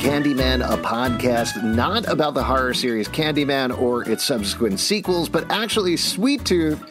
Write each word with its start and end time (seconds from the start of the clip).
Candyman, 0.00 0.66
a 0.66 0.78
podcast 0.78 1.62
not 1.62 2.08
about 2.08 2.32
the 2.32 2.42
horror 2.42 2.72
series 2.72 3.06
Candyman 3.06 3.78
or 3.78 4.08
its 4.08 4.24
subsequent 4.24 4.80
sequels, 4.80 5.28
but 5.28 5.44
actually 5.52 5.98
Sweet 5.98 6.42
Tooth 6.42 6.82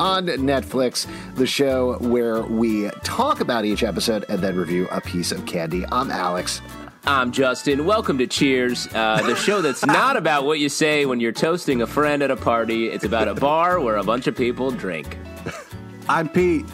on 0.00 0.26
Netflix, 0.26 1.06
the 1.36 1.46
show 1.46 1.96
where 2.00 2.42
we 2.42 2.90
talk 3.04 3.38
about 3.38 3.64
each 3.64 3.84
episode 3.84 4.24
and 4.28 4.40
then 4.40 4.56
review 4.56 4.88
a 4.90 5.00
piece 5.00 5.30
of 5.30 5.46
candy. 5.46 5.84
I'm 5.92 6.10
Alex. 6.10 6.60
I'm 7.04 7.30
Justin. 7.30 7.84
Welcome 7.84 8.18
to 8.18 8.26
Cheers, 8.26 8.88
uh, 8.92 9.22
the 9.24 9.36
show 9.36 9.60
that's 9.62 9.86
not 9.86 10.16
about 10.16 10.44
what 10.44 10.58
you 10.58 10.68
say 10.68 11.06
when 11.06 11.20
you're 11.20 11.30
toasting 11.30 11.82
a 11.82 11.86
friend 11.86 12.20
at 12.20 12.32
a 12.32 12.36
party. 12.36 12.88
It's 12.88 13.04
about 13.04 13.28
a 13.28 13.34
bar 13.36 13.78
where 13.78 13.94
a 13.94 14.02
bunch 14.02 14.26
of 14.26 14.36
people 14.36 14.72
drink. 14.72 15.16
I'm 16.08 16.28
Pete. 16.28 16.66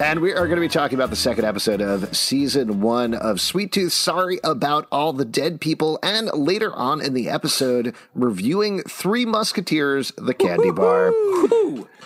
And 0.00 0.18
we 0.20 0.32
are 0.32 0.46
going 0.48 0.56
to 0.56 0.60
be 0.60 0.68
talking 0.68 0.96
about 0.98 1.10
the 1.10 1.16
second 1.16 1.44
episode 1.44 1.80
of 1.80 2.14
season 2.16 2.80
one 2.80 3.14
of 3.14 3.40
Sweet 3.40 3.70
Tooth. 3.70 3.92
Sorry 3.92 4.40
about 4.42 4.88
all 4.90 5.12
the 5.12 5.24
dead 5.24 5.60
people. 5.60 6.00
And 6.02 6.30
later 6.34 6.72
on 6.74 7.00
in 7.00 7.14
the 7.14 7.28
episode, 7.30 7.94
reviewing 8.12 8.82
Three 8.82 9.24
Musketeers, 9.24 10.12
the 10.18 10.34
candy 10.34 10.72
bar. 10.72 11.12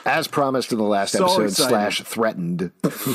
As 0.04 0.28
promised 0.28 0.70
in 0.72 0.78
the 0.78 0.84
last 0.84 1.12
So 1.12 1.24
episode, 1.24 1.42
excited. 1.44 1.68
slash 1.70 2.02
threatened. 2.02 2.70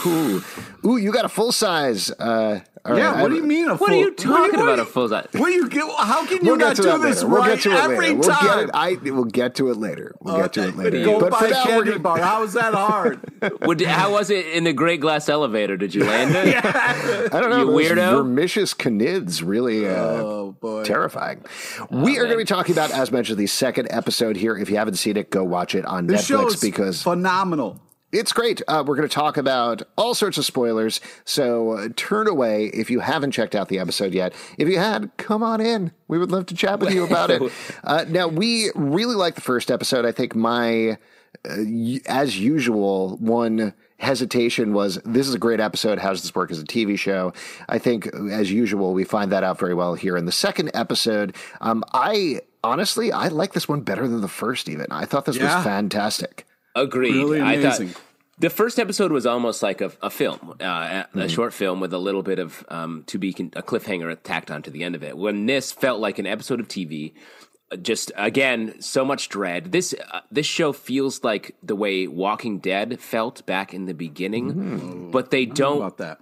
Ooh. 0.05 0.43
Ooh, 0.85 0.97
you 0.97 1.11
got 1.11 1.25
a 1.25 1.29
full 1.29 1.51
size. 1.51 2.11
Uh, 2.11 2.59
all 2.85 2.97
yeah, 2.97 3.13
right, 3.13 3.21
what 3.21 3.31
I- 3.31 3.35
do 3.35 3.35
you 3.35 3.43
mean 3.43 3.69
a 3.69 3.77
full? 3.77 3.87
What 3.87 3.93
are 3.93 3.95
you 3.95 4.13
talking 4.13 4.59
what 4.59 4.63
about, 4.63 4.75
do 4.75 4.81
a 4.81 4.85
full 4.85 5.07
size? 5.09 5.27
What 5.31 5.47
do 5.47 5.53
you 5.53 5.69
get? 5.69 5.89
How 5.97 6.25
can 6.27 6.43
you 6.45 6.51
We'll 6.51 6.57
not 6.57 6.75
do 6.75 6.83
this 6.83 7.23
later. 7.23 7.27
We'll 7.29 7.39
right 7.41 7.55
get 7.55 7.61
to 7.63 7.71
it 7.71 7.75
every 7.79 7.97
later. 8.09 8.15
We'll 8.19 8.29
time? 8.29 8.45
get 8.45 8.63
it. 8.65 8.69
I 8.73 8.93
we'll 9.11 9.23
get 9.23 9.55
to 9.55 9.71
it 9.71 9.77
later. 9.77 10.13
We'll 10.19 10.37
get 10.37 10.53
to 10.53 10.67
it 10.67 10.75
later. 10.75 11.03
Go 11.05 11.19
but 11.21 11.31
buy 11.31 11.39
for 11.39 11.47
now, 11.49 11.63
candy 11.63 11.89
gonna, 11.91 11.99
bar. 11.99 12.19
How 12.19 12.43
is 12.43 12.53
that 12.53 12.73
hard? 12.73 13.21
Would, 13.61 13.81
how 13.81 14.11
was 14.11 14.29
it 14.29 14.45
in 14.47 14.62
the 14.63 14.73
Great 14.73 14.99
Glass 15.01 15.29
Elevator? 15.29 15.77
Did 15.77 15.93
you 15.95 16.03
land 16.03 16.35
it? 16.35 16.63
I 17.33 17.39
don't 17.39 17.49
know. 17.49 17.59
You 17.59 17.65
those 17.89 17.97
weirdo. 17.97 18.11
Vermicious 18.17 18.73
Knids 18.73 19.41
really. 19.43 19.87
Uh, 19.87 19.93
oh 19.95 20.55
boy. 20.59 20.83
Terrifying. 20.83 21.43
we 21.89 22.17
are 22.17 22.23
going 22.25 22.31
to 22.31 22.37
be 22.37 22.45
talking 22.45 22.73
about, 22.73 22.91
as 22.91 23.11
mentioned, 23.11 23.37
the 23.37 23.47
second 23.47 23.87
episode 23.91 24.35
here. 24.35 24.55
If 24.57 24.69
you 24.69 24.77
haven't 24.77 24.95
seen 24.95 25.17
it, 25.17 25.29
go 25.29 25.43
watch 25.43 25.75
it 25.75 25.85
on 25.85 26.07
This 26.07 26.25
show 26.25 26.45
Netflix 26.45 26.53
is 26.55 26.61
because 26.61 27.01
phenomenal. 27.03 27.79
it's 28.11 28.31
great. 28.33 28.61
Uh, 28.67 28.83
we're 28.85 28.95
going 28.95 29.07
to 29.07 29.13
talk 29.13 29.37
about 29.37 29.81
all 29.97 30.13
sorts 30.13 30.37
of 30.37 30.45
spoilers. 30.45 31.01
So 31.25 31.71
uh, 31.73 31.89
turn 31.95 32.27
away 32.27 32.65
if 32.67 32.89
you 32.91 32.99
haven't 32.99 33.31
checked 33.31 33.55
out 33.55 33.69
the 33.69 33.79
episode 33.79 34.13
yet. 34.13 34.33
If 34.57 34.67
you 34.69 34.77
had, 34.77 35.11
come 35.17 35.41
on 35.43 35.61
in. 35.61 35.91
We 36.07 36.17
would 36.19 36.31
love 36.31 36.45
to 36.47 36.55
chat 36.55 36.79
with 36.79 36.93
you 36.93 37.03
about 37.07 37.31
it. 37.31 37.41
Uh, 37.83 38.05
now, 38.07 38.27
we 38.27 38.69
really 38.75 39.15
like 39.15 39.35
the 39.35 39.41
first 39.41 39.71
episode. 39.71 40.05
I 40.05 40.11
think 40.11 40.35
my, 40.35 40.91
uh, 41.49 41.55
y- 41.65 42.01
as 42.05 42.37
usual, 42.39 43.17
one 43.17 43.73
hesitation 43.99 44.73
was 44.73 44.99
this 45.05 45.27
is 45.27 45.33
a 45.33 45.39
great 45.39 45.59
episode. 45.59 45.99
How 45.99 46.09
does 46.11 46.21
this 46.21 46.33
work 46.35 46.51
as 46.51 46.59
a 46.59 46.65
TV 46.65 46.97
show? 46.97 47.33
I 47.69 47.79
think, 47.79 48.07
as 48.07 48.51
usual, 48.51 48.93
we 48.93 49.03
find 49.03 49.31
that 49.31 49.43
out 49.43 49.59
very 49.59 49.73
well 49.73 49.93
here 49.95 50.17
in 50.17 50.25
the 50.25 50.31
second 50.31 50.71
episode. 50.73 51.35
Um, 51.61 51.83
I 51.93 52.41
honestly, 52.63 53.11
I 53.11 53.27
like 53.29 53.53
this 53.53 53.67
one 53.67 53.81
better 53.81 54.07
than 54.07 54.21
the 54.21 54.27
first. 54.27 54.69
Even 54.69 54.87
I 54.91 55.05
thought 55.05 55.25
this 55.25 55.37
Yeah. 55.37 55.55
was 55.57 55.63
fantastic. 55.63 56.45
Agreed. 56.75 57.13
Really 57.15 57.41
I 57.41 57.53
amazing. 57.53 57.89
thought 57.89 58.01
the 58.39 58.49
first 58.49 58.79
episode 58.79 59.11
was 59.11 59.27
almost 59.27 59.61
like 59.61 59.79
a, 59.79 59.91
a 60.01 60.09
film, 60.09 60.55
uh, 60.59 60.63
a, 60.63 61.07
Hmm. 61.13 61.27
short 61.27 61.53
film 61.53 61.79
with 61.79 61.93
a 61.93 61.99
little 61.99 62.23
bit 62.23 62.39
of 62.39 62.65
um, 62.67 63.03
to 63.07 63.19
be 63.19 63.31
con- 63.31 63.51
a 63.55 63.61
cliffhanger 63.61 64.17
tacked 64.23 64.49
onto 64.49 64.71
the 64.71 64.83
end 64.83 64.95
of 64.95 65.03
it. 65.03 65.15
When 65.17 65.45
this 65.45 65.71
felt 65.71 65.99
like 65.99 66.17
an 66.17 66.25
episode 66.25 66.59
of 66.59 66.67
TV, 66.67 67.13
just 67.77 68.11
again 68.15 68.79
so 68.81 69.03
much 69.05 69.29
dread. 69.29 69.71
This 69.71 69.93
uh, 70.11 70.21
this 70.31 70.45
show 70.45 70.73
feels 70.73 71.23
like 71.23 71.55
the 71.63 71.75
way 71.75 72.07
Walking 72.07 72.59
Dead 72.59 72.99
felt 72.99 73.45
back 73.45 73.73
in 73.73 73.85
the 73.85 73.93
beginning, 73.93 74.49
Hmm. 74.51 75.11
but 75.11 75.31
they 75.31 75.45
don't. 75.45 75.77
about 75.77 75.97
that? 75.97 76.19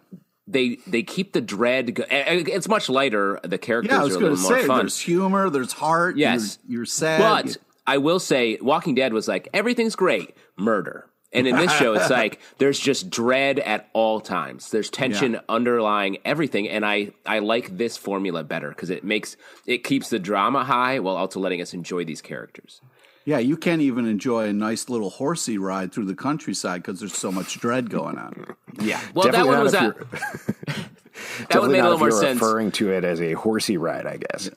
They 0.47 0.77
they 0.87 1.03
keep 1.03 1.33
the 1.33 1.41
dread. 1.41 1.95
Go- 1.95 2.05
it's 2.09 2.67
much 2.67 2.89
lighter. 2.89 3.39
The 3.43 3.57
characters 3.57 3.91
Yeah, 3.91 3.97
I 3.97 4.01
are 4.01 4.05
a 4.05 4.07
little 4.19 4.35
to 4.37 4.41
more 4.41 4.59
fun. 4.63 4.77
there's 4.79 4.99
humor, 4.99 5.49
there's 5.49 5.73
heart. 5.73 6.17
Yes. 6.17 6.59
you're, 6.67 6.79
you're 6.79 6.85
sad. 6.85 7.19
But 7.45 7.57
I 7.87 7.97
will 7.99 8.19
say, 8.19 8.57
Walking 8.61 8.95
Dead 8.95 9.13
was 9.13 9.27
like 9.27 9.47
everything's 9.53 9.95
great, 9.95 10.35
murder. 10.57 11.05
And 11.33 11.47
in 11.47 11.55
this 11.55 11.71
show, 11.73 11.93
it's 11.93 12.09
like 12.21 12.39
there's 12.57 12.79
just 12.79 13.09
dread 13.09 13.59
at 13.59 13.89
all 13.93 14.19
times. 14.19 14.69
There's 14.71 14.89
tension 14.89 15.33
Yeah. 15.33 15.39
underlying 15.47 16.17
everything, 16.25 16.67
and 16.67 16.85
I 16.85 17.11
I 17.25 17.39
like 17.39 17.77
this 17.77 17.95
formula 17.97 18.43
better 18.43 18.69
because 18.69 18.89
it 18.89 19.03
makes 19.03 19.37
it 19.65 19.83
keeps 19.83 20.09
the 20.09 20.19
drama 20.19 20.63
high 20.65 20.99
while 20.99 21.15
also 21.15 21.39
letting 21.39 21.61
us 21.61 21.73
enjoy 21.73 22.03
these 22.05 22.21
characters. 22.21 22.81
yeah, 23.23 23.37
you 23.37 23.55
can't 23.55 23.81
even 23.83 24.07
enjoy 24.07 24.47
a 24.47 24.53
nice 24.53 24.89
little 24.89 25.11
horsey 25.11 25.57
ride 25.57 25.91
through 25.93 26.05
the 26.05 26.15
countryside 26.15 26.81
because 26.81 26.99
there's 26.99 27.15
so 27.17 27.31
much 27.31 27.59
dread 27.59 27.89
going 27.89 28.17
on. 28.17 28.55
Yeah, 28.81 28.99
well, 29.13 29.29
that 29.31 29.45
one 29.45 29.61
was 29.63 29.71
that. 29.77 29.83
you're- 29.83 30.05
that 31.49 31.61
would 31.61 31.71
Definitely 31.71 31.71
make 31.73 31.81
a 31.81 31.83
little 31.83 31.93
if 31.93 31.99
more 31.99 32.09
you're 32.09 32.19
sense. 32.21 32.41
referring 32.41 32.71
to 32.73 32.91
it 32.91 33.03
as 33.03 33.21
a 33.21 33.33
horsey 33.33 33.77
ride, 33.77 34.05
I 34.07 34.17
guess. 34.17 34.49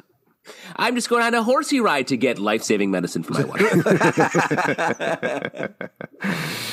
I'm 0.76 0.94
just 0.94 1.08
going 1.08 1.22
on 1.22 1.34
a 1.34 1.42
horsey 1.42 1.80
ride 1.80 2.06
to 2.08 2.16
get 2.16 2.38
life 2.38 2.62
saving 2.62 2.90
medicine 2.90 3.22
for 3.22 3.32
my 3.32 3.44
wife. 3.44 3.60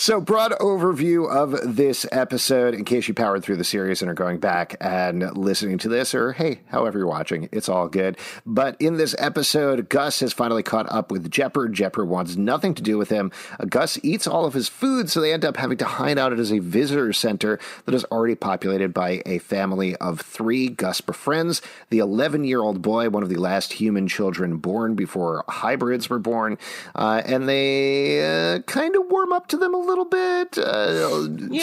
So, 0.00 0.18
broad 0.18 0.52
overview 0.52 1.30
of 1.30 1.76
this 1.76 2.06
episode 2.10 2.72
in 2.72 2.86
case 2.86 3.06
you 3.06 3.12
powered 3.12 3.42
through 3.42 3.58
the 3.58 3.64
series 3.64 4.00
and 4.00 4.10
are 4.10 4.14
going 4.14 4.38
back 4.38 4.74
and 4.80 5.36
listening 5.36 5.76
to 5.76 5.90
this, 5.90 6.14
or 6.14 6.32
hey, 6.32 6.60
however 6.68 6.96
you're 6.96 7.06
watching, 7.06 7.50
it's 7.52 7.68
all 7.68 7.86
good. 7.86 8.16
But 8.46 8.80
in 8.80 8.96
this 8.96 9.14
episode, 9.18 9.90
Gus 9.90 10.20
has 10.20 10.32
finally 10.32 10.62
caught 10.62 10.90
up 10.90 11.12
with 11.12 11.30
Jepperd. 11.30 11.74
Jepperd 11.74 12.06
wants 12.06 12.36
nothing 12.36 12.72
to 12.76 12.82
do 12.82 12.96
with 12.96 13.10
him. 13.10 13.30
Uh, 13.58 13.66
Gus 13.66 13.98
eats 14.02 14.26
all 14.26 14.46
of 14.46 14.54
his 14.54 14.70
food, 14.70 15.10
so 15.10 15.20
they 15.20 15.34
end 15.34 15.44
up 15.44 15.58
having 15.58 15.76
to 15.76 15.84
hide 15.84 16.16
out 16.16 16.32
at 16.32 16.38
a 16.38 16.60
visitor 16.60 17.12
center 17.12 17.58
that 17.84 17.94
is 17.94 18.06
already 18.06 18.36
populated 18.36 18.94
by 18.94 19.20
a 19.26 19.36
family 19.36 19.96
of 19.96 20.22
three 20.22 20.70
Gus 20.70 21.02
befriends 21.02 21.60
the 21.90 21.98
11 21.98 22.44
year 22.44 22.62
old 22.62 22.80
boy, 22.80 23.10
one 23.10 23.22
of 23.22 23.28
the 23.28 23.36
last 23.36 23.74
human 23.74 24.08
children 24.08 24.56
born 24.56 24.94
before 24.94 25.44
hybrids 25.46 26.08
were 26.08 26.18
born, 26.18 26.56
uh, 26.94 27.20
and 27.26 27.46
they 27.46 28.54
uh, 28.54 28.60
kind 28.60 28.96
of 28.96 29.02
warm 29.10 29.34
up 29.34 29.46
to 29.48 29.58
them 29.58 29.74
a 29.74 29.76
little 29.76 29.89
bit. 30.04 30.58
Uh, 30.58 31.10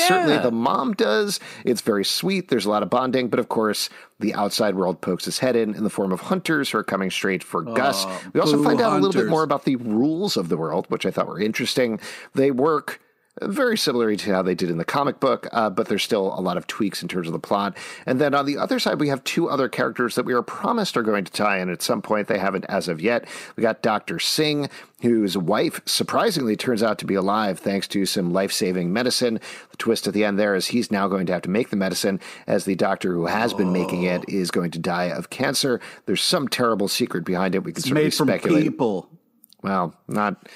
Certainly 0.07 0.37
the 0.39 0.51
mom 0.51 0.93
does. 0.93 1.39
It's 1.65 1.81
very 1.81 2.05
sweet. 2.05 2.49
There's 2.49 2.65
a 2.65 2.69
lot 2.69 2.83
of 2.83 2.89
bonding, 2.89 3.29
but 3.29 3.39
of 3.39 3.49
course, 3.49 3.89
the 4.19 4.33
outside 4.33 4.75
world 4.75 5.01
pokes 5.01 5.27
its 5.27 5.39
head 5.39 5.55
in 5.55 5.75
in 5.75 5.83
the 5.83 5.89
form 5.89 6.11
of 6.11 6.21
hunters 6.21 6.69
who 6.71 6.77
are 6.77 6.83
coming 6.83 7.11
straight 7.11 7.43
for 7.43 7.61
Gus. 7.61 8.05
We 8.33 8.39
also 8.39 8.63
find 8.63 8.81
out 8.81 8.93
a 8.93 8.95
little 8.95 9.21
bit 9.21 9.29
more 9.29 9.43
about 9.43 9.65
the 9.65 9.75
rules 9.77 10.37
of 10.37 10.49
the 10.49 10.57
world, 10.57 10.85
which 10.89 11.05
I 11.05 11.11
thought 11.11 11.27
were 11.27 11.39
interesting. 11.39 11.99
They 12.33 12.51
work 12.51 12.99
very 13.41 13.77
similar 13.77 14.15
to 14.15 14.31
how 14.33 14.41
they 14.41 14.55
did 14.55 14.69
in 14.69 14.77
the 14.77 14.85
comic 14.85 15.19
book, 15.19 15.47
uh, 15.51 15.69
but 15.69 15.87
there's 15.87 16.03
still 16.03 16.33
a 16.37 16.41
lot 16.41 16.57
of 16.57 16.67
tweaks 16.67 17.01
in 17.01 17.07
terms 17.07 17.27
of 17.27 17.33
the 17.33 17.39
plot. 17.39 17.77
And 18.05 18.19
then 18.19 18.33
on 18.33 18.45
the 18.45 18.57
other 18.57 18.79
side, 18.79 18.99
we 18.99 19.09
have 19.09 19.23
two 19.23 19.49
other 19.49 19.69
characters 19.69 20.15
that 20.15 20.25
we 20.25 20.33
are 20.33 20.41
promised 20.41 20.97
are 20.97 21.03
going 21.03 21.25
to 21.25 21.31
tie 21.31 21.59
in 21.59 21.69
at 21.69 21.81
some 21.81 22.01
point. 22.01 22.27
They 22.27 22.39
haven't 22.39 22.65
as 22.69 22.87
of 22.87 23.01
yet. 23.01 23.27
We 23.55 23.61
got 23.61 23.81
Dr. 23.81 24.19
Singh, 24.19 24.69
whose 25.01 25.37
wife 25.37 25.81
surprisingly 25.85 26.55
turns 26.55 26.81
out 26.81 26.97
to 26.99 27.05
be 27.05 27.15
alive 27.15 27.59
thanks 27.59 27.87
to 27.89 28.05
some 28.05 28.33
life 28.33 28.51
saving 28.51 28.91
medicine. 28.91 29.39
The 29.71 29.77
twist 29.77 30.07
at 30.07 30.13
the 30.13 30.25
end 30.25 30.39
there 30.39 30.55
is 30.55 30.67
he's 30.67 30.91
now 30.91 31.07
going 31.07 31.25
to 31.27 31.33
have 31.33 31.43
to 31.43 31.49
make 31.49 31.69
the 31.69 31.75
medicine, 31.75 32.19
as 32.47 32.65
the 32.65 32.75
doctor 32.75 33.13
who 33.13 33.27
has 33.27 33.53
been 33.53 33.71
making 33.71 34.03
it 34.03 34.27
is 34.27 34.51
going 34.51 34.71
to 34.71 34.79
die 34.79 35.05
of 35.05 35.29
cancer. 35.29 35.79
There's 36.05 36.21
some 36.21 36.47
terrible 36.47 36.87
secret 36.87 37.25
behind 37.25 37.55
it. 37.55 37.63
We 37.63 37.71
can 37.71 37.79
It's 37.79 37.85
certainly 37.87 38.03
made 38.05 38.13
from 38.13 38.27
speculate. 38.29 38.63
people. 38.63 39.09
Well, 39.61 39.93
not. 40.07 40.47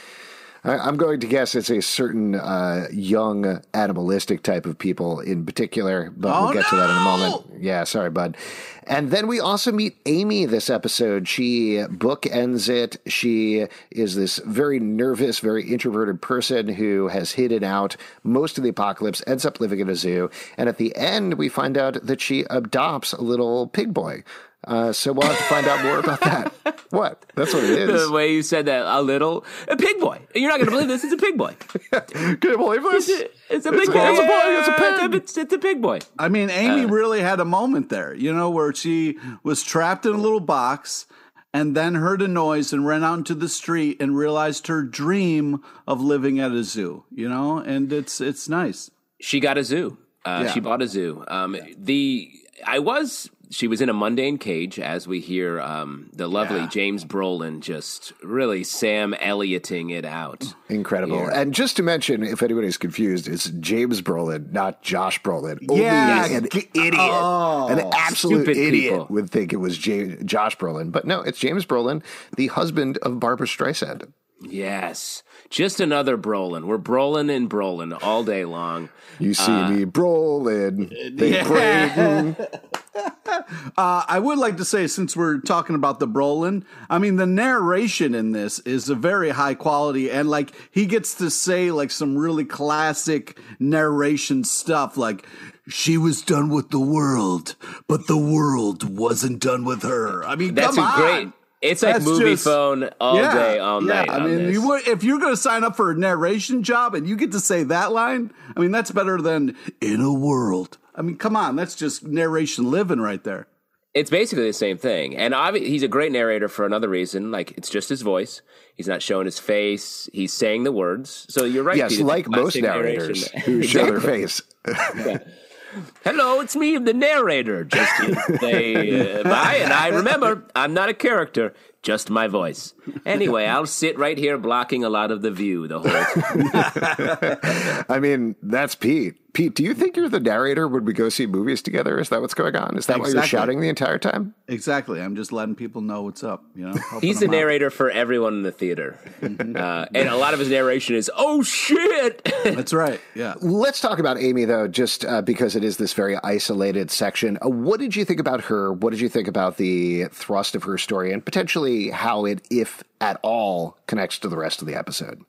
I, 0.64 0.78
I'm 0.78 0.96
going 0.98 1.20
to 1.22 1.28
guess 1.28 1.56
it's 1.56 1.70
a 1.70 1.82
certain 1.82 2.36
uh, 2.36 2.88
young 2.92 3.62
animalistic 3.74 4.44
type 4.44 4.66
of 4.66 4.78
people 4.78 5.20
in 5.20 5.46
particular, 5.46 6.12
but 6.16 6.30
Oh, 6.36 6.46
we'll 6.46 6.54
get 6.54 6.68
to 6.68 6.76
that 6.76 6.90
in 6.90 6.98
a 6.98 7.04
moment. 7.04 7.46
Yeah, 7.60 7.84
sorry, 7.84 8.10
bud. 8.12 8.38
And 8.86 9.12
then 9.12 9.28
we 9.28 9.40
also 9.40 9.72
meet 9.72 9.98
Aimee 10.06 10.46
this 10.46 10.70
episode. 10.70 11.28
She 11.28 11.76
bookends 11.90 12.68
it. 12.68 12.98
She 13.08 13.68
is 13.92 14.16
this 14.16 14.38
very 14.40 14.80
nervous, 14.80 15.40
very 15.40 15.64
introverted 15.72 16.22
person 16.22 16.68
who 16.68 17.08
has 17.08 17.32
hidden 17.34 17.64
out 17.64 17.96
most 18.24 18.58
of 18.58 18.64
the 18.64 18.70
apocalypse, 18.72 19.24
ends 19.28 19.46
up 19.46 19.60
living 19.60 19.80
in 19.80 19.90
a 19.90 19.96
zoo. 19.96 20.30
And 20.58 20.68
at 20.68 20.78
the 20.78 20.96
end, 20.96 21.36
we 21.36 21.48
find 21.50 21.78
out 21.78 22.06
that 22.06 22.22
she 22.22 22.42
adopts 22.50 23.14
a 23.14 23.22
little 23.22 23.68
pig 23.68 23.94
boy. 23.94 24.24
Uh, 24.66 24.94
so 24.94 25.12
we'll 25.12 25.28
have 25.28 25.38
to 25.38 25.44
find 25.46 25.68
out 25.68 25.84
more 25.84 26.00
about 26.00 26.20
that. 26.22 26.54
What? 26.92 27.26
That's 27.36 27.54
what 27.54 27.64
it 27.64 27.90
is. 27.90 28.08
the 28.08 28.12
way 28.12 28.34
you 28.34 28.44
said 28.44 28.66
that, 28.66 28.86
a 28.86 29.02
little 29.02 29.46
a 29.70 29.78
pig 29.78 29.98
boy. 30.02 30.20
You're 30.36 30.50
not 30.50 30.58
going 30.58 30.66
to 30.66 30.72
believe 30.72 30.90
this. 30.90 31.06
It's 31.06 31.14
a 31.14 31.18
pig 31.18 31.38
boy. 31.38 31.56
Can 31.92 32.38
you 32.44 32.58
believe 32.58 32.84
this? 32.84 33.10
It's 33.50 33.66
a 33.66 33.72
big 33.72 33.88
a- 33.88 33.92
boy. 33.94 34.10
it's 34.10 34.20
a 34.20 34.24
pig 34.24 34.28
boy, 34.28 34.58
it's 34.60 34.68
a 34.68 34.72
pig. 35.08 35.16
It's, 35.16 35.38
it's 35.38 35.54
a 35.54 35.58
big 35.58 35.82
boy. 35.82 36.00
I 36.20 36.28
mean, 36.28 36.50
Aimee 36.50 36.86
really 36.92 37.22
had 37.22 37.40
a 37.40 37.46
moment 37.46 37.88
there, 37.88 38.14
you 38.14 38.34
know, 38.34 38.50
where 38.50 38.74
she 38.74 39.18
was 39.42 39.64
trapped 39.64 40.06
in 40.06 40.12
a 40.14 40.18
little 40.18 40.42
box 40.42 41.08
and 41.54 41.78
then 41.78 41.96
heard 41.96 42.22
a 42.22 42.28
noise 42.28 42.74
and 42.74 42.86
ran 42.86 43.06
out 43.06 43.20
into 43.20 43.36
the 43.36 43.48
street 43.50 44.02
and 44.02 44.18
realized 44.18 44.68
her 44.68 44.84
dream 44.84 45.64
of 45.88 46.02
living 46.02 46.42
at 46.42 46.52
a 46.52 46.66
zoo, 46.66 47.06
you 47.10 47.30
know, 47.30 47.58
and 47.60 47.94
it's 47.94 48.20
it's 48.20 48.50
nice. 48.50 48.92
She 49.22 49.40
got 49.40 49.58
a 49.58 49.64
zoo. 49.64 49.98
Uh, 50.26 50.44
Yeah. 50.46 50.52
She 50.52 50.60
bought 50.60 50.82
a 50.82 50.88
zoo. 50.90 51.24
Um, 51.30 51.56
the 51.78 52.30
I 52.68 52.80
was 52.80 53.30
she 53.52 53.68
was 53.68 53.82
in 53.82 53.90
a 53.90 53.94
mundane 53.94 54.38
cage, 54.38 54.80
as 54.80 55.08
we 55.08 55.20
hear 55.20 55.60
um, 55.62 56.10
the 56.14 56.28
lovely 56.28 56.62
Yeah. 56.62 56.68
James 56.68 57.06
Brolin 57.06 57.60
just 57.60 58.14
really 58.24 58.64
Sam 58.64 59.14
Ellioting 59.20 59.92
it 59.92 60.06
out. 60.06 60.54
Incredible. 60.70 61.28
And 61.28 61.54
just 61.54 61.76
to 61.78 61.84
mention, 61.84 62.24
if 62.24 62.42
anybody's 62.42 62.78
confused, 62.78 63.28
it's 63.28 63.50
James 63.60 64.02
Brolin, 64.02 64.52
not 64.52 64.82
Josh 64.82 65.22
Brolin. 65.22 65.60
Yeah. 65.70 66.24
Only 66.26 66.36
an 66.38 66.46
idiot, 66.46 66.94
Oh. 66.98 67.68
an 67.68 67.80
absolute 67.94 68.48
idiot 68.48 68.94
people. 68.94 69.08
would 69.10 69.30
think 69.30 69.54
it 69.54 69.58
was 69.58 69.78
J- 69.78 70.18
Josh 70.24 70.58
Brolin. 70.58 70.92
But 70.92 71.06
no, 71.06 71.22
it's 71.22 71.38
James 71.40 71.66
Brolin, 71.66 72.02
the 72.38 72.48
husband 72.48 72.98
of 73.00 73.20
Barbra 73.20 73.46
Streisand. 73.48 74.12
Yes, 74.44 75.22
just 75.52 75.80
another 75.80 76.18
Brolin. 76.18 76.64
We're 76.66 76.80
Brolin 76.80 77.30
and 77.30 77.48
Brolin 77.48 77.96
all 78.02 78.24
day 78.24 78.44
long. 78.44 78.90
You 79.20 79.36
see 79.36 79.52
me 79.52 79.86
Brolin, 79.86 80.90
they 81.16 81.32
Brayden. 81.44 82.60
Uh, 82.94 84.04
I 84.08 84.20
would 84.20 84.38
like 84.38 84.58
to 84.58 84.66
say, 84.66 84.88
since 84.88 85.16
we're 85.16 85.40
talking 85.40 85.76
about 85.76 86.00
the 86.00 86.08
Brolin, 86.08 86.64
I 86.90 86.98
mean, 87.00 87.16
the 87.16 87.26
narration 87.26 88.14
in 88.14 88.32
this 88.34 88.60
is 88.60 88.90
a 88.90 88.96
very 88.96 89.30
high 89.30 89.54
quality, 89.54 90.12
and 90.12 90.30
like 90.30 90.52
he 90.72 90.86
gets 90.86 91.16
to 91.16 91.30
say 91.30 91.72
like 91.72 91.92
some 91.92 92.18
really 92.18 92.44
classic 92.46 93.40
narration 93.60 94.44
stuff, 94.44 94.98
like 94.98 95.26
she 95.70 95.98
was 95.98 96.22
done 96.22 96.50
with 96.50 96.70
the 96.70 96.80
world, 96.80 97.56
but 97.88 98.08
the 98.08 98.18
world 98.18 98.98
wasn't 98.98 99.40
done 99.40 99.64
with 99.64 99.84
her. 99.84 100.24
I 100.26 100.36
mean, 100.36 100.54
That's 100.56 100.76
come 100.76 100.86
on. 100.86 101.00
great. 101.00 101.28
It's 101.62 101.84
like 101.84 101.94
That's 101.94 102.06
movie 102.06 102.32
just- 102.32 102.44
phone 102.44 102.90
all 103.00 103.16
day, 103.18 103.60
all 103.60 103.82
night. 103.82 104.10
I 104.10 104.26
mean, 104.26 104.50
you 104.52 104.68
would, 104.68 104.88
if 104.88 105.04
you're 105.04 105.20
going 105.20 105.34
to 105.34 105.38
sign 105.38 105.64
up 105.64 105.76
for 105.78 105.92
a 105.92 105.96
narration 105.96 106.64
job 106.64 106.96
and 106.96 107.08
you 107.08 107.16
get 107.16 107.32
to 107.34 107.40
say 107.40 107.64
that 107.64 107.92
line, 107.92 108.32
I 108.56 108.60
mean, 108.60 108.72
that's 108.72 108.90
better 108.92 109.22
than 109.22 109.56
in 109.80 110.02
a 110.02 110.12
world. 110.12 110.78
I 110.96 111.02
mean, 111.02 111.18
come 111.18 111.36
on, 111.36 111.56
that's 111.56 111.76
just 111.76 112.04
narration 112.04 112.70
living 112.70 113.00
right 113.00 113.24
there. 113.24 113.48
It's 113.94 114.10
basically 114.10 114.46
the 114.46 114.54
same 114.54 114.78
thing. 114.78 115.18
And 115.18 115.34
obvi- 115.34 115.66
he's 115.68 115.84
a 115.84 115.88
great 115.90 116.12
narrator 116.14 116.48
for 116.48 116.66
another 116.66 116.88
reason. 116.88 117.30
Like, 117.30 117.52
it's 117.58 117.70
just 117.70 117.90
his 117.90 118.02
voice. 118.02 118.42
He's 118.76 118.88
not 118.88 119.02
showing 119.02 119.26
his 119.26 119.38
face. 119.38 120.10
He's 120.14 120.32
saying 120.32 120.64
the 120.64 120.72
words. 120.72 121.26
So 121.30 121.44
you're 121.44 121.64
right. 121.64 121.76
Yes, 121.76 121.92
Pete, 121.92 122.00
it's 122.00 122.08
like 122.08 122.28
most 122.30 122.42
classic 122.54 122.64
narrators 122.64 123.34
narration. 123.34 123.42
who 123.54 123.64
show 123.64 123.86
their 123.86 123.98
Exactly. 123.98 125.18
face. 125.18 125.22
Hello, 126.04 126.42
it's 126.42 126.56
me, 126.56 126.78
the 126.78 126.94
narrator. 126.94 127.64
Just 127.64 127.92
they, 128.42 129.22
uh, 129.22 129.30
I, 129.30 129.56
and 129.56 129.72
I 129.74 129.88
remember, 129.90 130.46
I'm 130.56 130.74
not 130.74 130.90
a 130.90 130.94
character, 130.94 131.54
just 131.84 132.10
my 132.10 132.28
voice. 132.28 132.74
Anyway, 133.06 133.46
I'll 133.46 133.66
sit 133.66 133.98
right 133.98 134.18
here 134.18 134.38
blocking 134.38 134.84
a 134.84 134.90
lot 134.90 135.12
of 135.12 135.22
the 135.22 135.32
view 135.32 135.68
the 135.68 135.80
whole 135.80 135.92
time. 135.92 137.86
I 137.90 138.00
mean, 138.00 138.36
that's 138.42 138.76
Pete. 138.76 139.16
Pete, 139.34 139.56
do 139.56 139.64
you 139.64 139.74
think 139.74 139.96
you're 139.96 140.10
the 140.10 140.20
narrator 140.20 140.68
when 140.68 140.84
we 140.84 140.92
go 140.92 141.08
see 141.08 141.26
movies 141.26 141.62
together? 141.62 141.98
Is 141.98 142.10
that 142.10 142.20
what's 142.20 142.34
going 142.34 142.54
on? 142.58 142.78
Is 142.78 142.88
that 142.88 143.00
why 143.00 143.08
you're 143.08 143.24
shouting 143.24 143.62
the 143.62 143.70
entire 143.70 143.98
time? 143.98 144.36
Exactly. 144.50 145.00
I'm 145.02 145.16
just 145.16 145.32
letting 145.32 145.56
people 145.56 145.80
know 145.80 146.02
what's 146.02 146.22
up. 146.22 146.44
You 146.54 146.66
know, 146.68 146.74
He's 147.00 147.20
the 147.20 147.28
them 147.28 147.36
out. 147.36 147.38
narrator 147.38 147.70
for 147.70 147.90
everyone 147.90 148.34
in 148.34 148.44
the 148.44 148.52
theater. 148.52 149.00
Uh, 149.22 149.86
and 149.96 150.10
a 150.10 150.18
lot 150.18 150.34
of 150.34 150.40
his 150.42 150.50
narration 150.50 150.96
is, 150.96 151.10
oh 151.16 151.44
shit! 151.44 152.30
That's 152.44 152.74
right. 152.74 153.00
Yeah. 153.16 153.36
Let's 153.40 153.80
talk 153.80 154.00
about 154.00 154.18
Aimee, 154.18 154.44
though, 154.44 154.68
just 154.68 155.06
uh, 155.06 155.22
because 155.22 155.56
it 155.56 155.64
is 155.64 155.78
this 155.78 155.94
very 155.94 156.18
isolated 156.18 156.92
section. 156.92 157.38
Uh, 157.42 157.48
what 157.48 157.80
did 157.80 157.96
you 157.96 158.04
think 158.04 158.20
about 158.20 158.42
her? 158.42 158.74
What 158.74 158.90
did 158.90 159.00
you 159.00 159.08
think 159.08 159.30
about 159.30 159.56
the 159.56 160.06
thrust 160.12 160.56
of 160.56 160.64
her 160.64 160.78
story 160.78 161.14
and 161.14 161.24
potentially 161.24 161.71
how 161.90 162.26
it, 162.26 162.46
if 162.50 162.84
at 163.00 163.20
all, 163.24 163.78
connects 163.88 164.20
to 164.20 164.28
the 164.28 164.38
rest 164.38 164.62
of 164.62 164.68
the 164.68 164.76
episode? 164.76 165.24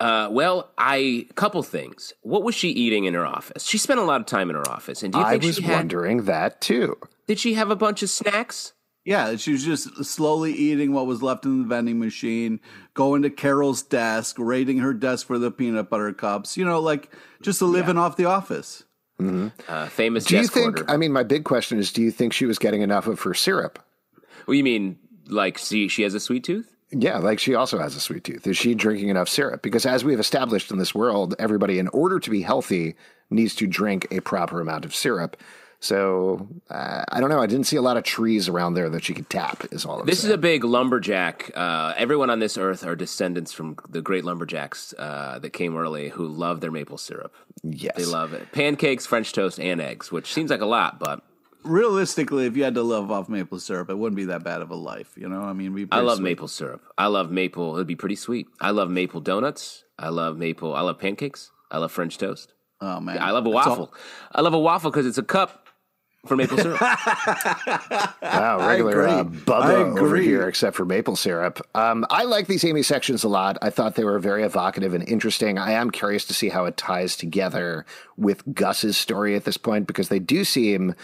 Uh, 0.00 0.28
well, 0.30 0.70
I 0.76 1.26
couple 1.34 1.62
things. 1.62 2.12
What 2.22 2.42
was 2.42 2.54
she 2.54 2.70
eating 2.70 3.04
in 3.04 3.14
her 3.14 3.24
office? 3.24 3.64
She 3.64 3.78
spent 3.78 4.00
a 4.00 4.02
lot 4.02 4.20
of 4.20 4.26
time 4.26 4.50
in 4.50 4.56
her 4.56 4.68
office, 4.68 5.02
and 5.02 5.12
do 5.12 5.18
you 5.18 5.24
I 5.24 5.30
think 5.32 5.44
was 5.44 5.56
she 5.56 5.62
had? 5.62 5.76
wondering 5.76 6.24
that 6.24 6.60
too. 6.60 6.96
Did 7.26 7.38
she 7.38 7.54
have 7.54 7.70
a 7.70 7.76
bunch 7.76 8.02
of 8.02 8.10
snacks? 8.10 8.72
Yeah. 9.04 9.36
She 9.36 9.52
was 9.52 9.64
just 9.64 10.04
slowly 10.04 10.52
eating 10.52 10.92
what 10.92 11.06
was 11.06 11.22
left 11.22 11.44
in 11.44 11.62
the 11.62 11.68
vending 11.68 11.98
machine, 12.00 12.58
going 12.94 13.22
to 13.22 13.30
Carol's 13.30 13.82
desk, 13.82 14.36
raiding 14.38 14.78
her 14.78 14.92
desk 14.92 15.26
for 15.26 15.38
the 15.38 15.50
peanut 15.50 15.88
butter 15.90 16.12
cups, 16.12 16.56
you 16.56 16.64
know, 16.64 16.80
like 16.80 17.10
just 17.40 17.62
living 17.62 17.96
off 17.98 18.16
the 18.16 18.24
office. 18.24 18.82
Uh, 19.20 19.86
famous 19.86 20.24
Do 20.24 20.36
you 20.36 20.48
think? 20.48 20.80
order. 20.80 20.90
I 20.90 20.96
mean, 20.96 21.12
my 21.12 21.22
big 21.22 21.44
question 21.44 21.78
is: 21.78 21.92
Do 21.92 22.02
you 22.02 22.10
think 22.10 22.32
she 22.32 22.46
was 22.46 22.58
getting 22.58 22.82
enough 22.82 23.06
of 23.06 23.20
her 23.22 23.32
syrup? 23.32 23.78
Well, 24.46 24.54
you 24.56 24.64
mean? 24.64 24.98
Like, 25.26 25.58
see, 25.58 25.88
she 25.88 26.02
has 26.02 26.14
a 26.14 26.20
sweet 26.20 26.44
tooth? 26.44 26.70
Yeah, 26.90 27.18
like 27.18 27.38
she 27.40 27.54
also 27.54 27.78
has 27.78 27.96
a 27.96 28.00
sweet 28.00 28.24
tooth. 28.24 28.46
Is 28.46 28.56
she 28.56 28.74
drinking 28.74 29.08
enough 29.08 29.28
syrup? 29.28 29.62
Because 29.62 29.84
as 29.86 30.04
we've 30.04 30.20
established 30.20 30.70
in 30.70 30.78
this 30.78 30.94
world, 30.94 31.34
everybody, 31.38 31.78
in 31.78 31.88
order 31.88 32.20
to 32.20 32.30
be 32.30 32.42
healthy, 32.42 32.94
needs 33.30 33.54
to 33.56 33.66
drink 33.66 34.06
a 34.12 34.20
proper 34.20 34.60
amount 34.60 34.84
of 34.84 34.94
syrup. 34.94 35.36
So 35.80 36.48
uh, 36.70 37.04
I 37.10 37.20
don't 37.20 37.28
know. 37.30 37.40
I 37.42 37.46
didn't 37.46 37.66
see 37.66 37.76
a 37.76 37.82
lot 37.82 37.96
of 37.98 38.04
trees 38.04 38.48
around 38.48 38.74
there 38.74 38.88
that 38.90 39.04
she 39.04 39.12
could 39.12 39.28
tap. 39.28 39.64
Is 39.70 39.84
all. 39.84 40.00
I'm 40.00 40.06
This 40.06 40.20
saying. 40.20 40.30
is 40.30 40.34
a 40.34 40.38
big 40.38 40.64
lumberjack. 40.64 41.50
Uh, 41.54 41.92
everyone 41.96 42.30
on 42.30 42.38
this 42.38 42.56
earth 42.56 42.86
are 42.86 42.96
descendants 42.96 43.52
from 43.52 43.76
the 43.88 44.00
great 44.00 44.24
lumberjacks 44.24 44.94
uh, 44.98 45.38
that 45.40 45.50
came 45.50 45.76
early 45.76 46.08
who 46.10 46.26
love 46.26 46.60
their 46.60 46.70
maple 46.70 46.96
syrup. 46.96 47.34
yes. 47.62 47.96
They 47.96 48.06
love 48.06 48.32
it. 48.32 48.50
Pancakes, 48.52 49.04
French 49.04 49.32
toast, 49.32 49.58
and 49.60 49.80
eggs, 49.80 50.10
which 50.12 50.32
seems 50.32 50.50
like 50.50 50.62
a 50.62 50.66
lot, 50.66 50.98
but 50.98 51.22
Realistically, 51.64 52.46
if 52.46 52.56
you 52.56 52.64
had 52.64 52.74
to 52.74 52.82
live 52.82 53.10
off 53.10 53.28
maple 53.28 53.58
syrup, 53.58 53.88
it 53.90 53.96
wouldn't 53.98 54.16
be 54.16 54.26
that 54.26 54.44
bad 54.44 54.60
of 54.62 54.70
a 54.70 54.74
life. 54.74 55.12
You 55.16 55.28
know, 55.28 55.40
I 55.42 55.52
mean, 55.54 55.76
it'd 55.76 55.90
be 55.90 55.96
I 55.96 56.00
love 56.00 56.18
sweet. 56.18 56.24
maple 56.24 56.48
syrup. 56.48 56.82
I 56.98 57.06
love 57.06 57.30
maple. 57.30 57.74
It'd 57.76 57.86
be 57.86 57.96
pretty 57.96 58.16
sweet. 58.16 58.46
I 58.60 58.70
love 58.70 58.90
maple 58.90 59.20
donuts. 59.20 59.84
I 59.98 60.08
love 60.10 60.36
maple. 60.36 60.74
I 60.74 60.82
love 60.82 60.98
pancakes. 60.98 61.50
I 61.70 61.78
love 61.78 61.90
French 61.90 62.18
toast. 62.18 62.52
Oh 62.80 63.00
man, 63.00 63.18
I 63.22 63.30
love 63.30 63.46
a 63.46 63.50
That's 63.50 63.66
all- 63.66 63.70
waffle. 63.72 63.94
I 64.32 64.40
love 64.42 64.52
a 64.54 64.58
waffle 64.58 64.90
because 64.90 65.06
it's 65.06 65.16
a 65.18 65.22
cup 65.22 65.68
for 66.26 66.36
maple 66.36 66.58
syrup. 66.58 66.80
Wow, 68.22 68.66
regular 68.66 69.06
uh, 69.06 69.24
Bubba 69.24 69.98
over 70.00 70.16
here, 70.16 70.48
except 70.48 70.76
for 70.76 70.84
maple 70.84 71.14
syrup. 71.16 71.60
Um, 71.74 72.04
I 72.10 72.24
like 72.24 72.46
these 72.46 72.64
Aimee 72.64 72.82
sections 72.82 73.22
a 73.24 73.28
lot. 73.28 73.58
I 73.62 73.70
thought 73.70 73.94
they 73.94 74.04
were 74.04 74.18
very 74.18 74.42
evocative 74.42 74.92
and 74.94 75.06
interesting. 75.08 75.58
I 75.58 75.72
am 75.72 75.90
curious 75.90 76.24
to 76.26 76.34
see 76.34 76.48
how 76.48 76.64
it 76.64 76.76
ties 76.76 77.16
together 77.16 77.86
with 78.16 78.42
Gus's 78.54 78.96
story 78.96 79.36
at 79.36 79.44
this 79.44 79.56
point 79.56 79.86
because 79.86 80.08
they 80.08 80.18
do 80.18 80.44
seem 80.44 80.94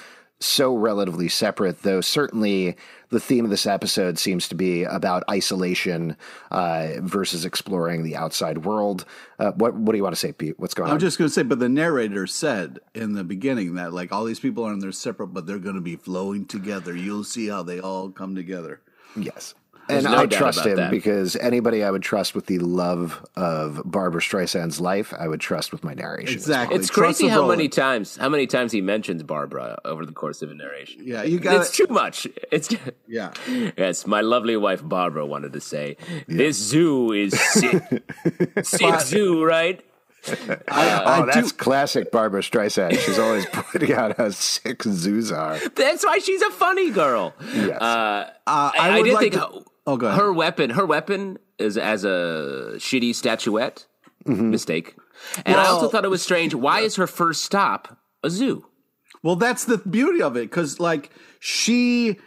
so 0.40 0.74
relatively 0.74 1.28
separate, 1.28 1.82
though 1.82 2.00
certainly 2.00 2.76
the 3.10 3.20
theme 3.20 3.44
of 3.44 3.50
this 3.50 3.66
episode 3.66 4.18
seems 4.18 4.48
to 4.48 4.54
be 4.54 4.84
about 4.84 5.22
isolation 5.28 6.16
uh, 6.50 6.92
versus 7.00 7.44
exploring 7.44 8.02
the 8.02 8.16
outside 8.16 8.64
world. 8.64 9.04
Uh, 9.38 9.52
what, 9.52 9.74
what 9.74 9.92
do 9.92 9.98
you 9.98 10.02
want 10.02 10.14
to 10.14 10.20
say, 10.20 10.32
Pete? 10.32 10.58
What's 10.58 10.74
going 10.74 10.88
on? 10.88 10.94
I'm 10.94 11.00
just 11.00 11.18
going 11.18 11.28
to 11.28 11.34
say, 11.34 11.42
but 11.42 11.58
the 11.58 11.68
narrator 11.68 12.26
said 12.26 12.78
in 12.94 13.12
the 13.12 13.24
beginning 13.24 13.74
that 13.74 13.92
like 13.92 14.12
all 14.12 14.24
these 14.24 14.40
people 14.40 14.64
are 14.64 14.72
in 14.72 14.78
their 14.78 14.92
separate, 14.92 15.28
but 15.28 15.46
they're 15.46 15.58
going 15.58 15.74
to 15.74 15.80
be 15.80 15.96
flowing 15.96 16.46
together. 16.46 16.96
You'll 16.96 17.24
see 17.24 17.48
how 17.48 17.62
they 17.62 17.80
all 17.80 18.10
come 18.10 18.34
together. 18.34 18.80
Yes. 19.16 19.54
There's 19.90 20.04
and 20.04 20.14
no 20.14 20.20
I 20.22 20.26
trust 20.26 20.64
him 20.64 20.76
that. 20.76 20.90
because 20.90 21.36
anybody 21.36 21.82
I 21.84 21.90
would 21.90 22.02
trust 22.02 22.34
with 22.34 22.46
the 22.46 22.58
love 22.58 23.24
of 23.36 23.82
Barbra 23.84 24.20
Streisand's 24.20 24.80
life, 24.80 25.12
I 25.18 25.28
would 25.28 25.40
trust 25.40 25.72
with 25.72 25.84
my 25.84 25.94
narration. 25.94 26.38
as 26.38 26.46
well. 26.48 26.56
Exactly. 26.56 26.76
It's 26.78 26.90
crazy 26.90 27.26
the 27.26 27.32
how 27.32 27.46
many 27.46 27.68
times 27.68 28.16
how 28.16 28.28
many 28.28 28.46
times 28.46 28.72
he 28.72 28.80
mentions 28.80 29.22
Barbara 29.22 29.78
over 29.84 30.06
the 30.06 30.12
course 30.12 30.42
of 30.42 30.50
a 30.50 30.54
narration. 30.54 31.02
Yeah, 31.04 31.22
you 31.22 31.38
got 31.38 31.56
It's 31.60 31.70
too 31.76 31.86
much. 31.90 32.26
It's 32.50 32.68
Yeah. 33.08 33.32
yes. 33.76 34.06
My 34.06 34.20
lovely 34.20 34.56
wife 34.56 34.82
Barbara 34.82 35.26
wanted 35.26 35.52
to 35.54 35.60
say 35.60 35.96
this 36.28 36.56
zoo 36.56 37.12
is 37.12 37.38
Sid, 37.38 38.02
Sid 38.62 39.00
Zoo, 39.00 39.44
right? 39.44 39.84
oh, 40.68 41.26
that's 41.32 41.52
classic 41.52 42.12
Barbra 42.12 42.42
Streisand. 42.42 42.98
She's 42.98 43.18
always 43.18 43.46
pointing 43.52 43.92
out 43.94 44.16
how 44.18 44.30
sick 44.30 44.82
zoos 44.82 45.32
are. 45.32 45.58
That's 45.74 46.04
why 46.04 46.18
she's 46.18 46.42
a 46.42 46.50
funny 46.50 46.90
girl. 46.90 47.34
Yes. 47.54 47.80
Uh, 47.80 48.30
Uh, 48.46 48.70
I, 48.74 48.88
I, 48.90 48.92
I 48.98 49.02
did 49.02 49.14
like 49.14 49.32
think 49.32 49.34
to- 49.34 49.64
Oh, 49.86 49.96
go 49.96 50.06
ahead. 50.08 50.20
her 50.20 50.32
weapon. 50.32 50.70
Her 50.70 50.86
weapon 50.86 51.38
is 51.58 51.76
as 51.76 52.04
a 52.04 52.74
shitty 52.76 53.14
statuette. 53.14 53.86
Mistake. 54.26 54.96
And 55.46 55.56
I 55.56 55.66
also 55.66 55.88
thought 55.88 56.04
it 56.04 56.10
was 56.10 56.22
strange. 56.22 56.54
Why 56.54 56.80
is 56.80 56.96
her 56.96 57.06
first 57.06 57.42
stop 57.44 57.98
a 58.22 58.30
zoo? 58.30 58.66
Well, 59.22 59.36
that's 59.36 59.64
the 59.64 59.78
beauty 59.78 60.22
of 60.22 60.36
it 60.36 60.50
because, 60.50 60.78
like, 60.78 61.10
she, 61.40 62.18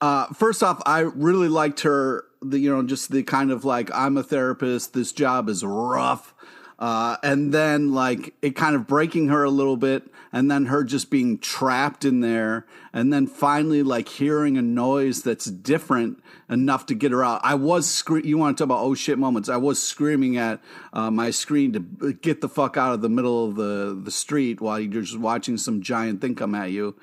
uh, 0.00 0.26
first 0.34 0.62
off, 0.62 0.82
I 0.86 1.00
really 1.00 1.48
liked 1.48 1.80
her, 1.80 2.24
the, 2.40 2.58
you 2.58 2.70
know, 2.70 2.82
just 2.82 3.10
the 3.10 3.22
kind 3.22 3.50
of 3.50 3.64
like, 3.64 3.90
I'm 3.94 4.16
a 4.16 4.22
therapist, 4.22 4.92
this 4.92 5.12
job 5.12 5.48
is 5.48 5.64
rough. 5.64 6.34
Uh, 6.78 7.16
and 7.22 7.52
then, 7.54 7.92
like, 7.92 8.34
it 8.42 8.56
kind 8.56 8.74
of 8.74 8.86
breaking 8.86 9.28
her 9.28 9.44
a 9.44 9.50
little 9.50 9.76
bit, 9.76 10.10
and 10.32 10.50
then 10.50 10.66
her 10.66 10.82
just 10.82 11.10
being 11.10 11.38
trapped 11.38 12.04
in 12.04 12.20
there, 12.20 12.66
and 12.92 13.12
then 13.12 13.26
finally, 13.26 13.82
like, 13.82 14.08
hearing 14.08 14.56
a 14.56 14.62
noise 14.62 15.22
that's 15.22 15.44
different 15.44 16.22
enough 16.48 16.86
to 16.86 16.94
get 16.94 17.12
her 17.12 17.22
out. 17.22 17.40
I 17.44 17.54
was 17.54 17.88
scre- 17.88 18.18
you 18.18 18.38
want 18.38 18.56
to 18.56 18.62
talk 18.62 18.66
about 18.66 18.82
oh 18.82 18.94
shit 18.94 19.18
moments. 19.18 19.48
I 19.48 19.56
was 19.56 19.82
screaming 19.82 20.38
at 20.38 20.60
uh, 20.92 21.10
my 21.10 21.30
screen 21.30 21.72
to 21.74 22.12
get 22.14 22.40
the 22.40 22.48
fuck 22.48 22.76
out 22.76 22.94
of 22.94 23.02
the 23.02 23.08
middle 23.08 23.48
of 23.48 23.56
the, 23.56 23.98
the 24.02 24.10
street 24.10 24.60
while 24.60 24.80
you're 24.80 25.02
just 25.02 25.18
watching 25.18 25.56
some 25.56 25.82
giant 25.82 26.20
thing 26.20 26.34
come 26.34 26.54
at 26.54 26.70
you. 26.70 26.96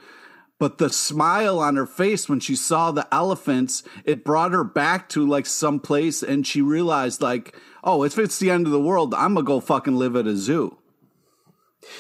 But 0.60 0.78
the 0.78 0.90
smile 0.90 1.60
on 1.60 1.78
her 1.78 1.86
face 1.86 2.28
when 2.28 2.42
she 2.42 2.56
saw 2.56 2.92
the 2.92 3.08
elephants, 3.14 3.82
it 4.04 4.26
brought 4.26 4.52
her 4.52 4.66
back 4.66 5.08
to 5.10 5.26
like 5.26 5.46
some 5.46 5.80
place 5.80 6.22
and 6.22 6.46
she 6.46 6.62
realized 6.62 7.22
like, 7.22 7.56
oh, 7.82 8.04
if 8.04 8.18
it's 8.18 8.40
the 8.40 8.52
end 8.52 8.66
of 8.66 8.74
the 8.74 8.82
world, 8.82 9.14
I'm 9.14 9.36
gonna 9.36 9.46
go 9.46 9.62
fucking 9.62 9.96
live 9.96 10.18
at 10.18 10.28
a 10.28 10.36
zoo. 10.36 10.79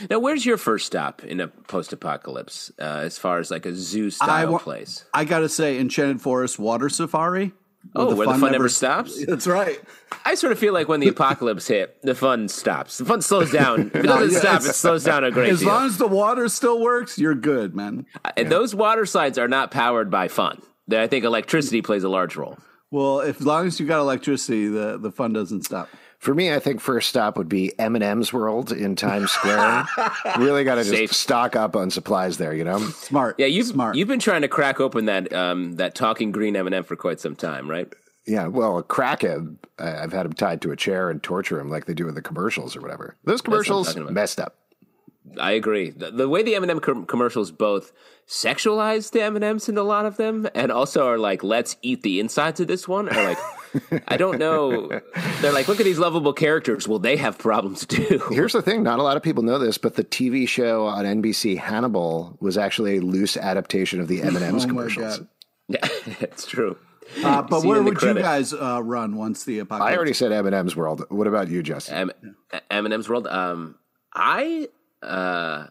Now, 0.09 0.19
where's 0.19 0.45
your 0.45 0.57
first 0.57 0.85
stop 0.85 1.23
in 1.23 1.39
a 1.39 1.47
post-apocalypse, 1.47 2.71
uh, 2.79 3.01
as 3.03 3.17
far 3.17 3.39
as 3.39 3.49
like 3.49 3.65
a 3.65 3.73
zoo 3.73 4.09
style 4.09 4.53
wa- 4.53 4.59
place? 4.59 5.05
I 5.13 5.25
gotta 5.25 5.49
say, 5.49 5.79
Enchanted 5.79 6.21
Forest 6.21 6.59
Water 6.59 6.89
Safari. 6.89 7.53
Oh, 7.95 8.13
where 8.13 8.27
the 8.27 8.33
fun 8.37 8.51
never 8.51 8.67
stops? 8.67 9.25
That's 9.27 9.47
right. 9.47 9.79
I 10.25 10.35
sort 10.35 10.51
of 10.51 10.59
feel 10.59 10.73
like 10.73 10.89
when 10.89 10.99
the 10.99 11.07
apocalypse 11.15 11.67
hit, 11.67 11.97
the 12.03 12.13
fun 12.13 12.49
stops. 12.49 12.97
The 12.97 13.05
fun 13.05 13.21
slows 13.21 13.51
down. 13.51 13.87
If 13.93 13.95
it 13.95 14.01
doesn't 14.03 14.31
yeah, 14.33 14.39
stop, 14.39 14.61
it 14.69 14.75
slows 14.75 15.05
down 15.05 15.23
a 15.23 15.31
great 15.31 15.49
As 15.53 15.59
deal. 15.61 15.69
As 15.69 15.73
long 15.73 15.85
as 15.87 15.97
the 15.97 16.07
water 16.07 16.49
still 16.49 16.81
works, 16.81 17.17
you're 17.17 17.35
good, 17.35 17.75
man. 17.75 18.05
and 18.35 18.51
those 18.51 18.75
water 18.75 19.05
slides 19.05 19.37
are 19.37 19.47
not 19.47 19.71
powered 19.71 20.11
by 20.11 20.27
fun. 20.27 20.61
I 20.91 21.07
think 21.07 21.23
electricity 21.23 21.81
plays 21.81 22.03
a 22.03 22.09
large 22.09 22.35
role. 22.35 22.57
Well, 22.91 23.19
if, 23.19 23.39
as 23.39 23.45
long 23.45 23.67
as 23.67 23.79
you 23.79 23.85
got 23.85 23.99
electricity, 23.99 24.67
the, 24.67 24.97
the 24.97 25.11
fun 25.11 25.33
doesn't 25.33 25.63
stop. 25.63 25.89
For 26.17 26.33
me, 26.33 26.51
I 26.53 26.59
think 26.59 26.81
first 26.81 27.07
stop 27.09 27.37
would 27.37 27.47
be 27.47 27.71
M&M's 27.79 28.33
World 28.33 28.71
in 28.73 28.95
Times 28.95 29.31
Square. 29.31 29.87
really 30.37 30.63
got 30.65 30.75
to 30.75 30.81
just 30.81 30.89
Safe. 30.93 31.13
stock 31.13 31.55
up 31.55 31.75
on 31.77 31.91
supplies 31.91 32.37
there, 32.37 32.53
you 32.53 32.65
know? 32.65 32.79
Smart. 32.79 33.35
Yeah, 33.39 33.45
you've 33.45 33.67
smart. 33.67 33.95
you've 33.95 34.07
been 34.09 34.19
trying 34.19 34.41
to 34.41 34.49
crack 34.49 34.79
open 34.81 35.05
that 35.05 35.31
um, 35.31 35.73
that 35.77 35.95
talking 35.95 36.31
green 36.31 36.55
M&M 36.57 36.83
for 36.83 36.95
quite 36.97 37.19
some 37.21 37.35
time, 37.35 37.69
right? 37.69 37.87
Yeah, 38.27 38.47
well, 38.47 38.81
crack 38.83 39.23
I- 39.23 39.37
I've 39.79 40.11
had 40.11 40.25
him 40.25 40.33
tied 40.33 40.61
to 40.63 40.71
a 40.71 40.75
chair 40.75 41.09
and 41.09 41.23
torture 41.23 41.59
him 41.59 41.69
like 41.69 41.85
they 41.85 41.93
do 41.93 42.09
in 42.09 42.15
the 42.15 42.21
commercials 42.21 42.75
or 42.75 42.81
whatever. 42.81 43.15
Those 43.23 43.41
commercials 43.41 43.93
talking 43.93 44.13
messed 44.13 44.39
up. 44.41 44.55
I 45.39 45.51
agree. 45.51 45.89
The, 45.89 46.11
the 46.11 46.29
way 46.29 46.43
the 46.43 46.55
M&M 46.55 46.79
com- 46.79 47.05
commercials 47.05 47.51
both 47.51 47.91
sexualize 48.27 49.11
the 49.11 49.23
M&Ms 49.23 49.69
in 49.69 49.77
a 49.77 49.83
lot 49.83 50.05
of 50.05 50.17
them 50.17 50.47
and 50.53 50.71
also 50.71 51.07
are 51.07 51.17
like 51.17 51.43
let's 51.43 51.75
eat 51.81 52.03
the 52.03 52.19
insides 52.19 52.59
of 52.59 52.67
this 52.67 52.87
one 52.87 53.09
are 53.09 53.23
like 53.23 53.37
I 54.07 54.17
don't 54.17 54.39
know. 54.39 54.87
They're 55.41 55.51
like 55.51 55.67
look 55.67 55.79
at 55.79 55.83
these 55.83 55.99
lovable 55.99 56.33
characters. 56.33 56.87
Well, 56.87 56.99
they 56.99 57.17
have 57.17 57.37
problems 57.37 57.85
too. 57.85 58.21
Here's 58.29 58.53
the 58.53 58.61
thing: 58.61 58.83
not 58.83 58.99
a 58.99 59.03
lot 59.03 59.17
of 59.17 59.23
people 59.23 59.43
know 59.43 59.59
this, 59.59 59.77
but 59.77 59.95
the 59.95 60.03
TV 60.03 60.47
show 60.47 60.85
on 60.85 61.05
NBC 61.05 61.57
Hannibal 61.57 62.37
was 62.39 62.57
actually 62.57 62.97
a 62.97 63.01
loose 63.01 63.37
adaptation 63.37 63.99
of 63.99 64.07
the 64.07 64.21
M&M's 64.21 64.65
Oh 64.65 64.67
commercials. 64.67 65.21
Yeah, 65.67 65.79
it's 66.19 66.45
true. 66.45 66.77
Uh, 67.23 67.41
but 67.41 67.63
where 67.63 67.81
would 67.81 67.95
credit. 67.95 68.17
you 68.17 68.23
guys 68.23 68.53
uh, 68.53 68.81
run 68.83 69.15
once 69.15 69.43
the 69.43 69.59
apocalypse? 69.59 69.91
I 69.91 69.95
already 69.95 70.13
said 70.13 70.31
M&M's 70.31 70.75
World. 70.75 71.05
What 71.09 71.27
about 71.27 71.49
you, 71.49 71.63
Justin? 71.63 72.11
M- 72.51 72.61
M&M's 72.69 73.09
World. 73.09 73.27
Um, 73.27 73.75
I 74.13 74.67
uh, 75.01 75.67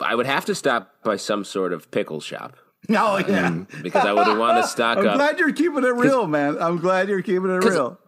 I 0.00 0.14
would 0.14 0.26
have 0.26 0.44
to 0.46 0.54
stop 0.54 0.92
by 1.04 1.16
some 1.16 1.44
sort 1.44 1.72
of 1.72 1.90
pickle 1.90 2.20
shop 2.20 2.56
Oh 2.90 3.18
yeah. 3.18 3.64
because 3.82 4.04
I 4.04 4.12
would 4.12 4.38
want 4.38 4.62
to 4.62 4.68
stock 4.68 4.98
up 4.98 5.04
I'm 5.06 5.16
glad 5.16 5.38
you're 5.38 5.52
keeping 5.52 5.84
it 5.84 5.94
real, 5.94 6.26
man. 6.26 6.56
I'm 6.60 6.78
glad 6.78 7.08
you're 7.08 7.22
keeping 7.22 7.50
it 7.50 7.64
real. 7.64 7.98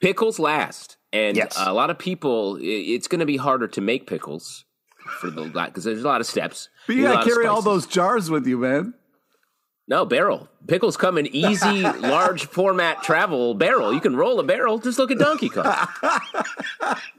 pickles 0.00 0.38
last, 0.38 0.96
and 1.12 1.36
Yes. 1.36 1.56
a 1.58 1.72
lot 1.72 1.90
of 1.90 1.98
people. 1.98 2.58
It's 2.60 3.08
going 3.08 3.20
to 3.20 3.26
be 3.26 3.36
harder 3.36 3.68
to 3.68 3.80
make 3.80 4.06
pickles 4.06 4.64
for 5.20 5.30
the 5.30 5.44
because 5.44 5.84
there's 5.84 6.02
a 6.02 6.06
lot 6.06 6.20
of 6.20 6.26
steps. 6.26 6.68
But 6.86 6.96
you 6.96 7.02
gotta 7.04 7.24
carry 7.28 7.46
all 7.46 7.62
those 7.62 7.86
jars 7.86 8.30
with 8.30 8.46
you, 8.46 8.58
man. 8.58 8.94
No 9.88 10.04
barrel 10.04 10.48
pickles 10.66 10.96
come 10.96 11.18
in 11.18 11.26
easy, 11.28 11.82
large 12.00 12.46
format 12.46 13.02
travel 13.02 13.54
barrel. 13.54 13.92
You 13.94 14.00
can 14.00 14.16
roll 14.16 14.40
a 14.40 14.44
barrel. 14.44 14.78
Just 14.78 14.98
look 14.98 15.10
at 15.10 15.18
Donkey 15.18 15.48
Kong. 15.48 15.64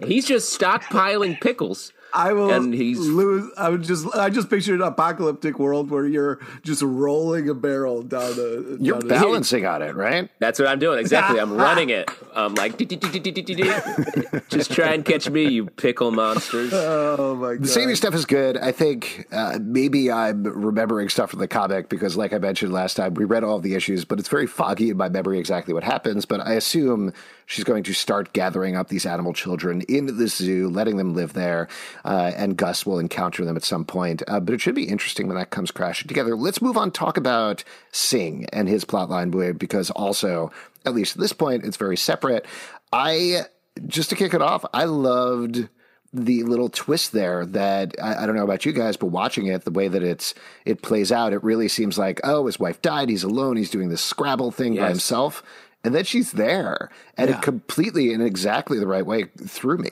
he's 0.06 0.26
just 0.26 0.60
stockpiling 0.60 1.40
pickles. 1.42 1.94
I 2.12 2.34
will 2.34 2.50
And 2.52 2.74
he's- 2.74 2.98
lose. 2.98 3.52
I 3.56 3.70
would 3.70 3.84
just. 3.84 4.08
I 4.16 4.32
just 4.32 4.50
pictured 4.50 4.82
an 4.82 4.88
apocalyptic 4.88 5.60
world 5.60 5.92
where 5.92 6.08
you're 6.08 6.40
just 6.64 6.82
rolling 6.82 7.48
a 7.50 7.54
barrel 7.54 8.02
down 8.02 8.32
a. 8.34 8.82
You're 8.84 8.98
down 9.00 9.04
a- 9.04 9.06
balancing 9.22 9.68
on 9.68 9.84
it, 9.84 9.96
right? 9.96 10.28
That's 10.40 10.58
what 10.58 10.68
I'm 10.68 10.80
doing. 10.80 10.98
Exactly. 10.98 11.40
I'm 11.40 11.54
running 11.58 11.92
it. 11.92 12.10
I'm 12.34 12.56
like, 12.56 12.80
just 14.50 14.72
try 14.72 14.94
and 14.94 15.06
catch 15.06 15.30
me, 15.30 15.50
you 15.50 15.66
pickle 15.68 16.10
monsters. 16.10 16.72
Oh 16.74 17.36
my 17.36 17.54
god. 17.54 17.64
The 17.64 17.68
saving 17.68 17.96
stuff 17.96 18.16
is 18.16 18.26
good. 18.26 18.58
I 18.58 18.72
think 18.72 19.28
uh, 19.32 19.60
maybe 19.62 20.12
I'm 20.12 20.42
remembering 20.44 21.10
stuff 21.10 21.30
from 21.30 21.40
the 21.40 21.48
comic 21.48 21.90
because, 21.90 22.18
like 22.18 22.34
I 22.34 22.40
mentioned 22.40 22.74
last 22.74 22.96
time, 22.96 23.14
we 23.14 23.26
read 23.30 23.44
all 23.44 23.58
of 23.58 23.64
the 23.64 23.76
issues, 23.76 24.04
but 24.06 24.20
it's 24.20 24.28
very 24.28 24.48
foggy 24.48 24.90
in 24.90 24.98
my 24.98 25.08
memory 25.10 25.40
exactly 25.40 25.74
what 25.74 25.84
happens. 25.84 26.26
But 26.26 26.42
I 26.42 26.54
assume 26.54 27.14
she's 27.46 27.64
going 27.64 27.84
to 27.84 27.94
start 27.94 28.34
gathering 28.34 28.76
up 28.76 28.90
these 28.90 29.06
animal 29.06 29.34
children 29.34 29.82
into 29.88 30.12
the 30.12 30.28
zoo, 30.28 30.68
letting 30.70 30.98
them 30.98 31.14
live 31.14 31.34
there, 31.34 31.68
uh, 32.04 32.32
and 32.36 32.58
Gus 32.58 32.86
will 32.86 33.00
encounter 33.00 33.46
them 33.46 33.56
at 33.56 33.64
some 33.64 33.86
point. 33.86 34.24
Uh, 34.28 34.40
but 34.40 34.54
it 34.54 34.62
should 34.62 34.76
be 34.76 34.90
interesting 34.90 35.28
when 35.28 35.38
that 35.38 35.52
comes 35.52 35.72
crashing 35.72 36.08
together. 36.08 36.36
Let's 36.36 36.62
move 36.62 36.78
on. 36.78 36.92
Talk 36.92 37.18
about 37.18 37.64
Singh 37.92 38.46
and 38.52 38.68
his 38.68 38.84
plotline, 38.84 39.58
because 39.58 39.90
also, 39.92 40.52
at 40.86 40.94
least 40.94 41.16
at 41.16 41.22
this 41.22 41.34
point, 41.34 41.64
it's 41.66 41.78
very 41.78 41.98
separate. 41.98 42.46
I 42.92 43.42
just 43.88 44.10
to 44.10 44.16
kick 44.16 44.34
it 44.34 44.42
off, 44.42 44.66
I 44.74 44.86
loved 44.86 45.70
the 46.14 46.44
little 46.44 46.70
twist 46.70 47.12
there 47.12 47.46
that 47.46 47.96
I, 48.02 48.24
I 48.24 48.26
don't 48.26 48.36
know 48.36 48.44
about 48.44 48.66
you 48.66 48.72
guys, 48.72 48.98
but 48.98 49.08
watching 49.08 49.48
it, 49.48 49.64
the 49.66 49.72
way 49.72 49.88
that 49.88 50.04
it's 50.04 50.34
it 50.66 50.82
plays 50.82 51.12
out, 51.12 51.34
it 51.34 51.44
really 51.44 51.68
seems 51.68 51.98
like 51.98 52.20
oh, 52.24 52.46
his 52.46 52.60
wife 52.60 52.82
died, 52.82 53.10
he's 53.10 53.24
alone, 53.24 53.58
he's 53.58 53.70
doing 53.70 53.90
this 53.90 54.02
Scrabble 54.02 54.52
thing 54.52 54.76
by 54.76 54.90
himself, 54.90 55.44
and 55.84 55.94
then 55.94 56.04
she's 56.04 56.32
there, 56.32 56.90
and 57.18 57.30
it 57.30 57.42
completely 57.42 58.12
in 58.14 58.22
exactly 58.22 58.80
the 58.80 58.88
right 58.88 59.06
way 59.06 59.26
through 59.48 59.78
me. 59.78 59.90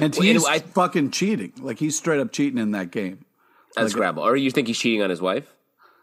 and 0.00 0.14
Well, 0.14 0.22
he's 0.22 0.44
anyway, 0.44 0.50
I- 0.50 0.58
fucking 0.58 1.10
cheating. 1.12 1.52
Like 1.58 1.78
he's 1.78 1.96
straight 1.96 2.20
up 2.20 2.32
cheating 2.32 2.58
in 2.58 2.72
that 2.72 2.90
game. 2.90 3.24
At 3.76 3.88
Scrabble. 3.90 4.24
Or 4.24 4.36
you 4.36 4.50
think 4.50 4.66
he's 4.66 4.78
cheating 4.78 5.00
on 5.02 5.10
his 5.10 5.20
wife? 5.20 5.54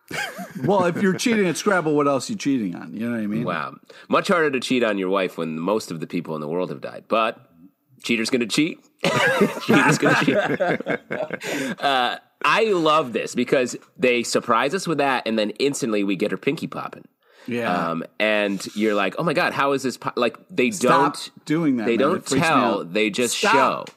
Well, 0.63 0.85
if 0.85 1.01
you're 1.03 1.13
cheating 1.13 1.45
at 1.47 1.57
Scrabble, 1.57 1.93
what 1.95 2.07
else 2.07 2.29
are 2.29 2.33
you 2.33 2.39
cheating 2.39 2.75
on? 2.75 2.93
You 2.93 3.07
know 3.07 3.11
what 3.15 3.23
I 3.23 3.27
mean? 3.27 3.43
Wow. 3.43 3.75
Much 4.09 4.29
harder 4.29 4.49
to 4.49 4.59
cheat 4.59 4.83
on 4.83 4.97
your 4.97 5.09
wife 5.09 5.37
when 5.37 5.59
most 5.59 5.91
of 5.91 5.99
the 5.99 6.07
people 6.07 6.33
in 6.33 6.41
the 6.41 6.47
world 6.47 6.69
have 6.71 6.81
died. 6.81 7.03
But 7.07 7.39
cheater's 8.01 8.31
going 8.31 8.39
to 8.41 8.47
cheat. 8.47 8.79
Cheater's 9.03 9.97
going 9.97 10.15
to 10.15 10.25
cheat. 11.41 11.81
uh, 11.81 12.17
I 12.43 12.65
love 12.65 13.13
this 13.13 13.35
because 13.35 13.75
they 13.97 14.23
surprise 14.23 14.73
us 14.73 14.87
with 14.87 14.97
that, 14.99 15.27
and 15.27 15.37
then 15.37 15.51
instantly 15.51 16.03
we 16.03 16.15
get 16.15 16.31
her 16.31 16.37
pinky 16.37 16.67
popping. 16.67 17.07
Yeah. 17.47 17.89
Um, 17.91 18.03
and 18.19 18.65
you're 18.75 18.93
like, 18.95 19.15
oh 19.17 19.23
my 19.23 19.33
god, 19.33 19.53
how 19.53 19.71
is 19.71 19.83
this? 19.83 19.97
Po-? 19.97 20.11
Like 20.15 20.37
they 20.49 20.71
Stop 20.71 21.13
don't 21.13 21.45
doing 21.45 21.77
that, 21.77 21.85
They 21.85 21.97
man. 21.97 21.99
don't 22.09 22.17
It 22.17 22.25
freaks 22.25 22.43
me 22.45 22.49
tell. 22.49 22.83
They 22.83 23.09
just 23.09 23.37
Stop. 23.37 23.53
show. 23.89 23.93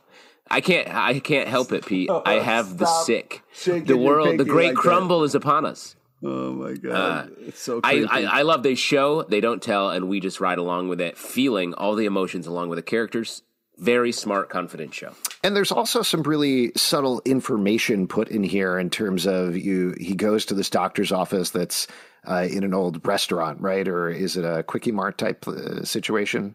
I 0.53 0.61
can't. 0.61 0.89
I 0.93 1.19
can't 1.21 1.49
help 1.49 1.73
it, 1.73 1.85
Pete. 1.87 2.11
I 2.25 2.35
have 2.35 2.79
the 2.79 2.87
Stop 2.87 3.07
sick. 3.07 3.43
shaking 3.53 3.85
The 3.87 3.97
world. 3.97 4.39
The 4.39 4.45
great 4.45 4.69
like 4.69 4.77
crumble 4.77 5.25
is 5.25 5.35
upon 5.35 5.65
us. 5.67 5.97
oh 6.25 6.53
my 6.53 6.75
god. 6.75 7.33
it's 7.41 7.61
so 7.61 7.81
I. 7.83 8.05
I, 8.09 8.23
I 8.41 8.43
love 8.43 8.63
they 8.63 8.75
show, 8.77 9.23
they 9.25 9.41
don't 9.41 9.63
tell, 9.63 9.91
and 9.91 10.09
we 10.09 10.21
just 10.21 10.41
ride 10.41 10.59
along 10.59 10.89
with 10.89 11.01
it, 11.01 11.19
feeling 11.19 11.75
all 11.75 11.95
the 11.97 12.05
emotions 12.07 12.47
along 12.47 12.69
with 12.69 12.79
the 12.79 12.83
characters. 12.83 13.43
Very 13.81 14.13
smart, 14.13 14.51
confident 14.51 14.93
show. 14.93 15.13
And 15.43 15.57
there's 15.57 15.73
also 15.73 16.03
some 16.03 16.23
really 16.23 16.71
subtle 16.77 17.23
information 17.25 18.07
put 18.07 18.29
in 18.29 18.43
here 18.43 18.79
in 18.79 18.91
terms 18.91 19.27
of 19.27 19.57
you. 19.57 19.95
He 19.99 20.15
goes 20.15 20.45
to 20.47 20.55
this 20.55 20.69
doctor's 20.69 21.11
office 21.11 21.49
that's 21.49 21.87
uh, 22.29 22.47
in 22.51 22.63
an 22.63 22.75
old 22.75 23.05
restaurant, 23.07 23.59
right? 23.63 23.89
Or 23.89 24.11
is 24.11 24.37
it 24.37 24.45
a 24.45 24.63
quickie 24.63 24.93
mart 24.93 25.17
type 25.17 25.49
uh, 25.49 25.83
situation? 25.83 26.55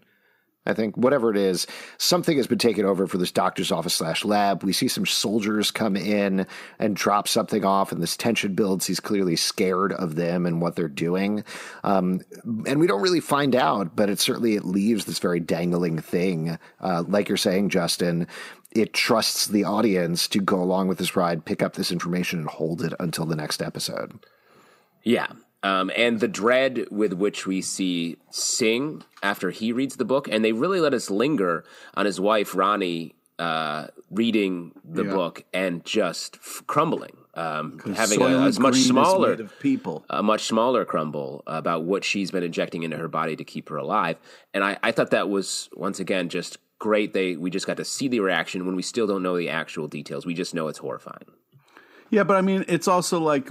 I 0.65 0.73
think 0.73 0.97
whatever 0.97 1.29
it 1.31 1.37
is, 1.37 1.67
something 1.97 2.37
has 2.37 2.47
been 2.47 2.57
taken 2.57 2.85
over 2.85 3.07
for 3.07 3.17
this 3.17 3.31
doctor's 3.31 3.71
office 3.71 3.93
slash 3.93 4.25
lab. 4.25 4.63
We 4.63 4.73
see 4.73 4.87
some 4.87 5.05
soldiers 5.05 5.71
come 5.71 5.95
in 5.95 6.47
and 6.79 6.95
drop 6.95 7.27
something 7.27 7.63
off, 7.63 7.91
and 7.91 8.01
this 8.01 8.17
tension 8.17 8.55
builds. 8.55 8.87
He's 8.87 8.99
clearly 8.99 9.35
scared 9.35 9.93
of 9.93 10.15
them 10.15 10.45
and 10.45 10.61
what 10.61 10.75
they're 10.75 10.87
doing, 10.87 11.43
um, 11.83 12.21
and 12.65 12.79
we 12.79 12.87
don't 12.87 13.01
really 13.01 13.19
find 13.19 13.55
out. 13.55 13.95
But 13.95 14.09
it 14.09 14.19
certainly 14.19 14.55
it 14.55 14.65
leaves 14.65 15.05
this 15.05 15.19
very 15.19 15.39
dangling 15.39 15.99
thing, 15.99 16.57
uh, 16.81 17.03
like 17.07 17.29
you're 17.29 17.37
saying, 17.37 17.69
Justin. 17.69 18.27
It 18.71 18.91
trusts 18.93 19.47
the 19.47 19.63
audience 19.63 20.27
to 20.27 20.41
go 20.41 20.61
along 20.61 20.89
with 20.89 20.97
this 20.97 21.15
ride, 21.15 21.45
pick 21.45 21.63
up 21.63 21.75
this 21.75 21.93
information, 21.93 22.39
and 22.39 22.49
hold 22.49 22.81
it 22.81 22.93
until 22.99 23.25
the 23.25 23.35
next 23.37 23.61
episode. 23.61 24.19
Yeah. 25.01 25.27
Um, 25.69 25.89
and 25.95 26.19
the 26.19 26.27
dread 26.27 26.73
with 26.91 27.13
which 27.13 27.47
we 27.47 27.61
see 27.61 28.17
Singh 28.29 29.03
after 29.23 29.49
he 29.49 29.71
reads 29.71 29.95
the 29.95 30.05
book, 30.05 30.27
and 30.31 30.45
they 30.45 30.51
really 30.51 30.79
let 30.79 30.93
us 30.93 31.09
linger 31.09 31.63
on 31.95 32.05
his 32.05 32.19
wife, 32.19 32.53
Rani, 32.53 33.15
uh, 33.39 33.87
reading 34.11 34.73
the 34.83 35.03
Yeah. 35.05 35.13
book 35.17 35.43
and 35.53 35.83
just 35.83 36.35
f- 36.35 36.63
crumbling, 36.67 37.17
um, 37.33 37.79
having 37.95 38.21
a, 38.21 38.25
a 38.25 38.59
much 38.59 38.75
smaller, 38.77 39.33
of 39.33 39.59
people. 39.59 40.05
a 40.09 40.21
much 40.21 40.43
smaller 40.45 40.85
crumble 40.85 41.41
about 41.47 41.83
what 41.83 42.03
she's 42.03 42.29
been 42.31 42.43
injecting 42.43 42.83
into 42.83 42.97
her 42.97 43.07
body 43.09 43.35
to 43.35 43.43
keep 43.43 43.67
her 43.69 43.77
alive. 43.77 44.17
And 44.53 44.63
I, 44.63 44.77
I 44.83 44.91
thought 44.91 45.09
that 45.11 45.29
was 45.29 45.67
once 45.73 45.99
again 45.99 46.29
just 46.29 46.57
great. 46.79 47.13
They 47.13 47.35
we 47.37 47.49
just 47.49 47.65
got 47.67 47.77
to 47.77 47.85
see 47.85 48.07
the 48.07 48.19
reaction 48.19 48.65
when 48.67 48.75
we 48.75 48.83
still 48.83 49.07
don't 49.07 49.23
know 49.23 49.35
the 49.35 49.49
actual 49.49 49.87
details. 49.87 50.25
We 50.27 50.33
just 50.35 50.53
know 50.53 50.67
it's 50.67 50.79
horrifying. 50.79 51.25
Yeah, 52.11 52.23
but 52.23 52.37
I 52.37 52.41
mean, 52.41 52.63
it's 52.67 52.87
also 52.87 53.19
like, 53.19 53.49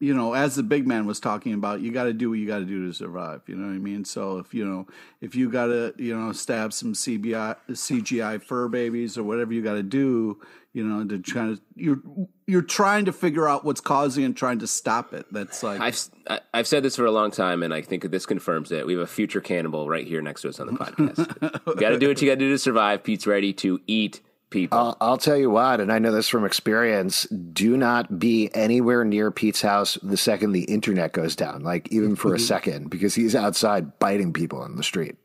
you 0.00 0.14
know, 0.14 0.32
as 0.32 0.56
the 0.56 0.62
big 0.62 0.86
man 0.86 1.04
was 1.06 1.20
talking 1.20 1.52
about, 1.52 1.82
you 1.82 1.92
got 1.92 2.04
to 2.04 2.14
do 2.14 2.30
what 2.30 2.38
you 2.38 2.46
got 2.46 2.60
to 2.60 2.64
do 2.64 2.86
to 2.86 2.92
survive. 2.94 3.42
You 3.46 3.54
know 3.54 3.68
what 3.68 3.74
I 3.74 3.78
mean? 3.78 4.06
So 4.06 4.38
if 4.38 4.54
you 4.54 4.64
know, 4.64 4.86
if 5.20 5.34
you 5.34 5.50
got 5.50 5.66
to, 5.66 5.94
you 5.98 6.18
know, 6.18 6.32
stab 6.32 6.72
some 6.72 6.94
CBI, 6.94 7.54
CGI 7.68 8.42
fur 8.42 8.68
babies 8.68 9.18
or 9.18 9.22
whatever 9.22 9.52
you 9.52 9.62
got 9.62 9.74
to 9.74 9.82
do, 9.82 10.40
you 10.72 10.84
know, 10.84 11.06
to 11.06 11.18
try 11.18 11.48
to 11.48 11.60
you're 11.74 12.00
you're 12.46 12.62
trying 12.62 13.04
to 13.04 13.12
figure 13.12 13.46
out 13.46 13.62
what's 13.62 13.82
causing 13.82 14.24
and 14.24 14.34
trying 14.34 14.60
to 14.60 14.66
stop 14.66 15.12
it. 15.12 15.26
That's 15.30 15.62
like 15.62 15.82
I've 15.82 16.40
I've 16.54 16.66
said 16.66 16.82
this 16.82 16.96
for 16.96 17.04
a 17.04 17.12
long 17.12 17.30
time, 17.30 17.62
and 17.62 17.74
I 17.74 17.82
think 17.82 18.10
this 18.10 18.24
confirms 18.24 18.72
it. 18.72 18.86
We 18.86 18.94
have 18.94 19.02
a 19.02 19.06
future 19.06 19.42
cannibal 19.42 19.86
right 19.86 20.06
here 20.06 20.22
next 20.22 20.42
to 20.42 20.48
us 20.48 20.60
on 20.60 20.68
the 20.68 20.72
podcast. 20.72 21.66
you 21.66 21.74
got 21.74 21.90
to 21.90 21.98
do 21.98 22.08
what 22.08 22.22
you 22.22 22.28
got 22.28 22.36
to 22.36 22.40
do 22.40 22.50
to 22.50 22.58
survive. 22.58 23.04
Pete's 23.04 23.26
ready 23.26 23.52
to 23.52 23.80
eat 23.86 24.22
people. 24.50 24.78
I'll, 24.78 24.96
I'll 25.00 25.16
tell 25.18 25.36
you 25.36 25.48
what, 25.50 25.80
and 25.80 25.92
I 25.92 25.98
know 25.98 26.12
this 26.12 26.28
from 26.28 26.44
experience. 26.44 27.24
Do 27.26 27.76
not 27.76 28.18
be 28.18 28.50
anywhere 28.54 29.04
near 29.04 29.30
Pete's 29.30 29.62
house 29.62 29.98
the 30.02 30.16
second 30.16 30.52
the 30.52 30.64
internet 30.64 31.12
goes 31.12 31.34
down, 31.36 31.62
like 31.62 31.90
even 31.92 32.16
for 32.16 32.34
a 32.34 32.36
Mm-hmm. 32.36 32.44
second, 32.46 32.90
because 32.90 33.14
he's 33.14 33.34
outside 33.34 33.98
biting 33.98 34.32
people 34.32 34.64
in 34.64 34.76
the 34.76 34.82
street. 34.82 35.16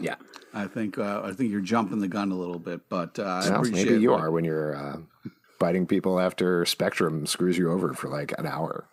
yeah. 0.00 0.16
I 0.54 0.66
think 0.68 0.96
uh, 0.96 1.20
I 1.22 1.32
think 1.32 1.50
you're 1.50 1.60
jumping 1.60 1.98
the 1.98 2.08
gun 2.08 2.32
a 2.32 2.34
little 2.34 2.58
bit, 2.58 2.88
but 2.88 3.18
uh, 3.18 3.22
I 3.24 3.50
Well, 3.50 3.58
appreciate 3.60 3.90
maybe 3.90 4.00
you 4.00 4.12
what- 4.12 4.20
are 4.20 4.30
when 4.30 4.44
you're 4.44 4.74
uh, 4.74 4.96
biting 5.58 5.86
people 5.86 6.18
after 6.18 6.64
Spectrum 6.64 7.26
screws 7.26 7.58
you 7.58 7.70
over 7.70 7.92
for 7.92 8.08
like 8.08 8.32
an 8.38 8.46
hour. 8.46 8.88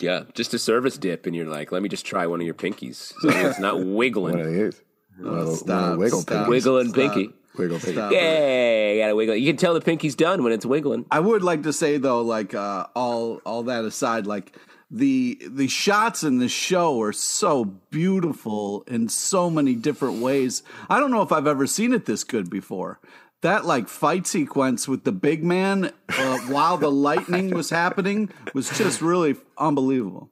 Yeah, 0.00 0.24
just 0.34 0.52
a 0.52 0.58
service 0.58 0.98
dip, 0.98 1.24
and 1.24 1.34
you're 1.34 1.46
like, 1.46 1.72
let 1.72 1.80
me 1.80 1.88
just 1.88 2.04
try 2.04 2.26
one 2.26 2.40
of 2.40 2.44
your 2.44 2.54
pinkies. 2.54 3.14
So 3.20 3.30
it's 3.30 3.58
not 3.58 3.74
One 3.78 3.82
of 3.86 3.94
wiggling. 3.94 4.52
these. 4.52 4.82
One 5.18 5.38
of 5.38 5.56
stop, 5.56 5.90
one 5.90 5.98
wiggle 6.00 6.20
stop. 6.20 6.46
pinkies. 6.46 6.48
Wiggle 6.48 6.78
and 6.80 6.90
Stop. 6.90 7.14
pinky. 7.14 7.32
Wiggle 7.56 7.78
pinky. 7.78 7.92
Stop 7.92 8.12
it. 8.12 8.98
Gotta 8.98 9.14
wiggle. 9.14 9.36
You 9.36 9.52
can 9.52 9.56
tell 9.56 9.74
the 9.74 9.80
pinky's 9.80 10.14
done 10.14 10.42
when 10.42 10.52
it's 10.52 10.66
wiggling. 10.66 11.06
I 11.10 11.20
would 11.20 11.42
like 11.42 11.62
to 11.64 11.72
say 11.72 11.98
though, 11.98 12.22
like 12.22 12.54
uh, 12.54 12.86
all 12.94 13.40
all 13.46 13.62
that 13.64 13.84
aside, 13.84 14.26
like 14.26 14.56
the 14.90 15.40
the 15.48 15.68
shots 15.68 16.22
in 16.24 16.38
the 16.38 16.48
show 16.48 17.00
are 17.00 17.12
so 17.12 17.64
beautiful 17.64 18.84
in 18.86 19.08
so 19.08 19.50
many 19.50 19.74
different 19.74 20.20
ways. 20.20 20.62
I 20.88 21.00
don't 21.00 21.10
know 21.10 21.22
if 21.22 21.32
I've 21.32 21.46
ever 21.46 21.66
seen 21.66 21.92
it 21.92 22.06
this 22.06 22.24
good 22.24 22.50
before. 22.50 23.00
That 23.42 23.64
like 23.64 23.88
fight 23.88 24.26
sequence 24.26 24.88
with 24.88 25.04
the 25.04 25.12
big 25.12 25.44
man 25.44 25.92
uh, 26.08 26.38
while 26.48 26.78
the 26.78 26.90
lightning 26.90 27.50
was 27.50 27.70
happening 27.70 28.30
was 28.54 28.70
just 28.78 29.02
really 29.02 29.36
unbelievable. 29.58 30.30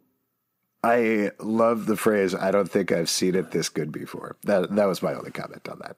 I 0.85 1.31
love 1.39 1.87
the 1.87 1.97
phrase. 1.97 2.35
I 2.35 2.51
don't 2.51 2.69
think 2.69 2.91
I've 2.91 3.09
seen 3.09 3.37
it 3.37 3.53
this 3.53 3.69
good 3.69 3.93
before. 3.93 4.37
That 4.43 4.75
that 4.75 4.87
was 4.87 5.01
my 5.01 5.15
only 5.15 5.31
comment 5.31 5.69
on 5.69 5.79
that. 5.79 5.97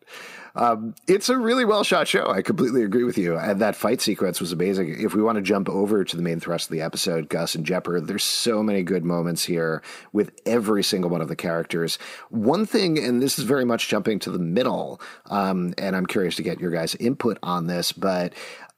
Um, 0.56 0.94
it's 1.08 1.30
a 1.30 1.38
really 1.38 1.64
well 1.64 1.84
shot 1.84 2.06
show. 2.06 2.28
I 2.28 2.42
completely 2.42 2.82
agree 2.82 3.04
with 3.04 3.16
you. 3.16 3.36
And 3.36 3.60
that 3.60 3.76
fight 3.76 4.02
sequence 4.02 4.40
was 4.40 4.52
amazing. 4.52 4.94
If 5.00 5.14
we 5.14 5.22
want 5.22 5.36
to 5.36 5.42
jump 5.42 5.70
over 5.70 6.04
to 6.04 6.16
the 6.16 6.22
main 6.22 6.38
thrust 6.38 6.66
of 6.66 6.72
the 6.72 6.82
episode, 6.82 7.30
Gus 7.30 7.54
and 7.54 7.64
Jepperd, 7.64 8.06
there's 8.06 8.24
so 8.24 8.62
many 8.62 8.82
good 8.82 9.04
moments 9.04 9.44
here 9.44 9.82
with 10.12 10.32
every 10.44 10.84
single 10.84 11.10
one 11.10 11.22
of 11.22 11.28
the 11.28 11.36
characters. 11.36 11.98
One 12.28 12.66
thing, 12.66 12.98
and 12.98 13.22
this 13.22 13.38
is 13.38 13.46
very 13.46 13.64
much 13.64 13.88
jumping 13.88 14.18
to 14.20 14.30
the 14.30 14.38
middle, 14.38 15.00
um, 15.26 15.74
and 15.78 15.96
I'm 15.96 16.06
curious 16.06 16.36
to 16.36 16.42
get 16.42 16.60
your 16.60 16.70
guys' 16.70 16.94
input 16.96 17.38
on 17.42 17.66
this, 17.66 17.90
but 17.90 18.34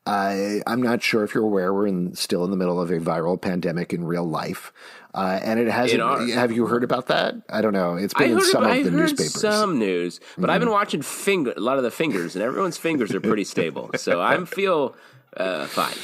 I, 0.07 0.63
I'm 0.69 0.81
not 0.81 1.03
sure 1.03 1.25
if 1.25 1.35
you're 1.35 1.45
aware 1.45 1.75
we're 1.75 1.89
in, 1.89 2.15
still 2.15 2.45
in 2.45 2.53
the 2.53 2.57
middle 2.57 2.81
of 2.81 2.91
a 2.91 3.01
viral 3.01 3.41
pandemic 3.41 3.93
in 3.93 4.05
real 4.05 4.25
life. 4.25 4.73
Uh, 5.17 5.41
and 5.43 5.59
it 5.59 5.67
hasn't. 5.69 6.03
Have 6.35 6.53
you 6.53 6.67
heard 6.67 6.85
about 6.85 7.07
that? 7.07 7.35
I 7.49 7.63
don't 7.63 7.73
know. 7.73 7.97
It's 7.97 8.13
been 8.13 8.33
in 8.33 8.41
some 8.43 8.65
I 8.65 8.77
of 8.77 8.85
the 8.85 8.91
heard 8.91 9.01
newspapers. 9.01 9.41
some 9.41 9.79
news, 9.79 10.21
but 10.37 10.51
I've 10.51 10.61
been 10.61 10.71
watching 10.71 11.01
finger 11.01 11.55
a 11.57 11.61
lot 11.61 11.79
of 11.79 11.85
the 11.85 11.91
fingers, 11.91 12.37
and 12.37 12.45
everyone's 12.45 12.77
fingers 12.77 13.15
are 13.15 13.21
pretty 13.21 13.45
stable. 13.45 13.91
So 13.97 14.21
I 14.21 14.45
feel 14.45 14.95
uh, 15.35 15.67
fine. 15.67 15.97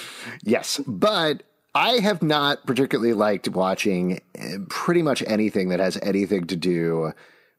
Yes, 0.44 0.80
but 0.86 1.42
I 1.74 1.98
have 1.98 2.22
not 2.22 2.66
particularly 2.66 3.12
liked 3.12 3.48
watching 3.48 4.20
eh, 4.34 4.56
pretty 4.70 5.02
much 5.02 5.22
anything 5.26 5.68
that 5.68 5.80
has 5.80 5.98
anything 6.02 6.46
to 6.46 6.56
do 6.56 7.12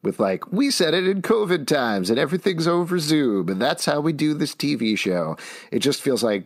with 0.03 0.19
like 0.19 0.51
we 0.51 0.69
said 0.69 0.93
it 0.93 1.07
in 1.07 1.21
COVID 1.21 1.65
times 1.65 2.09
and 2.09 2.19
everything's 2.19 2.67
over 2.67 2.99
Zoom 2.99 3.49
and 3.49 3.61
that's 3.61 3.85
how 3.85 4.01
we 4.01 4.13
do 4.13 4.33
this 4.33 4.53
TV 4.53 4.97
show. 4.97 5.37
It 5.71 5.79
just 5.79 6.01
feels 6.01 6.23
like 6.23 6.45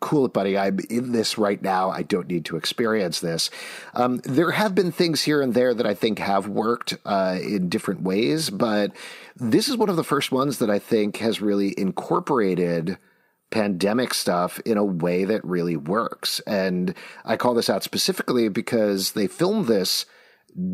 cool 0.00 0.26
it, 0.26 0.32
buddy. 0.32 0.56
I'm 0.56 0.78
in 0.88 1.12
this 1.12 1.38
right 1.38 1.60
now. 1.60 1.90
I 1.90 2.02
don't 2.02 2.28
need 2.28 2.44
to 2.46 2.56
experience 2.56 3.20
this. 3.20 3.50
Um, 3.94 4.18
there 4.24 4.52
have 4.52 4.74
been 4.74 4.92
things 4.92 5.22
here 5.22 5.40
and 5.40 5.54
there 5.54 5.74
that 5.74 5.86
I 5.86 5.94
think 5.94 6.18
have 6.18 6.48
worked 6.48 6.96
uh, 7.04 7.38
in 7.42 7.68
different 7.68 8.02
ways, 8.02 8.50
but 8.50 8.92
this 9.36 9.68
is 9.68 9.76
one 9.76 9.88
of 9.88 9.96
the 9.96 10.04
first 10.04 10.30
ones 10.30 10.58
that 10.58 10.70
I 10.70 10.78
think 10.78 11.16
has 11.18 11.40
really 11.40 11.74
incorporated 11.78 12.98
pandemic 13.50 14.14
stuff 14.14 14.60
in 14.60 14.78
a 14.78 14.84
way 14.84 15.24
that 15.24 15.44
really 15.44 15.76
works. 15.76 16.40
And 16.40 16.94
I 17.24 17.36
call 17.36 17.54
this 17.54 17.70
out 17.70 17.82
specifically 17.82 18.48
because 18.48 19.12
they 19.12 19.26
filmed 19.26 19.66
this 19.66 20.06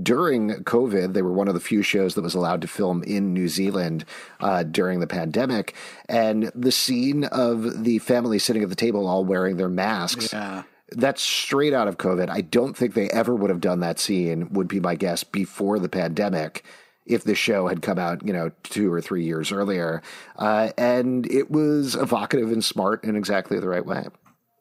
during 0.03 0.51
COVID. 0.65 1.13
They 1.13 1.23
were 1.23 1.33
one 1.33 1.49
of 1.49 1.55
the 1.55 1.61
few 1.61 1.83
shows 1.83 2.15
that 2.15 2.23
was 2.23 2.35
allowed 2.35 2.63
to 2.63 2.69
film 2.69 3.03
in 3.03 3.33
New 3.33 3.49
Zealand 3.49 4.05
uh, 4.41 4.63
during 4.63 5.01
the 5.01 5.07
pandemic. 5.07 5.75
And 6.09 6.51
the 6.55 6.73
scene 6.73 7.25
of 7.25 7.85
the 7.85 7.99
family 7.99 8.39
sitting 8.39 8.63
at 8.63 8.69
the 8.69 8.75
table 8.75 9.07
all 9.07 9.25
wearing 9.25 9.57
their 9.57 9.69
masks. 9.69 10.33
Yeah. 10.33 10.63
That's 10.93 11.21
straight 11.21 11.75
out 11.75 11.89
of 11.89 11.99
COVID. 11.99 12.31
I 12.31 12.43
don't 12.43 12.77
think 12.77 12.95
they 12.95 13.11
ever 13.11 13.35
would 13.35 13.51
have 13.51 13.61
done 13.61 13.81
that 13.81 13.99
scene, 13.99 14.53
would 14.53 14.69
be 14.69 14.79
my 14.79 14.95
guess, 14.95 15.25
before 15.25 15.79
the 15.79 15.89
pandemic 15.89 16.65
if 17.05 17.25
the 17.25 17.35
show 17.35 17.69
had 17.69 17.83
come 17.83 17.99
out, 17.99 18.27
you 18.27 18.33
know, 18.33 18.51
two 18.65 18.93
or 18.93 19.01
three 19.01 19.25
years 19.25 19.53
earlier. 19.53 20.03
Uh, 20.37 20.71
and 20.77 21.31
it 21.31 21.51
was 21.51 21.95
evocative 21.95 22.53
and 22.53 22.65
smart 22.65 23.05
in 23.05 23.17
exactly 23.17 23.59
the 23.59 23.69
right 23.69 23.87
way. 23.87 24.07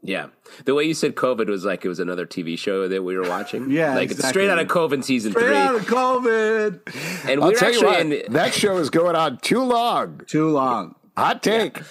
Yeah, 0.07 0.27
the 0.65 0.75
way 0.75 0.83
you 0.83 0.93
said 0.93 1.15
COVID 1.15 1.47
was 1.47 1.65
like 1.65 1.83
it 1.83 1.89
was 1.89 1.99
another 1.99 2.25
TV 2.27 2.57
show 2.57 2.87
that 2.87 3.03
we 3.03 3.17
were 3.17 3.27
watching. 3.27 3.69
Yeah, 3.75 3.95
like 3.95 4.05
it's 4.05 4.19
exactly. 4.19 4.43
straight 4.43 4.49
out 4.51 4.59
of 4.59 4.67
COVID 4.67 5.03
season 5.03 5.31
Straight 5.31 5.47
three, 5.47 5.55
out 5.55 5.75
of 5.75 5.81
COVID. 5.87 7.29
and 7.29 7.41
I'll 7.41 7.47
we're 7.47 7.53
you 7.53 7.67
actually 7.67 7.85
what, 7.85 7.99
in. 8.01 8.33
that 8.33 8.53
show 8.53 8.77
is 8.77 8.89
going 8.89 9.15
on 9.15 9.37
too 9.39 9.63
long. 9.63 10.21
Too 10.27 10.49
long. 10.49 10.95
Hot 11.17 11.41
take. 11.41 11.81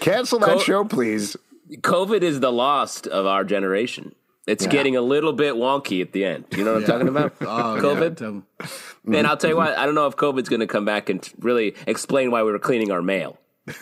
Cancel 0.00 0.38
that 0.40 0.48
Co- 0.48 0.58
show, 0.58 0.84
please. 0.84 1.36
COVID 1.70 2.22
is 2.22 2.40
the 2.40 2.52
lost 2.52 3.06
of 3.06 3.24
our 3.26 3.44
generation. 3.44 4.14
It's 4.46 4.64
Yeah. 4.64 4.70
getting 4.70 4.96
a 4.96 5.00
little 5.00 5.32
bit 5.32 5.54
wonky 5.54 6.02
at 6.02 6.12
the 6.12 6.24
end. 6.24 6.44
You 6.54 6.64
know 6.64 6.74
what 6.74 6.82
I'm 6.82 6.86
talking 6.86 7.08
about? 7.08 7.32
Oh, 7.40 7.78
COVID. 7.80 8.20
Yeah. 9.06 9.18
And 9.18 9.26
I'll 9.26 9.36
tell 9.36 9.50
you 9.50 9.56
mm-hmm. 9.56 9.70
what, 9.70 9.78
I 9.78 9.86
don't 9.86 9.94
know 9.94 10.06
if 10.06 10.16
COVID's 10.16 10.48
going 10.48 10.60
to 10.60 10.66
come 10.66 10.84
back 10.84 11.08
and 11.08 11.26
really 11.38 11.74
explain 11.86 12.30
why 12.30 12.42
we 12.42 12.52
were 12.52 12.58
cleaning 12.58 12.90
our 12.90 13.02
mail. 13.02 13.38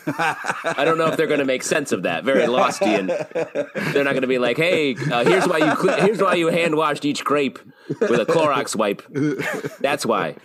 I 0.07 0.83
don't 0.85 0.97
know 0.97 1.07
if 1.07 1.17
they're 1.17 1.27
going 1.27 1.39
to 1.39 1.45
make 1.45 1.63
sense 1.63 1.91
of 1.91 2.03
that. 2.03 2.23
Very 2.23 2.43
Lostian. 2.47 3.07
They're 3.93 4.03
not 4.03 4.11
going 4.11 4.21
to 4.21 4.27
be 4.27 4.39
like, 4.39 4.57
"Hey, 4.57 4.95
uh, 4.95 5.25
here's 5.25 5.47
why 5.47 5.57
you 5.57 5.75
cle- 5.75 5.93
here's 6.05 6.21
why 6.21 6.35
you 6.35 6.47
hand 6.47 6.75
washed 6.75 7.05
each 7.05 7.23
grape 7.23 7.59
with 7.99 8.11
a 8.19 8.25
Clorox 8.25 8.75
wipe." 8.75 9.01
That's 9.79 10.05
why. 10.05 10.35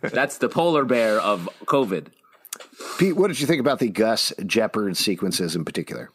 That's 0.00 0.38
the 0.38 0.48
polar 0.48 0.84
bear 0.84 1.20
of 1.20 1.48
COVID. 1.66 2.06
Pete, 2.98 3.16
what 3.16 3.28
did 3.28 3.40
you 3.40 3.46
think 3.46 3.60
about 3.60 3.80
the 3.80 3.88
Gus 3.88 4.32
Jepperd 4.38 4.96
sequences 4.96 5.56
in 5.56 5.64
particular? 5.64 6.10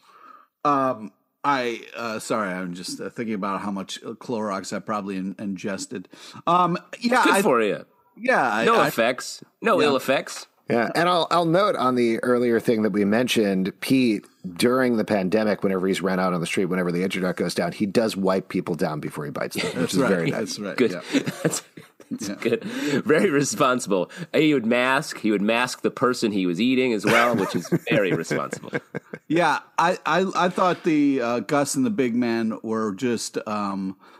Um, 0.64 1.12
I 1.44 1.82
uh, 1.96 2.18
sorry, 2.18 2.50
I'm 2.50 2.74
just 2.74 3.00
uh, 3.00 3.10
thinking 3.10 3.34
about 3.34 3.60
how 3.60 3.70
much 3.70 4.00
Clorox 4.02 4.74
I 4.74 4.78
probably 4.80 5.16
in- 5.16 5.36
ingested. 5.38 6.08
Um, 6.46 6.78
yeah, 6.98 7.24
Good 7.24 7.32
I, 7.34 7.42
for 7.42 7.60
you. 7.62 7.84
yeah, 8.16 8.50
I, 8.52 8.64
No 8.64 8.76
I- 8.76 8.88
effects. 8.88 9.42
No 9.62 9.80
ill 9.82 9.96
effects. 9.96 10.46
Yeah, 10.70 10.90
and 10.94 11.08
I'll 11.08 11.26
I'll 11.30 11.44
note 11.44 11.76
on 11.76 11.94
the 11.94 12.18
earlier 12.20 12.60
thing 12.60 12.82
that 12.82 12.90
we 12.90 13.04
mentioned, 13.04 13.72
Pete 13.80 14.26
during 14.54 14.96
the 14.96 15.04
pandemic, 15.04 15.62
whenever 15.62 15.86
he's 15.86 16.00
ran 16.00 16.18
out 16.18 16.32
on 16.32 16.40
the 16.40 16.46
street, 16.46 16.66
whenever 16.66 16.92
the 16.92 17.02
internet 17.02 17.36
goes 17.36 17.54
down, 17.54 17.72
he 17.72 17.86
does 17.86 18.16
wipe 18.16 18.48
people 18.48 18.74
down 18.74 19.00
before 19.00 19.24
he 19.24 19.30
bites 19.30 19.56
them, 19.56 19.66
which 19.66 19.74
that's 19.74 19.94
is 19.94 20.00
right. 20.00 20.08
very 20.08 20.30
nice. 20.30 20.56
That's 20.56 20.58
right. 20.58 20.76
Good. 20.76 20.90
Yeah. 20.92 21.00
That's, 21.42 21.62
that's 22.10 22.28
good. 22.42 22.64
Very 22.64 23.30
responsible. 23.30 24.10
He 24.34 24.52
would 24.52 24.66
mask. 24.66 25.20
He 25.20 25.30
would 25.30 25.42
mask 25.42 25.82
the 25.82 25.92
person 25.92 26.32
he 26.32 26.44
was 26.44 26.60
eating 26.60 26.92
as 26.92 27.04
well, 27.04 27.36
which 27.36 27.54
is 27.54 27.68
very 27.88 28.12
responsible. 28.12 28.72
Yeah, 29.28 29.60
I, 29.78 29.96
I, 30.04 30.26
I 30.34 30.48
thought 30.48 30.82
the 30.82 31.20
uh, 31.20 31.38
Gus 31.38 31.76
and 31.76 31.86
the 31.86 31.90
big 31.90 32.16
man 32.16 32.58
were 32.64 32.92
just 32.92 33.38
um, 33.46 33.96
uh, 34.00 34.19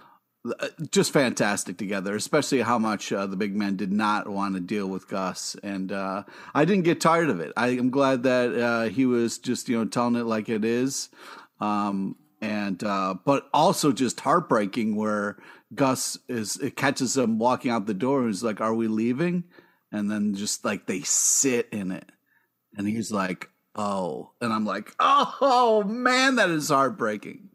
just 0.90 1.12
fantastic 1.12 1.76
together, 1.76 2.14
especially 2.16 2.61
how 2.61 2.79
much 2.79 3.12
uh, 3.12 3.26
the 3.26 3.37
big 3.37 3.55
man 3.55 3.76
did 3.76 3.92
not 3.92 4.29
want 4.29 4.55
to 4.55 4.61
deal 4.61 4.87
with 4.87 5.09
Gus, 5.09 5.55
and 5.62 5.92
uh, 5.92 6.24
I 6.55 6.64
didn't 6.64 6.85
get 6.85 7.00
tired 7.00 7.29
of 7.29 7.40
it. 7.40 7.53
I 7.57 7.68
am 7.68 7.90
glad 7.90 8.22
that 8.22 8.55
uh, 8.59 8.83
he 8.85 9.05
was 9.07 9.38
just 9.38 9.68
you 9.68 9.79
know 9.79 9.85
telling 9.85 10.16
it 10.16 10.24
like 10.24 10.48
it 10.48 10.64
is, 10.64 11.11
um, 11.61 12.16
and 12.40 12.83
uh, 12.83 13.16
but 13.24 13.48
also 13.53 13.92
just 13.92 14.20
heartbreaking 14.20 14.96
where 14.96 15.37
Gus 15.74 16.18
is 16.29 16.57
it 16.57 16.74
catches 16.74 17.16
him 17.16 17.38
walking 17.38 17.70
out 17.70 17.87
the 17.87 17.94
door 17.94 18.20
and 18.20 18.29
he's 18.29 18.42
like, 18.42 18.61
"Are 18.61 18.74
we 18.74 18.88
leaving?" 18.88 19.44
And 19.92 20.11
then 20.11 20.35
just 20.35 20.64
like 20.64 20.87
they 20.87 21.00
sit 21.03 21.68
in 21.70 21.90
it, 21.90 22.11
and 22.76 22.88
he's 22.88 23.12
like, 23.12 23.50
"Oh," 23.74 24.33
and 24.40 24.55
I'm 24.55 24.64
like, 24.64 24.94
"Oh 24.98 25.85
man, 25.87 26.37
that 26.37 26.48
is 26.48 26.70
heartbreaking." 26.70 27.49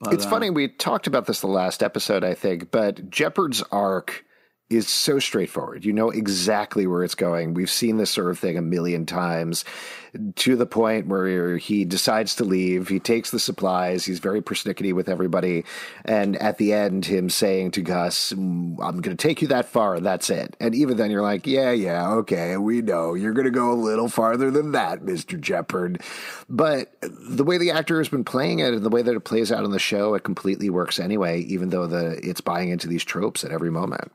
But, 0.00 0.14
It's 0.14 0.24
uh, 0.26 0.30
funny, 0.30 0.50
we 0.50 0.68
talked 0.68 1.06
about 1.06 1.26
this 1.26 1.40
the 1.40 1.46
last 1.46 1.82
episode, 1.82 2.24
I 2.24 2.34
think, 2.34 2.70
but 2.70 3.10
Jepperd's 3.10 3.62
arc 3.70 4.24
is 4.70 4.88
so 4.88 5.18
straightforward. 5.18 5.84
You 5.84 5.92
know 5.92 6.10
exactly 6.10 6.86
where 6.86 7.02
it's 7.02 7.16
going. 7.16 7.54
We've 7.54 7.70
seen 7.70 7.96
this 7.96 8.10
sort 8.10 8.30
of 8.30 8.38
thing 8.38 8.56
a 8.56 8.62
million 8.62 9.04
times 9.04 9.64
to 10.36 10.56
the 10.56 10.66
point 10.66 11.06
where 11.06 11.56
he 11.56 11.84
decides 11.84 12.34
to 12.36 12.44
leave. 12.44 12.88
He 12.88 12.98
takes 12.98 13.30
the 13.30 13.38
supplies. 13.38 14.04
He's 14.04 14.18
very 14.18 14.40
persnickety 14.40 14.92
with 14.92 15.08
everybody. 15.08 15.64
And 16.04 16.36
at 16.36 16.58
the 16.58 16.72
end, 16.72 17.06
him 17.06 17.30
saying 17.30 17.72
to 17.72 17.82
Gus, 17.82 18.32
"Mm, 18.32 18.78
I'm 18.80 19.00
going 19.00 19.16
to 19.16 19.28
take 19.28 19.42
you 19.42 19.48
that 19.48 19.66
far. 19.66 20.00
That's 20.00 20.30
it. 20.30 20.56
And 20.60 20.74
even 20.74 20.96
then, 20.96 21.10
you're 21.10 21.22
like, 21.22 21.46
yeah, 21.46 21.70
yeah, 21.70 22.10
okay, 22.12 22.56
we 22.56 22.82
know. 22.82 23.14
You're 23.14 23.34
going 23.34 23.44
to 23.44 23.50
go 23.50 23.72
a 23.72 23.74
little 23.74 24.08
farther 24.08 24.50
than 24.50 24.72
that, 24.72 25.02
Mr. 25.02 25.38
Jepperd. 25.38 26.02
But 26.48 26.92
the 27.00 27.44
way 27.44 27.58
the 27.58 27.70
actor 27.70 27.98
has 27.98 28.08
been 28.08 28.24
playing 28.24 28.60
it 28.60 28.74
and 28.74 28.84
the 28.84 28.90
way 28.90 29.02
that 29.02 29.14
it 29.14 29.20
plays 29.20 29.52
out 29.52 29.64
in 29.64 29.70
the 29.70 29.78
show, 29.78 30.14
it 30.14 30.24
completely 30.24 30.70
works 30.70 30.98
anyway, 30.98 31.40
even 31.42 31.70
though 31.70 31.86
the 31.86 32.20
it's 32.22 32.40
buying 32.40 32.70
into 32.70 32.88
these 32.88 33.04
tropes 33.04 33.44
at 33.44 33.52
every 33.52 33.70
moment. 33.70 34.10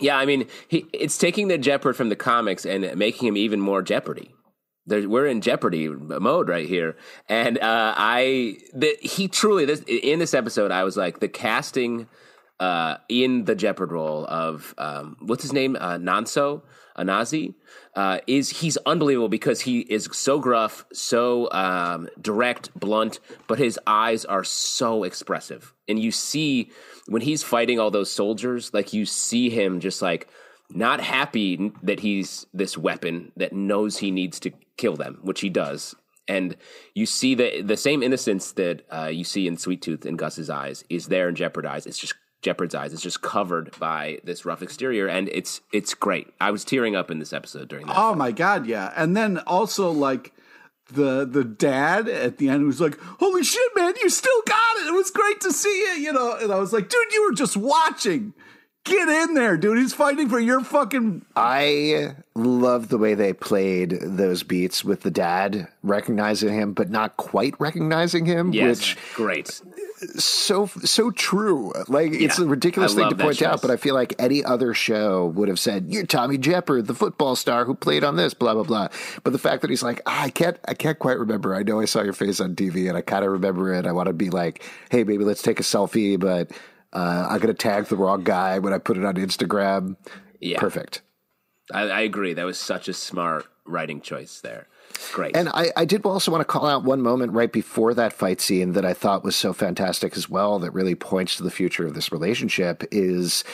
Yeah, 0.00 0.16
I 0.16 0.26
mean, 0.26 0.46
he, 0.68 0.86
it's 0.92 1.18
taking 1.18 1.48
the 1.48 1.58
Jeopardy 1.58 1.96
from 1.96 2.08
the 2.08 2.16
comics 2.16 2.64
and 2.64 2.96
making 2.96 3.28
him 3.28 3.36
even 3.36 3.60
more 3.60 3.82
Jeopardy. 3.82 4.34
There, 4.86 5.08
we're 5.08 5.26
in 5.26 5.40
Jeopardy 5.40 5.88
mode 5.88 6.48
right 6.48 6.68
here, 6.68 6.96
and 7.28 7.56
uh, 7.58 7.94
I 7.96 8.56
the, 8.74 8.96
he 9.00 9.28
truly 9.28 9.64
this 9.64 9.80
in 9.86 10.18
this 10.18 10.34
episode 10.34 10.72
I 10.72 10.82
was 10.82 10.96
like 10.96 11.20
the 11.20 11.28
casting 11.28 12.08
uh, 12.58 12.96
in 13.08 13.44
the 13.44 13.54
Jeopardy 13.54 13.92
role 13.92 14.26
of 14.26 14.74
um, 14.78 15.16
what's 15.20 15.42
his 15.42 15.52
name? 15.52 15.76
Uh, 15.78 15.98
Nonso 15.98 16.62
Anozie 16.96 17.54
uh, 17.94 18.18
is 18.26 18.60
he's 18.60 18.76
unbelievable 18.86 19.28
because 19.28 19.62
he 19.62 19.80
is 19.80 20.08
so 20.12 20.38
gruff, 20.38 20.84
so 20.92 21.50
um, 21.52 22.08
direct, 22.20 22.74
blunt, 22.78 23.20
but 23.46 23.58
his 23.58 23.78
eyes 23.86 24.24
are 24.24 24.44
so 24.44 25.04
expressive, 25.04 25.74
and 25.88 25.98
you 25.98 26.10
see 26.10 26.70
when 27.06 27.22
he's 27.22 27.42
fighting 27.42 27.78
all 27.78 27.90
those 27.90 28.10
soldiers, 28.10 28.72
like 28.72 28.92
you 28.92 29.04
see 29.06 29.50
him 29.50 29.80
just 29.80 30.02
like 30.02 30.28
not 30.70 31.00
happy 31.00 31.72
that 31.82 32.00
he's 32.00 32.46
this 32.54 32.78
weapon 32.78 33.32
that 33.36 33.52
knows 33.52 33.98
he 33.98 34.10
needs 34.10 34.40
to 34.40 34.52
kill 34.76 34.96
them, 34.96 35.18
which 35.22 35.40
he 35.40 35.50
does. 35.50 35.94
And 36.28 36.56
you 36.94 37.04
see 37.04 37.34
the 37.34 37.62
the 37.62 37.76
same 37.76 38.02
innocence 38.02 38.52
that 38.52 38.86
uh, 38.90 39.10
you 39.12 39.24
see 39.24 39.46
in 39.46 39.56
Sweet 39.56 39.82
Tooth 39.82 40.06
in 40.06 40.16
Gus's 40.16 40.48
eyes 40.48 40.84
is 40.88 41.06
there 41.08 41.28
in 41.28 41.34
Jepperd's 41.34 41.66
eyes. 41.66 41.86
It's 41.86 41.98
just 41.98 42.14
Jepperd's 42.42 42.74
eyes. 42.74 42.92
It's 42.92 43.02
just 43.02 43.22
covered 43.22 43.74
by 43.78 44.18
this 44.24 44.44
rough 44.44 44.62
exterior, 44.62 45.06
and 45.06 45.28
it's 45.30 45.60
it's 45.72 45.94
great. 45.94 46.28
I 46.40 46.50
was 46.50 46.64
tearing 46.64 46.94
up 46.96 47.10
in 47.10 47.18
this 47.18 47.32
episode 47.32 47.68
during 47.68 47.86
that. 47.86 47.96
Oh 47.96 48.14
my 48.14 48.32
god, 48.32 48.66
yeah! 48.66 48.92
And 48.96 49.16
then 49.16 49.38
also 49.38 49.90
like 49.90 50.32
the 50.92 51.24
the 51.24 51.44
dad 51.44 52.08
at 52.08 52.38
the 52.38 52.48
end 52.48 52.66
was 52.66 52.80
like, 52.80 52.98
"Holy 53.00 53.44
shit, 53.44 53.70
man, 53.74 53.94
you 54.02 54.10
still 54.10 54.42
got 54.46 54.76
it! 54.78 54.88
It 54.88 54.94
was 54.94 55.10
great 55.10 55.40
to 55.42 55.52
see 55.52 55.68
you," 55.68 56.02
you 56.02 56.12
know. 56.12 56.36
And 56.36 56.52
I 56.52 56.58
was 56.58 56.72
like, 56.72 56.88
"Dude, 56.88 57.12
you 57.12 57.24
were 57.24 57.34
just 57.34 57.56
watching." 57.56 58.34
Get 58.84 59.08
in 59.08 59.34
there, 59.34 59.56
dude. 59.56 59.78
He's 59.78 59.94
fighting 59.94 60.28
for 60.28 60.40
your 60.40 60.60
fucking. 60.60 61.24
I 61.36 62.16
love 62.34 62.88
the 62.88 62.98
way 62.98 63.14
they 63.14 63.32
played 63.32 63.90
those 64.02 64.42
beats 64.42 64.84
with 64.84 65.02
the 65.02 65.10
dad 65.10 65.68
recognizing 65.84 66.52
him, 66.52 66.72
but 66.72 66.90
not 66.90 67.16
quite 67.16 67.54
recognizing 67.60 68.26
him. 68.26 68.52
Yes, 68.52 68.80
which 68.80 68.98
great. 69.14 69.60
so 70.18 70.66
so 70.66 71.12
true. 71.12 71.72
Like 71.86 72.10
it's 72.12 72.40
a 72.40 72.46
ridiculous 72.46 72.94
I 72.94 72.96
thing 72.96 73.10
to 73.10 73.14
that 73.14 73.22
point 73.22 73.42
out, 73.42 73.62
but 73.62 73.70
I 73.70 73.76
feel 73.76 73.94
like 73.94 74.16
any 74.18 74.42
other 74.44 74.74
show 74.74 75.26
would 75.26 75.48
have 75.48 75.60
said, 75.60 75.86
"You're 75.88 76.04
Tommy 76.04 76.36
Jepperd, 76.36 76.86
the 76.86 76.94
football 76.94 77.36
star 77.36 77.64
who 77.64 77.76
played 77.76 78.02
on 78.02 78.16
this." 78.16 78.34
Blah 78.34 78.54
blah 78.54 78.64
blah. 78.64 78.88
But 79.22 79.32
the 79.32 79.38
fact 79.38 79.62
that 79.62 79.70
he's 79.70 79.84
like, 79.84 80.02
ah, 80.06 80.24
"I 80.24 80.30
can't, 80.30 80.58
I 80.66 80.74
can't 80.74 80.98
quite 80.98 81.20
remember. 81.20 81.54
I 81.54 81.62
know 81.62 81.78
I 81.78 81.84
saw 81.84 82.02
your 82.02 82.14
face 82.14 82.40
on 82.40 82.56
TV, 82.56 82.88
and 82.88 82.98
I 82.98 83.00
kind 83.00 83.24
of 83.24 83.30
remember 83.30 83.72
it. 83.74 83.86
I 83.86 83.92
want 83.92 84.08
to 84.08 84.12
be 84.12 84.30
like, 84.30 84.64
hey, 84.90 85.04
baby, 85.04 85.22
let's 85.22 85.42
take 85.42 85.60
a 85.60 85.62
selfie, 85.62 86.18
but 86.18 86.50
uh, 86.92 87.26
I'm 87.28 87.40
gonna 87.40 87.54
tag 87.54 87.86
the 87.86 87.96
wrong 87.96 88.24
guy 88.24 88.58
when 88.58 88.72
I 88.72 88.78
put 88.78 88.96
it 88.96 89.04
on 89.04 89.14
Instagram." 89.14 89.96
Yeah. 90.40 90.58
Perfect. 90.58 91.02
I, 91.72 91.82
I 91.82 92.00
agree. 92.00 92.34
That 92.34 92.44
was 92.44 92.58
such 92.58 92.88
a 92.88 92.92
smart 92.92 93.46
writing 93.64 94.00
choice 94.00 94.40
there. 94.40 94.66
Great. 95.12 95.36
And 95.36 95.48
I, 95.48 95.72
I 95.76 95.84
did 95.84 96.04
also 96.04 96.30
want 96.30 96.42
to 96.42 96.46
call 96.46 96.66
out 96.66 96.84
one 96.84 97.00
moment 97.00 97.32
right 97.32 97.52
before 97.52 97.94
that 97.94 98.12
fight 98.12 98.40
scene 98.40 98.72
that 98.72 98.84
I 98.84 98.92
thought 98.92 99.24
was 99.24 99.36
so 99.36 99.52
fantastic 99.52 100.16
as 100.16 100.28
well, 100.28 100.58
that 100.58 100.72
really 100.72 100.94
points 100.94 101.36
to 101.36 101.42
the 101.42 101.50
future 101.50 101.86
of 101.86 101.94
this 101.94 102.12
relationship 102.12 102.84
is 102.90 103.44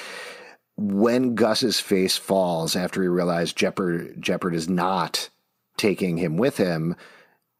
when 0.77 1.35
Gus's 1.35 1.81
face 1.81 2.17
falls 2.17 2.77
after 2.77 3.03
he 3.03 3.09
realized 3.09 3.59
Jepperd, 3.59 4.19
Jepperd 4.21 4.55
is 4.55 4.69
not 4.69 5.29
taking 5.77 6.17
him 6.17 6.37
with 6.37 6.57
him, 6.57 6.97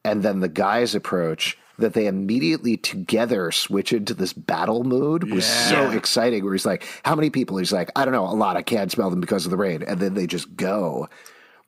and 0.05 0.23
then 0.23 0.41
the 0.41 0.49
guys 0.49 0.95
approach. 0.95 1.59
That 1.79 1.95
they 1.95 2.07
immediately 2.07 2.77
together 2.77 3.53
switch 3.53 3.93
into 3.93 4.13
this 4.13 4.33
battle 4.33 4.83
mode 4.83 5.31
was 5.31 5.47
so 5.47 5.91
exciting. 5.91 6.45
Where 6.45 6.53
he's 6.53 6.67
like, 6.67 6.85
"How 7.05 7.15
many 7.15 7.31
people?" 7.31 7.57
He's 7.57 7.73
like, 7.73 7.91
"I 7.95 8.05
don't 8.05 8.13
know, 8.15 8.27
a 8.27 8.35
lot. 8.35 8.57
I 8.57 8.63
can't 8.63 8.91
smell 8.91 9.11
them 9.11 9.21
because 9.21 9.45
of 9.45 9.51
the 9.51 9.57
rain." 9.57 9.83
And 9.83 10.01
then 10.01 10.15
they 10.15 10.27
just 10.27 10.57
go. 10.57 11.09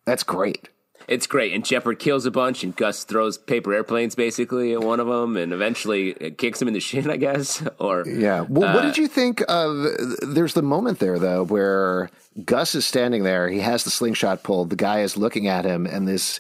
That's 0.05 0.23
great. 0.23 0.69
It's 1.11 1.27
great. 1.27 1.53
And 1.53 1.65
Jepperd 1.65 1.99
kills 1.99 2.25
a 2.25 2.31
bunch, 2.31 2.63
and 2.63 2.75
Gus 2.75 3.03
throws 3.03 3.37
paper 3.37 3.75
airplanes 3.75 4.15
basically 4.15 4.73
at 4.73 4.81
one 4.81 5.01
of 5.01 5.09
them, 5.09 5.37
and 5.37 5.53
eventually 5.53 6.11
it 6.11 6.39
kicks 6.39 6.63
him 6.63 6.69
in 6.69 6.75
the 6.75 6.81
shin, 6.89 7.11
I 7.11 7.17
guess. 7.17 7.67
Or 7.79 8.07
Yeah. 8.07 8.43
Well, 8.49 8.73
what 8.75 8.83
did 8.83 8.99
uh, 8.99 9.03
you 9.03 9.09
think 9.09 9.43
of? 9.49 9.87
There's 10.23 10.55
the 10.55 10.63
moment 10.63 11.01
there 11.01 11.19
though 11.19 11.45
where 11.45 12.11
Gus 12.45 12.75
is 12.77 12.87
standing 12.87 13.25
there. 13.25 13.49
He 13.49 13.59
has 13.59 13.85
the 13.85 13.91
slingshot 13.91 14.45
pulled. 14.45 14.71
The 14.71 14.77
guy 14.77 15.01
is 15.01 15.17
looking 15.17 15.49
at 15.49 15.65
him, 15.65 15.85
and 15.85 16.07
this 16.07 16.39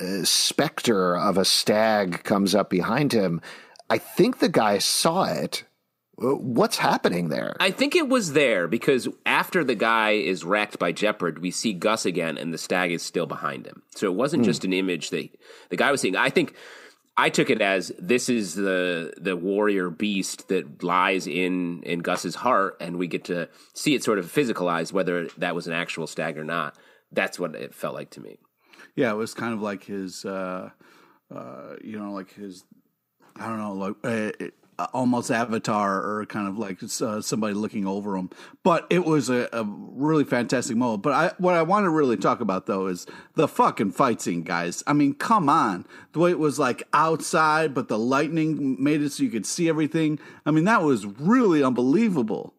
uh, 0.00 0.24
specter 0.24 1.16
of 1.16 1.36
a 1.36 1.44
stag 1.44 2.24
comes 2.24 2.54
up 2.54 2.70
behind 2.70 3.12
him. 3.12 3.40
I 3.90 3.98
think 3.98 4.38
the 4.38 4.48
guy 4.48 4.78
saw 4.78 5.24
it. 5.24 5.64
What's 6.16 6.76
happening 6.76 7.30
there? 7.30 7.56
I 7.58 7.70
think 7.70 7.96
it 7.96 8.08
was 8.08 8.32
there 8.32 8.68
because 8.68 9.08
after 9.26 9.64
the 9.64 9.74
guy 9.74 10.10
is 10.10 10.44
wrecked 10.44 10.78
by 10.78 10.92
Jepperd, 10.92 11.38
we 11.38 11.50
see 11.50 11.72
Gus 11.72 12.06
again, 12.06 12.38
and 12.38 12.52
the 12.52 12.58
stag 12.58 12.92
is 12.92 13.02
still 13.02 13.26
behind 13.26 13.66
him. 13.66 13.82
So 13.96 14.06
it 14.06 14.14
wasn't 14.14 14.44
just 14.44 14.64
an 14.64 14.72
image 14.72 15.10
that 15.10 15.28
the 15.70 15.76
guy 15.76 15.90
was 15.90 16.00
seeing. 16.00 16.16
I 16.16 16.30
think 16.30 16.54
I 17.16 17.28
took 17.28 17.50
it 17.50 17.60
as 17.60 17.92
this 17.98 18.28
is 18.28 18.54
the 18.54 19.14
the 19.18 19.36
warrior 19.36 19.90
beast 19.90 20.48
that 20.48 20.82
lies 20.82 21.26
in 21.26 21.82
in 21.82 22.00
Gus's 22.00 22.36
heart, 22.36 22.76
and 22.80 22.98
we 22.98 23.06
get 23.08 23.24
to 23.24 23.48
see 23.74 23.94
it 23.94 24.04
sort 24.04 24.18
of 24.18 24.32
physicalized, 24.32 24.92
whether 24.92 25.26
that 25.38 25.54
was 25.54 25.66
an 25.66 25.72
actual 25.72 26.06
stag 26.06 26.38
or 26.38 26.44
not. 26.44 26.76
That's 27.10 27.38
what 27.38 27.54
it 27.54 27.74
felt 27.74 27.94
like 27.94 28.10
to 28.10 28.20
me. 28.20 28.38
Yeah, 28.94 29.10
it 29.10 29.16
was 29.16 29.34
kind 29.34 29.54
of 29.54 29.62
like 29.62 29.84
his, 29.84 30.24
uh, 30.24 30.70
uh, 31.34 31.74
you 31.82 31.98
know, 31.98 32.12
like 32.12 32.34
his, 32.34 32.64
I 33.36 33.48
don't 33.48 33.58
know, 33.58 33.74
like 33.74 33.94
uh, 34.04 34.86
almost 34.92 35.30
avatar 35.30 36.02
or 36.02 36.26
kind 36.26 36.48
of 36.48 36.58
like 36.58 36.82
uh, 36.82 37.20
somebody 37.20 37.54
looking 37.54 37.86
over 37.86 38.16
him. 38.16 38.30
But 38.62 38.86
it 38.90 39.04
was 39.04 39.30
a, 39.30 39.48
a 39.52 39.64
really 39.64 40.24
fantastic 40.24 40.76
moment. 40.76 41.02
But 41.02 41.12
I, 41.12 41.32
what 41.38 41.54
I 41.54 41.62
want 41.62 41.84
to 41.84 41.90
really 41.90 42.16
talk 42.16 42.40
about 42.40 42.66
though 42.66 42.86
is 42.86 43.06
the 43.34 43.48
fucking 43.48 43.92
fight 43.92 44.20
scene, 44.20 44.42
guys. 44.42 44.82
I 44.86 44.92
mean, 44.92 45.14
come 45.14 45.48
on, 45.48 45.86
the 46.12 46.18
way 46.18 46.30
it 46.30 46.38
was 46.38 46.58
like 46.58 46.82
outside, 46.92 47.74
but 47.74 47.88
the 47.88 47.98
lightning 47.98 48.82
made 48.82 49.02
it 49.02 49.12
so 49.12 49.22
you 49.22 49.30
could 49.30 49.46
see 49.46 49.68
everything. 49.68 50.18
I 50.44 50.50
mean, 50.50 50.64
that 50.64 50.82
was 50.82 51.06
really 51.06 51.62
unbelievable. 51.62 52.54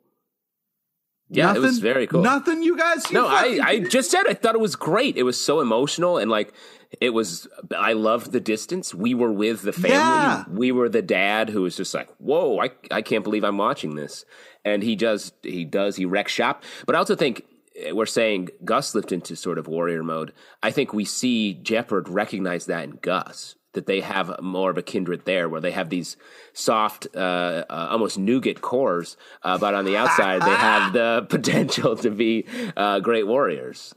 Yeah, 1.29 1.47
Nothing? 1.47 1.63
it 1.63 1.65
was 1.65 1.79
very 1.79 2.07
cool. 2.07 2.21
Nothing, 2.21 2.62
you 2.62 2.77
guys. 2.77 3.09
You 3.09 3.15
No, 3.15 3.27
I, 3.27 3.59
I 3.63 3.79
just 3.79 4.12
said 4.12 4.27
I 4.27 4.33
thought 4.33 4.55
it 4.55 4.62
was 4.62 4.75
great. 4.75 5.17
It 5.17 5.23
was 5.23 5.39
so 5.39 5.62
emotional 5.62 6.17
and 6.17 6.29
like 6.29 6.53
it 7.01 7.09
was. 7.09 7.47
I 7.75 7.93
loved 7.93 8.31
the 8.31 8.39
distance. 8.39 8.93
We 8.93 9.13
were 9.13 9.31
with 9.31 9.63
the 9.63 9.73
family. 9.73 9.89
Yeah. 9.89 10.43
We 10.47 10.71
were 10.71 10.89
the 10.89 11.01
dad 11.01 11.49
who 11.49 11.63
was 11.63 11.75
just 11.75 11.93
like, 11.93 12.09
"Whoa, 12.17 12.59
I 12.59 12.71
I 12.91 13.01
can't 13.01 13.23
believe 13.23 13.43
I'm 13.43 13.57
watching 13.57 13.95
this." 13.95 14.25
And 14.63 14.83
he 14.83 14.95
does. 14.95 15.33
He 15.41 15.65
does. 15.65 15.95
He 15.95 16.05
wrecks 16.05 16.31
shop. 16.31 16.63
But 16.86 16.95
I 16.95 16.99
also 16.99 17.15
think 17.15 17.45
eh, 17.75 17.91
we're 17.91 18.05
saying 18.05 18.49
Gus 18.63 18.89
slipped 18.89 19.12
into 19.12 19.36
sort 19.36 19.57
of 19.57 19.67
warrior 19.67 20.03
mode. 20.03 20.33
I 20.62 20.71
think 20.71 20.93
we 20.93 21.05
see 21.05 21.59
Jepperd 21.63 22.05
recognize 22.07 22.67
that 22.67 22.83
in 22.83 22.99
Gus. 23.01 23.55
That 23.73 23.88
they 23.88 24.01
have 24.01 24.41
more 24.41 24.69
of 24.69 24.77
a 24.77 24.83
kindred 24.83 25.25
there, 25.25 25.49
where 25.49 25.62
they 25.62 25.71
have 25.71 25.89
these 25.89 26.15
soft, 26.53 27.07
uh, 27.15 27.65
uh, 27.69 27.88
almost 27.89 28.17
nougat 28.17 28.62
cores, 28.62 29.17
uh, 29.41 29.57
but 29.57 29.73
on 29.73 29.86
the 29.86 29.97
outside 29.97 30.41
they 30.41 30.55
have 30.55 30.93
the 30.93 31.25
potential 31.29 31.95
to 31.97 32.12
be 32.12 32.45
uh, 32.77 32.99
great 32.99 33.25
warriors. 33.27 33.95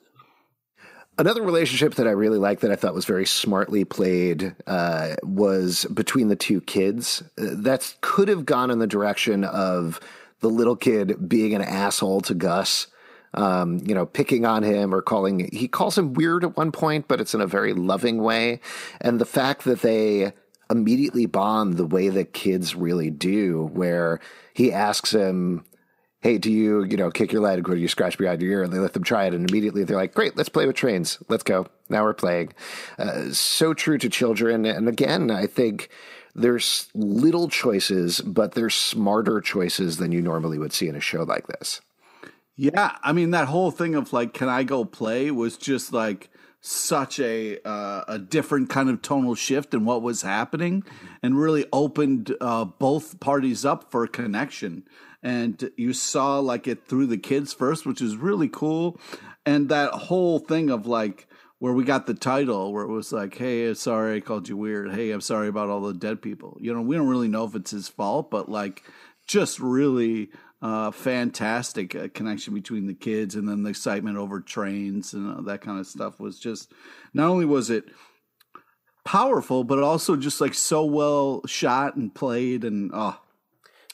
Another 1.19 1.43
relationship 1.43 1.95
that 1.95 2.07
I 2.07 2.11
really 2.11 2.37
liked 2.39 2.61
that 2.61 2.71
I 2.71 2.77
thought 2.77 2.95
was 2.95 3.07
very 3.07 3.25
smartly 3.25 3.85
played 3.85 4.55
uh, 4.67 5.17
was 5.23 5.87
between 5.87 6.29
the 6.29 6.37
two 6.37 6.61
kids. 6.61 7.23
That 7.37 7.95
could 8.03 8.29
have 8.29 8.45
gone 8.45 8.71
in 8.71 8.81
the 8.81 8.87
direction 8.87 9.43
of 9.43 9.99
the 10.41 10.51
little 10.51 10.77
kid 10.77 11.27
being 11.27 11.55
an 11.55 11.63
asshole 11.63 12.21
to 12.23 12.35
Gus, 12.35 12.89
um, 13.37 13.81
you 13.85 13.95
know, 13.95 14.07
picking 14.07 14.45
on 14.45 14.63
him 14.63 14.95
or 14.95 15.03
calling. 15.03 15.49
He 15.53 15.69
calls 15.69 15.97
him 15.97 16.15
weird 16.15 16.45
at 16.45 16.57
one 16.57 16.73
point, 16.73 17.09
but 17.09 17.21
it's 17.21 17.35
in 17.35 17.41
a 17.41 17.47
very 17.47 17.75
loving 17.75 18.23
way. 18.23 18.61
And 19.01 19.21
the 19.21 19.27
fact 19.27 19.65
that 19.65 19.83
they 19.83 20.33
immediately 20.71 21.27
bond 21.27 21.77
the 21.77 21.87
way 21.87 22.09
that 22.09 22.33
kids 22.33 22.75
really 22.75 23.11
do, 23.11 23.71
where 23.73 24.21
he 24.55 24.73
asks 24.73 25.13
him 25.13 25.65
hey, 26.27 26.39
do 26.39 26.51
you, 26.51 26.83
you 26.83 26.97
know, 26.97 27.09
kick 27.09 27.31
your 27.31 27.41
leg 27.41 27.69
or 27.69 27.77
do 27.77 27.81
you 27.81 27.87
scratch 27.87 28.19
behind 28.19 28.43
your 28.43 28.51
ear? 28.51 28.63
And 28.65 28.73
they 28.73 28.81
let 28.81 28.95
them 28.95 29.05
try 29.05 29.27
it. 29.27 29.35
And 29.35 29.49
immediately 29.49 29.85
they're 29.85 29.97
like, 29.97 30.13
great, 30.13 30.37
let's 30.37 30.49
play 30.49 30.67
with 30.67 30.75
trains. 30.75 31.23
Let's 31.29 31.45
go. 31.45 31.69
Now 31.89 32.03
we're 32.03 32.15
playing. 32.15 32.53
Uh, 32.99 33.31
so 33.31 33.75
true 33.75 33.97
to 33.99 34.09
children. 34.09 34.65
And 34.65 34.89
again, 34.89 35.31
I 35.31 35.47
think 35.47 35.89
there's 36.35 36.89
little 36.95 37.49
choices, 37.49 38.21
but 38.21 38.55
there's 38.55 38.75
smarter 38.75 39.41
choices 39.41 39.99
than 39.99 40.11
you 40.11 40.21
normally 40.21 40.59
would 40.59 40.73
see 40.73 40.89
in 40.89 40.97
a 40.97 41.01
show 41.01 41.23
like 41.23 41.47
this. 41.47 41.81
Yeah, 42.57 42.97
I 43.03 43.13
mean 43.13 43.31
that 43.33 43.49
whole 43.49 43.71
thing 43.71 43.95
of 43.95 44.13
like, 44.13 44.33
can 44.33 44.49
I 44.49 44.63
go 44.65 44.85
play 44.85 45.31
was 45.31 45.57
just 45.59 45.93
like 45.93 46.31
such 46.63 47.21
a 47.21 47.59
uh, 47.69 48.05
a 48.09 48.19
different 48.19 48.71
kind 48.71 48.89
of 48.89 49.03
tonal 49.03 49.35
shift 49.35 49.75
in 49.75 49.85
what 49.85 50.03
was 50.03 50.23
happening, 50.23 50.83
and 51.23 51.39
really 51.39 51.67
opened 51.73 52.35
uh, 52.41 52.65
both 52.65 53.21
parties 53.21 53.65
up 53.65 53.91
for 53.91 54.05
a 54.05 54.09
connection. 54.09 54.85
And 55.23 55.71
you 55.77 55.93
saw 55.93 56.39
like 56.39 56.67
it 56.67 56.87
through 56.87 57.07
the 57.07 57.19
kids 57.19 57.53
first, 57.53 57.85
which 57.85 58.01
is 58.01 58.17
really 58.17 58.49
cool, 58.49 58.99
and 59.45 59.69
that 59.69 59.91
whole 59.93 60.39
thing 60.39 60.71
of 60.71 60.87
like 60.87 61.29
where 61.59 61.73
we 61.73 61.85
got 61.85 62.07
the 62.07 62.15
title 62.15 62.73
where 62.73 62.85
it 62.85 62.91
was 62.91 63.13
like, 63.13 63.37
"Hey, 63.37 63.75
sorry 63.75 64.17
I 64.17 64.21
called 64.21 64.49
you 64.49 64.57
weird. 64.57 64.93
Hey, 64.93 65.11
I'm 65.11 65.21
sorry 65.21 65.49
about 65.49 65.69
all 65.69 65.83
the 65.83 65.93
dead 65.95 66.23
people." 66.23 66.57
You 66.61 66.73
know, 66.73 66.81
we 66.81 66.97
don't 66.97 67.09
really 67.09 67.29
know 67.29 67.45
if 67.45 67.55
it's 67.55 67.71
his 67.73 67.89
fault, 67.89 68.31
but 68.31 68.49
like 68.49 68.83
just 69.27 69.59
really 69.61 70.31
uh, 70.63 70.91
fantastic 70.91 71.95
uh, 71.95 72.09
connection 72.15 72.55
between 72.55 72.87
the 72.87 72.95
kids 72.95 73.35
and 73.35 73.49
then 73.49 73.63
the 73.63 73.71
excitement 73.71 74.17
over 74.17 74.41
trains 74.41 75.13
and 75.13 75.39
uh, 75.39 75.41
that 75.43 75.61
kind 75.61 75.79
of 75.79 75.87
stuff 75.87 76.19
was 76.19 76.39
just 76.39 76.73
not 77.13 77.29
only 77.29 77.45
was 77.45 77.71
it 77.71 77.85
powerful, 79.07 79.65
but 79.65 79.79
also 79.79 80.17
just 80.17 80.41
like 80.41 80.53
so 80.53 80.85
well 80.85 81.41
shot 81.47 81.97
and 81.97 82.15
played, 82.15 82.65
and 82.65 82.91
oh, 82.93 83.19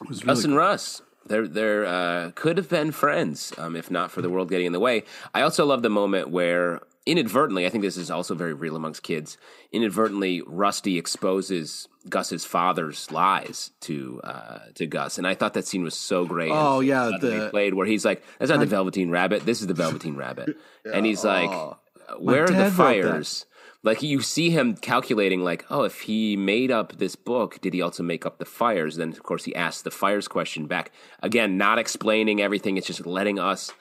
it 0.00 0.08
was 0.08 0.24
really 0.24 0.34
Gus 0.34 0.44
and 0.44 0.56
Russ. 0.56 1.02
They're 1.26 1.46
they're 1.46 1.86
uh, 1.86 2.30
could 2.34 2.56
have 2.56 2.68
been 2.68 2.90
friends 2.90 3.52
um, 3.58 3.76
if 3.76 3.90
not 3.90 4.10
for 4.10 4.22
the 4.22 4.30
world 4.30 4.48
getting 4.48 4.66
in 4.66 4.72
the 4.72 4.80
way. 4.80 5.04
I 5.32 5.42
also 5.42 5.64
love 5.64 5.82
the 5.82 5.90
moment 5.90 6.30
where 6.30 6.80
inadvertently, 7.06 7.66
I 7.66 7.68
think 7.68 7.82
this 7.82 7.96
is 7.96 8.10
also 8.10 8.34
very 8.34 8.52
real 8.54 8.76
amongst 8.76 9.02
kids. 9.02 9.36
Inadvertently, 9.72 10.42
Rusty 10.46 10.98
exposes 10.98 11.88
Gus's 12.08 12.44
father's 12.44 13.10
lies 13.10 13.70
to 13.82 14.20
uh, 14.24 14.58
to 14.74 14.86
Gus, 14.86 15.18
and 15.18 15.26
I 15.26 15.34
thought 15.34 15.54
that 15.54 15.66
scene 15.66 15.82
was 15.84 15.94
so 15.96 16.24
great. 16.24 16.50
Oh, 16.52 16.78
And 16.78 16.88
yeah, 16.88 17.10
they 17.20 17.38
the- 17.38 17.50
played 17.50 17.74
where 17.74 17.86
he's 17.86 18.04
like, 18.04 18.22
"That's 18.38 18.50
not 18.50 18.60
the 18.60 18.66
Velveteen 18.66 19.10
Rabbit. 19.10 19.44
This 19.46 19.60
is 19.60 19.66
the 19.66 19.74
Velveteen 19.84 20.16
Rabbit," 20.16 20.56
and 20.84 21.04
he's 21.06 21.24
like, 21.24 21.50
"Where 22.18 22.44
are 22.44 22.48
the 22.48 22.70
fires?" 22.70 23.46
Like 23.84 24.00
you 24.00 24.20
see 24.20 24.50
him 24.50 24.76
calculating, 24.76 25.42
like, 25.42 25.64
oh, 25.68 25.82
if 25.82 26.02
he 26.02 26.36
made 26.36 26.70
up 26.70 26.98
this 26.98 27.16
book, 27.16 27.60
did 27.60 27.74
he 27.74 27.82
also 27.82 28.04
make 28.04 28.24
up 28.24 28.38
the 28.38 28.44
fires? 28.44 28.94
Then, 28.94 29.08
of 29.08 29.24
course, 29.24 29.42
he 29.42 29.56
asks 29.56 29.82
the 29.82 29.90
fires 29.90 30.28
question 30.28 30.66
back. 30.68 30.92
Again, 31.20 31.58
not 31.58 31.80
explaining 31.80 32.40
everything; 32.40 32.76
it's 32.76 32.86
just 32.86 33.04
letting 33.06 33.40
us 33.40 33.72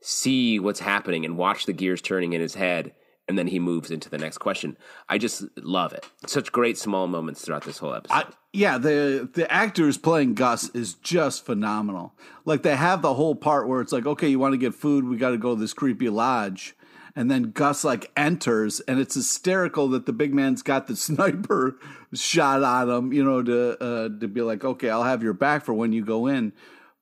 see 0.00 0.58
what's 0.58 0.80
happening 0.80 1.24
and 1.24 1.36
watch 1.36 1.66
the 1.66 1.72
gears 1.72 2.00
turning 2.00 2.32
in 2.32 2.40
his 2.40 2.54
head, 2.54 2.92
and 3.28 3.38
then 3.38 3.46
he 3.46 3.58
moves 3.58 3.90
into 3.90 4.10
the 4.10 4.18
next 4.18 4.38
question. 4.38 4.76
I 5.08 5.18
just 5.18 5.44
love 5.56 5.92
it. 5.92 6.04
Such 6.26 6.50
great 6.50 6.76
small 6.76 7.06
moments 7.06 7.42
throughout 7.42 7.64
this 7.64 7.78
whole 7.78 7.94
episode. 7.94 8.14
I, 8.14 8.24
yeah, 8.52 8.78
the 8.78 9.28
the 9.32 9.50
actors 9.50 9.96
playing 9.96 10.34
Gus 10.34 10.68
is 10.70 10.94
just 10.94 11.44
phenomenal. 11.46 12.14
Like 12.44 12.62
they 12.62 12.76
have 12.76 13.02
the 13.02 13.14
whole 13.14 13.36
part 13.36 13.68
where 13.68 13.80
it's 13.80 13.92
like, 13.92 14.06
okay, 14.06 14.28
you 14.28 14.38
want 14.38 14.54
to 14.54 14.58
get 14.58 14.74
food, 14.74 15.04
we 15.06 15.16
got 15.16 15.30
to 15.30 15.38
go 15.38 15.54
to 15.54 15.60
this 15.60 15.72
creepy 15.72 16.08
lodge, 16.08 16.74
and 17.14 17.30
then 17.30 17.52
Gus 17.52 17.84
like 17.84 18.10
enters, 18.16 18.80
and 18.80 18.98
it's 18.98 19.14
hysterical 19.14 19.88
that 19.88 20.06
the 20.06 20.12
big 20.12 20.34
man's 20.34 20.62
got 20.62 20.88
the 20.88 20.96
sniper 20.96 21.78
shot 22.12 22.62
on 22.64 22.90
him, 22.90 23.12
you 23.12 23.22
know, 23.22 23.42
to 23.42 23.82
uh, 23.82 24.08
to 24.18 24.26
be 24.28 24.42
like, 24.42 24.64
okay, 24.64 24.90
I'll 24.90 25.04
have 25.04 25.22
your 25.22 25.34
back 25.34 25.64
for 25.64 25.74
when 25.74 25.92
you 25.92 26.04
go 26.04 26.26
in. 26.26 26.52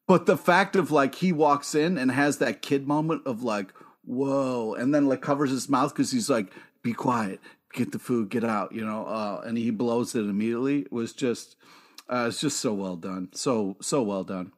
But 0.08 0.24
the 0.24 0.38
fact 0.38 0.74
of 0.74 0.90
like 0.90 1.16
he 1.16 1.32
walks 1.32 1.74
in 1.74 1.98
and 1.98 2.10
has 2.10 2.38
that 2.38 2.62
kid 2.62 2.88
moment 2.88 3.22
of 3.26 3.42
like, 3.42 3.74
whoa, 4.04 4.72
and 4.72 4.92
then 4.92 5.06
like 5.06 5.20
covers 5.20 5.50
his 5.50 5.68
mouth 5.68 5.92
because 5.94 6.10
he's 6.10 6.30
like, 6.30 6.50
be 6.82 6.94
quiet, 6.94 7.40
get 7.74 7.92
the 7.92 7.98
food, 7.98 8.30
get 8.30 8.42
out, 8.42 8.72
you 8.72 8.84
know, 8.84 9.04
uh, 9.04 9.42
and 9.44 9.58
he 9.58 9.70
blows 9.70 10.14
it 10.14 10.20
immediately. 10.20 10.86
Was 10.90 11.12
just, 11.12 11.56
uh, 12.08 12.24
it's 12.28 12.40
just 12.40 12.58
so 12.58 12.72
well 12.72 12.96
done, 12.96 13.28
so 13.32 13.76
so 13.82 14.02
well 14.02 14.24
done. 14.24 14.52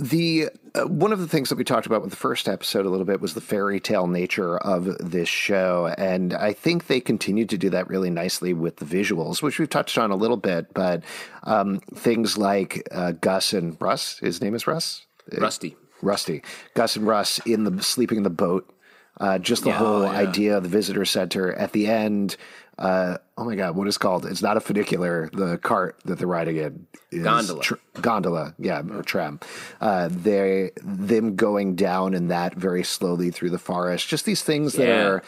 The 0.00 0.48
uh, 0.76 0.86
one 0.86 1.12
of 1.12 1.18
the 1.18 1.26
things 1.26 1.48
that 1.48 1.58
we 1.58 1.64
talked 1.64 1.86
about 1.86 2.02
with 2.02 2.10
the 2.10 2.16
first 2.16 2.48
episode 2.48 2.86
a 2.86 2.88
little 2.88 3.04
bit 3.04 3.20
was 3.20 3.34
the 3.34 3.40
fairy 3.40 3.80
tale 3.80 4.06
nature 4.06 4.56
of 4.58 4.84
this 4.98 5.28
show, 5.28 5.92
and 5.98 6.32
I 6.34 6.52
think 6.52 6.86
they 6.86 7.00
continue 7.00 7.44
to 7.46 7.58
do 7.58 7.68
that 7.70 7.88
really 7.88 8.10
nicely 8.10 8.52
with 8.52 8.76
the 8.76 8.84
visuals, 8.84 9.42
which 9.42 9.58
we've 9.58 9.68
touched 9.68 9.98
on 9.98 10.12
a 10.12 10.16
little 10.16 10.36
bit. 10.36 10.72
But 10.72 11.02
um, 11.42 11.80
things 11.94 12.38
like 12.38 12.86
uh, 12.92 13.12
Gus 13.12 13.52
and 13.52 13.76
Russ, 13.80 14.18
his 14.20 14.40
name 14.40 14.54
is 14.54 14.68
Russ, 14.68 15.04
Rusty. 15.36 15.76
Rusty, 16.00 16.42
Gus 16.74 16.94
and 16.94 17.04
Russ 17.06 17.40
in 17.44 17.64
the 17.64 17.82
sleeping 17.82 18.18
in 18.18 18.22
the 18.22 18.30
boat. 18.30 18.72
Uh, 19.20 19.36
just 19.40 19.64
the 19.64 19.70
Yeah. 19.70 19.78
whole 19.78 20.02
Oh, 20.04 20.12
yeah. 20.12 20.18
idea 20.18 20.56
of 20.58 20.62
the 20.62 20.68
visitor 20.68 21.04
center 21.04 21.52
at 21.52 21.72
the 21.72 21.88
end. 21.88 22.36
Uh, 22.78 23.16
oh 23.38 23.44
my 23.44 23.54
God, 23.54 23.76
what 23.76 23.86
is 23.88 23.96
it 23.96 24.00
called? 24.00 24.26
It's 24.26 24.42
not 24.42 24.56
a 24.56 24.60
funicular. 24.60 25.30
The 25.32 25.56
cart 25.58 25.96
that 26.04 26.18
they're 26.18 26.26
riding 26.26 26.56
in 26.56 26.86
is 27.10 27.22
Gondola. 27.22 27.62
tr- 27.62 27.74
gondola, 28.00 28.54
yeah, 28.58 28.82
or 28.90 29.02
tram. 29.02 29.38
Uh, 29.80 30.08
they 30.10 30.72
them 30.82 31.36
going 31.36 31.76
down 31.76 32.12
in 32.14 32.28
that 32.28 32.54
very 32.56 32.82
slowly 32.84 33.30
through 33.30 33.50
the 33.50 33.58
forest. 33.58 34.08
Just 34.08 34.24
these 34.26 34.42
things 34.42 34.74
that 34.74 34.88
Yeah. 34.88 35.06
are 35.06 35.22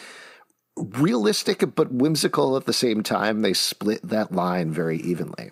realistic 0.77 1.63
but 1.75 1.93
whimsical 1.93 2.57
at 2.57 2.65
the 2.67 2.73
same 2.73 3.03
time. 3.03 3.43
They 3.43 3.53
split 3.53 4.01
that 4.03 4.33
line 4.33 4.71
very 4.73 4.99
evenly. 4.99 5.51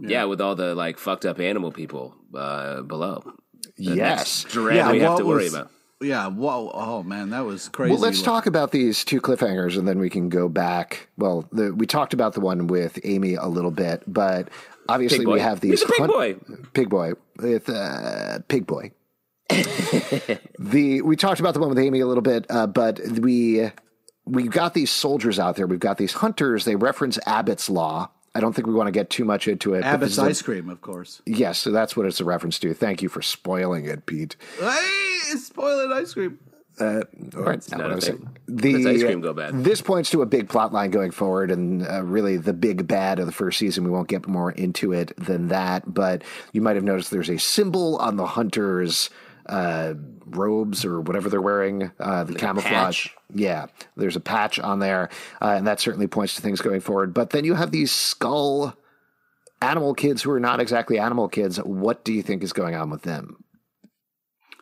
Yeah. 0.00 0.24
with 0.24 0.40
all 0.40 0.54
the 0.54 0.74
like 0.74 0.96
fucked 0.98 1.26
up 1.26 1.40
animal 1.40 1.72
people 1.72 2.14
uh, 2.34 2.82
below. 2.82 3.22
The 3.76 3.94
yes. 3.96 4.44
next 4.44 4.48
dread 4.52 4.92
we 4.92 5.00
have 5.00 5.12
what 5.12 5.18
to 5.18 5.26
worry 5.26 5.44
was- 5.44 5.54
about. 5.54 5.70
Yeah, 6.00 6.28
whoa, 6.28 6.70
oh 6.72 7.02
man, 7.02 7.30
that 7.30 7.44
was 7.44 7.68
crazy. 7.68 7.90
Well, 7.92 8.00
let's 8.00 8.22
talk 8.22 8.46
about 8.46 8.70
these 8.70 9.04
two 9.04 9.20
cliffhangers, 9.20 9.76
and 9.76 9.88
then 9.88 9.98
we 9.98 10.08
can 10.08 10.28
go 10.28 10.48
back. 10.48 11.08
Well, 11.16 11.48
the, 11.50 11.74
we 11.74 11.86
talked 11.86 12.14
about 12.14 12.34
the 12.34 12.40
one 12.40 12.68
with 12.68 13.00
Aimee 13.04 13.34
a 13.34 13.46
little 13.48 13.72
bit, 13.72 14.04
but 14.06 14.48
obviously 14.88 15.26
we 15.26 15.40
have 15.40 15.60
these 15.60 15.80
He's 15.80 15.82
a 15.82 15.86
pig 15.86 15.98
hunt- 15.98 16.12
boy. 16.12 16.36
pig 16.72 16.88
boy 16.88 17.12
with 17.38 17.68
uh, 17.68 18.38
pig 18.46 18.66
boy. 18.66 18.92
the 19.50 21.02
we 21.02 21.16
talked 21.16 21.40
about 21.40 21.54
the 21.54 21.60
one 21.60 21.68
with 21.68 21.78
Aimee 21.78 22.00
a 22.00 22.06
little 22.06 22.22
bit, 22.22 22.46
uh, 22.48 22.68
but 22.68 23.00
we 23.18 23.68
we've 24.24 24.50
got 24.50 24.74
these 24.74 24.90
soldiers 24.92 25.38
out 25.40 25.56
there. 25.56 25.66
We've 25.66 25.80
got 25.80 25.98
these 25.98 26.12
hunters. 26.12 26.64
They 26.64 26.76
reference 26.76 27.18
Abbott's 27.26 27.68
law. 27.68 28.10
I 28.38 28.40
don't 28.40 28.52
think 28.52 28.68
we 28.68 28.72
want 28.74 28.86
to 28.86 28.92
get 28.92 29.10
too 29.10 29.24
much 29.24 29.48
into 29.48 29.74
it. 29.74 29.82
Abbott's 29.82 30.00
this 30.00 30.12
is 30.12 30.18
a- 30.18 30.28
ice 30.28 30.42
cream, 30.42 30.68
of 30.70 30.80
course. 30.80 31.20
Yes, 31.26 31.58
so 31.58 31.72
that's 31.72 31.96
what 31.96 32.06
it's 32.06 32.20
a 32.20 32.24
reference 32.24 32.60
to. 32.60 32.72
Thank 32.72 33.02
you 33.02 33.08
for 33.08 33.20
spoiling 33.20 33.84
it, 33.86 34.06
Pete. 34.06 34.36
Hey, 34.60 35.18
spoiling 35.36 35.92
ice 35.92 36.14
cream. 36.14 36.38
All 36.80 36.86
right, 36.86 37.70
not 37.72 37.80
what 37.80 37.80
a 37.80 37.92
I 37.92 37.94
was 37.96 38.04
saying. 38.04 38.28
The 38.46 38.74
Lets 38.84 38.86
ice 38.86 39.02
cream 39.02 39.20
go 39.20 39.32
bad. 39.32 39.64
This 39.64 39.80
points 39.82 40.10
to 40.10 40.22
a 40.22 40.26
big 40.26 40.48
plot 40.48 40.72
line 40.72 40.92
going 40.92 41.10
forward, 41.10 41.50
and 41.50 41.84
uh, 41.84 42.04
really 42.04 42.36
the 42.36 42.52
big 42.52 42.86
bad 42.86 43.18
of 43.18 43.26
the 43.26 43.32
first 43.32 43.58
season. 43.58 43.82
We 43.82 43.90
won't 43.90 44.06
get 44.08 44.28
more 44.28 44.52
into 44.52 44.92
it 44.92 45.12
than 45.16 45.48
that, 45.48 45.92
but 45.92 46.22
you 46.52 46.60
might 46.60 46.76
have 46.76 46.84
noticed 46.84 47.10
there's 47.10 47.30
a 47.30 47.38
symbol 47.38 47.96
on 47.96 48.16
the 48.16 48.26
hunters' 48.26 49.10
uh, 49.46 49.94
robes 50.36 50.84
or 50.84 51.00
whatever 51.00 51.28
they're 51.28 51.40
wearing, 51.40 51.90
uh, 51.98 52.24
the 52.24 52.34
camouflage. 52.34 53.06
patch. 53.08 53.16
Yeah, 53.34 53.66
there's 53.96 54.16
a 54.16 54.20
patch 54.20 54.58
on 54.58 54.78
there, 54.78 55.10
uh, 55.40 55.54
and 55.56 55.66
that 55.66 55.80
certainly 55.80 56.06
points 56.06 56.34
to 56.36 56.42
things 56.42 56.60
going 56.60 56.80
forward. 56.80 57.14
But 57.14 57.30
then 57.30 57.44
you 57.44 57.54
have 57.54 57.70
these 57.70 57.92
skull 57.92 58.76
animal 59.60 59.94
kids 59.94 60.22
who 60.22 60.30
are 60.30 60.40
not 60.40 60.60
exactly 60.60 60.98
animal 60.98 61.28
kids. 61.28 61.58
What 61.58 62.04
do 62.04 62.12
you 62.12 62.22
think 62.22 62.42
is 62.42 62.52
going 62.52 62.74
on 62.74 62.90
with 62.90 63.02
them? 63.02 63.44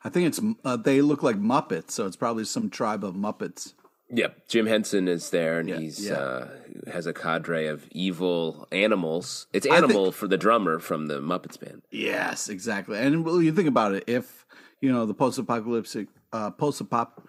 I 0.05 0.09
think 0.09 0.29
it's 0.29 0.41
uh, 0.65 0.77
they 0.77 1.01
look 1.01 1.23
like 1.23 1.37
Muppets, 1.37 1.91
so 1.91 2.07
it's 2.07 2.17
probably 2.17 2.45
some 2.45 2.71
tribe 2.71 3.05
of 3.05 3.15
Muppets. 3.15 3.75
Yep, 4.09 4.47
Jim 4.47 4.67
Henson 4.67 5.09
is 5.09 5.31
there, 5.31 5.59
and 5.59 5.69
he's 5.69 6.07
yeah. 6.07 6.15
uh, 6.15 6.49
has 6.93 7.07
a 7.07 7.13
cadre 7.13 7.67
of 7.67 7.89
evil 7.91 8.69
animals. 8.71 9.49
It's 9.53 9.67
think- 9.67 9.75
animal 9.75 10.13
for 10.13 10.29
the 10.29 10.37
drummer 10.37 10.79
from 10.79 11.09
the 11.09 11.21
Muppets 11.21 11.59
band. 11.59 11.83
Yes, 11.91 12.49
exactly. 12.49 12.99
And 12.99 13.25
well, 13.25 13.43
you 13.43 13.53
think 13.53 13.67
about 13.67 13.95
it, 13.95 14.05
if 14.07 14.46
you 14.81 14.93
know 14.93 15.07
the 15.07 15.15
post-apocalyptic, 15.15 16.09
uh, 16.33 16.51
post-apop, 16.51 17.23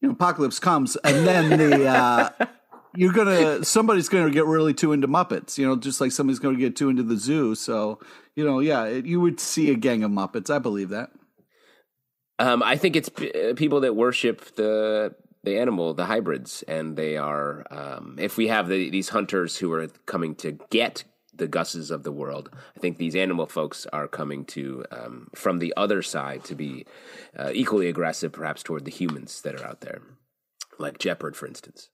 you 0.00 0.08
know, 0.08 0.12
apocalypse 0.12 0.58
comes, 0.58 0.96
and 0.96 1.26
then 1.26 1.58
the 1.58 1.86
uh, 1.86 2.30
you're 2.96 3.12
gonna 3.12 3.64
somebody's 3.64 4.08
gonna 4.08 4.30
get 4.30 4.46
really 4.46 4.74
too 4.74 4.92
into 4.92 5.08
Muppets, 5.08 5.58
you 5.58 5.66
know, 5.66 5.76
just 5.76 6.00
like 6.00 6.12
somebody's 6.12 6.38
gonna 6.38 6.58
get 6.58 6.76
too 6.76 6.88
into 6.88 7.02
the 7.02 7.16
zoo. 7.16 7.54
So 7.54 8.00
you 8.34 8.44
know, 8.44 8.60
yeah, 8.60 8.84
it, 8.84 9.06
you 9.06 9.20
would 9.20 9.40
see 9.40 9.70
a 9.70 9.76
gang 9.76 10.02
of 10.02 10.10
Muppets. 10.10 10.50
I 10.50 10.58
believe 10.58 10.90
that. 10.90 11.10
Um, 12.38 12.62
I 12.62 12.76
think 12.76 12.96
it's 12.96 13.08
p- 13.08 13.32
uh, 13.32 13.54
people 13.54 13.80
that 13.80 13.96
worship 13.96 14.54
the 14.56 15.14
the 15.42 15.58
animal, 15.58 15.94
the 15.94 16.06
hybrids, 16.06 16.62
and 16.68 16.96
they 16.96 17.16
are. 17.16 17.64
Um, 17.70 18.16
if 18.18 18.36
we 18.36 18.48
have 18.48 18.68
the, 18.68 18.90
these 18.90 19.10
hunters 19.10 19.56
who 19.56 19.72
are 19.72 19.86
coming 20.04 20.34
to 20.36 20.58
get 20.70 21.04
the 21.38 21.48
Gusses 21.48 21.90
of 21.90 22.02
the 22.02 22.12
world, 22.12 22.50
I 22.76 22.80
think 22.80 22.98
these 22.98 23.14
animal 23.16 23.46
folks 23.46 23.86
are 23.92 24.08
coming 24.08 24.44
to 24.46 24.84
um, 24.90 25.28
from 25.34 25.58
the 25.58 25.72
other 25.76 26.02
side 26.02 26.44
to 26.44 26.54
be 26.54 26.86
uh, 27.38 27.50
equally 27.52 27.88
aggressive, 27.88 28.32
perhaps 28.32 28.62
toward 28.62 28.84
the 28.84 28.90
humans 28.90 29.40
that 29.42 29.54
are 29.60 29.64
out 29.66 29.80
there, 29.80 30.00
like 30.78 30.98
Jepperd, 30.98 31.34
for 31.36 31.46
instance. 31.46 31.88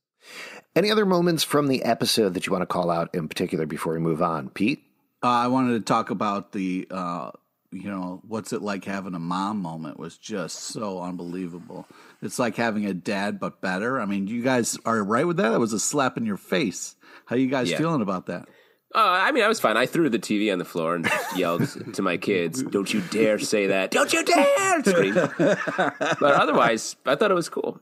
Any 0.77 0.91
other 0.91 1.05
moments 1.07 1.43
from 1.43 1.67
the 1.67 1.83
episode 1.83 2.35
that 2.35 2.47
you 2.47 2.53
want 2.53 2.63
to 2.63 2.67
call 2.67 2.91
out 2.91 3.15
in 3.15 3.29
particular 3.29 3.67
before 3.67 3.93
we 3.95 3.99
move 3.99 4.23
on, 4.23 4.49
Pete? 4.51 4.85
Uh, 5.23 5.29
I 5.29 5.47
wanted 5.49 5.73
to 5.75 5.81
talk 5.81 6.11
about 6.11 6.53
the, 6.53 6.87
uh, 6.91 7.31
you 7.73 7.91
know, 7.91 8.21
what's 8.27 8.53
it 8.53 8.63
like 8.63 8.85
having 8.85 9.15
a 9.15 9.19
mom 9.19 9.59
moment 9.61 9.99
was 9.99 10.17
just 10.19 10.57
so 10.59 11.01
unbelievable. 11.01 11.87
It's 12.21 12.39
like 12.39 12.55
having 12.57 12.87
a 12.87 12.95
dad, 12.95 13.41
but 13.41 13.61
better. 13.61 14.01
I 14.01 14.05
mean, 14.07 14.27
you 14.29 14.43
guys 14.43 14.79
are 14.85 15.03
right 15.03 15.27
with 15.27 15.39
that. 15.39 15.51
That 15.51 15.61
was 15.61 15.73
a 15.73 15.81
slap 15.81 16.17
in 16.17 16.27
your 16.27 16.37
face. 16.37 16.95
How 17.27 17.37
you 17.37 17.49
guys 17.49 17.71
Yeah. 17.71 17.79
feeling 17.79 18.03
about 18.03 18.27
that? 18.27 18.49
Uh, 18.95 18.99
I 18.99 19.33
mean, 19.33 19.43
I 19.43 19.49
was 19.49 19.59
fine. 19.59 19.77
I 19.77 19.87
threw 19.87 20.11
the 20.11 20.19
TV 20.19 20.53
on 20.53 20.59
the 20.59 20.65
floor 20.65 20.95
and 20.97 21.09
yelled 21.37 21.67
to 21.95 22.03
my 22.03 22.17
kids, 22.19 22.63
"Don't 22.63 22.93
you 22.93 23.01
dare 23.11 23.39
say 23.39 23.69
that! 23.69 23.91
Don't 23.91 24.13
you 24.13 24.25
dare!" 24.25 24.83
Scream. 24.85 25.15
but 25.15 26.23
otherwise, 26.23 26.97
I 27.07 27.15
thought 27.17 27.31
it 27.31 27.35
was 27.35 27.49
cool. 27.49 27.81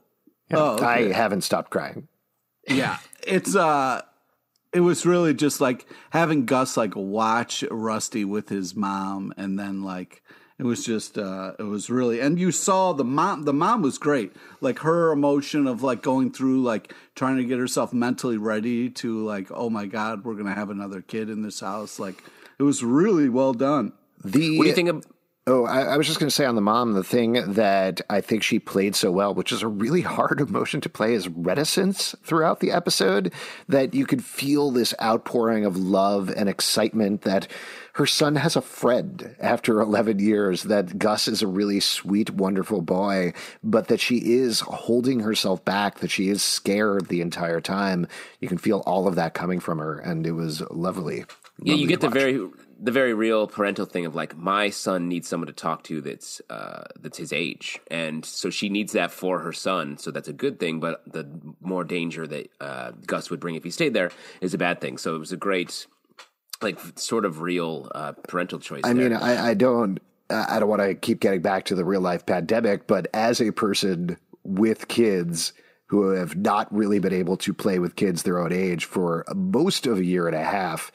Oh, 0.53 0.75
okay. 0.75 0.85
I 0.85 1.11
haven't 1.13 1.41
stopped 1.41 1.69
crying. 1.69 2.07
yeah, 2.67 2.97
it's 3.25 3.55
uh, 3.55 4.01
it 4.73 4.81
was 4.81 5.05
really 5.05 5.33
just 5.33 5.59
like 5.59 5.85
having 6.11 6.45
Gus 6.45 6.77
like 6.77 6.95
watch 6.95 7.63
Rusty 7.69 8.23
with 8.23 8.49
his 8.49 8.75
mom, 8.75 9.33
and 9.35 9.59
then 9.59 9.83
like 9.83 10.23
it 10.61 10.65
was 10.65 10.85
just 10.85 11.17
uh, 11.17 11.53
it 11.57 11.63
was 11.63 11.89
really, 11.89 12.19
and 12.19 12.37
you 12.37 12.51
saw 12.51 12.93
the 12.93 13.03
mom. 13.03 13.45
The 13.45 13.53
mom 13.53 13.81
was 13.81 13.97
great, 13.97 14.31
like 14.61 14.77
her 14.79 15.11
emotion 15.11 15.65
of 15.65 15.81
like 15.81 16.03
going 16.03 16.31
through 16.31 16.61
like 16.61 16.93
trying 17.15 17.37
to 17.37 17.43
get 17.43 17.57
herself 17.57 17.93
mentally 17.93 18.37
ready 18.37 18.87
to 18.91 19.25
like, 19.25 19.47
oh 19.49 19.71
my 19.71 19.87
god, 19.87 20.23
we're 20.23 20.35
gonna 20.35 20.53
have 20.53 20.69
another 20.69 21.01
kid 21.01 21.31
in 21.31 21.41
this 21.41 21.61
house. 21.61 21.97
Like 21.97 22.23
it 22.59 22.63
was 22.63 22.83
really 22.83 23.27
well 23.27 23.55
done. 23.55 23.93
The 24.23 24.59
What 24.59 24.65
do 24.65 24.69
you 24.69 24.75
think 24.75 24.89
of? 24.89 25.03
Oh, 25.47 25.65
I, 25.65 25.81
I 25.81 25.97
was 25.97 26.05
just 26.05 26.19
going 26.19 26.29
to 26.29 26.35
say 26.35 26.45
on 26.45 26.53
the 26.53 26.61
mom, 26.61 26.93
the 26.93 27.03
thing 27.03 27.33
that 27.53 27.99
I 28.11 28.21
think 28.21 28.43
she 28.43 28.59
played 28.59 28.95
so 28.95 29.11
well, 29.11 29.33
which 29.33 29.51
is 29.51 29.63
a 29.63 29.67
really 29.67 30.01
hard 30.01 30.39
emotion 30.49 30.81
to 30.81 30.89
play, 30.89 31.15
is 31.15 31.27
reticence 31.29 32.13
throughout 32.23 32.59
the 32.59 32.71
episode. 32.71 33.33
That 33.67 33.95
you 33.95 34.05
could 34.05 34.23
feel 34.23 34.69
this 34.69 34.93
outpouring 35.01 35.65
of 35.65 35.77
love 35.77 36.29
and 36.29 36.47
excitement 36.47 37.23
that 37.23 37.47
her 37.93 38.05
son 38.05 38.35
has 38.35 38.55
a 38.55 38.61
friend 38.61 39.35
after 39.39 39.81
11 39.81 40.19
years, 40.19 40.63
that 40.63 40.99
Gus 40.99 41.27
is 41.27 41.41
a 41.41 41.47
really 41.47 41.79
sweet, 41.79 42.29
wonderful 42.29 42.81
boy, 42.81 43.33
but 43.63 43.87
that 43.87 43.99
she 43.99 44.17
is 44.17 44.59
holding 44.59 45.21
herself 45.21 45.65
back, 45.65 45.99
that 45.99 46.11
she 46.11 46.29
is 46.29 46.43
scared 46.43 47.07
the 47.07 47.21
entire 47.21 47.61
time. 47.61 48.07
You 48.39 48.47
can 48.47 48.59
feel 48.59 48.83
all 48.85 49.07
of 49.07 49.15
that 49.15 49.33
coming 49.33 49.59
from 49.59 49.79
her, 49.79 49.97
and 49.97 50.27
it 50.27 50.33
was 50.33 50.61
lovely. 50.69 51.25
Yeah, 51.63 51.73
you 51.73 51.87
get 51.87 52.01
the 52.01 52.09
very 52.09 52.47
the 52.83 52.91
very 52.91 53.13
real 53.13 53.45
parental 53.45 53.85
thing 53.85 54.07
of 54.07 54.15
like 54.15 54.35
my 54.35 54.71
son 54.71 55.07
needs 55.07 55.27
someone 55.27 55.45
to 55.45 55.53
talk 55.53 55.83
to 55.83 56.01
that's 56.01 56.41
uh, 56.49 56.85
that's 56.99 57.17
his 57.17 57.31
age, 57.31 57.79
and 57.91 58.25
so 58.25 58.49
she 58.49 58.69
needs 58.69 58.93
that 58.93 59.11
for 59.11 59.39
her 59.39 59.53
son. 59.53 59.97
So 59.97 60.09
that's 60.09 60.27
a 60.27 60.33
good 60.33 60.59
thing, 60.59 60.79
but 60.79 61.03
the 61.05 61.29
more 61.61 61.83
danger 61.83 62.25
that 62.25 62.49
uh, 62.59 62.91
Gus 63.05 63.29
would 63.29 63.39
bring 63.39 63.55
if 63.55 63.63
he 63.63 63.69
stayed 63.69 63.93
there 63.93 64.11
is 64.41 64.55
a 64.55 64.57
bad 64.57 64.81
thing. 64.81 64.97
So 64.97 65.15
it 65.15 65.19
was 65.19 65.31
a 65.31 65.37
great, 65.37 65.85
like, 66.61 66.79
sort 66.95 67.23
of 67.23 67.41
real 67.41 67.89
uh, 67.93 68.13
parental 68.27 68.59
choice. 68.59 68.81
I 68.83 68.93
there. 68.93 69.09
mean, 69.09 69.13
I, 69.13 69.49
I 69.49 69.53
don't, 69.53 69.99
I 70.29 70.59
don't 70.59 70.69
want 70.69 70.81
to 70.81 70.95
keep 70.95 71.19
getting 71.19 71.41
back 71.41 71.65
to 71.65 71.75
the 71.75 71.85
real 71.85 72.01
life 72.01 72.25
pandemic, 72.25 72.87
but 72.87 73.07
as 73.13 73.39
a 73.41 73.51
person 73.51 74.17
with 74.43 74.87
kids 74.87 75.53
who 75.85 76.11
have 76.11 76.35
not 76.37 76.73
really 76.73 76.99
been 76.99 77.13
able 77.13 77.35
to 77.35 77.53
play 77.53 77.77
with 77.77 77.95
kids 77.95 78.23
their 78.23 78.39
own 78.39 78.53
age 78.53 78.85
for 78.85 79.25
most 79.35 79.85
of 79.85 79.97
a 79.97 80.05
year 80.05 80.25
and 80.25 80.35
a 80.35 80.43
half, 80.43 80.91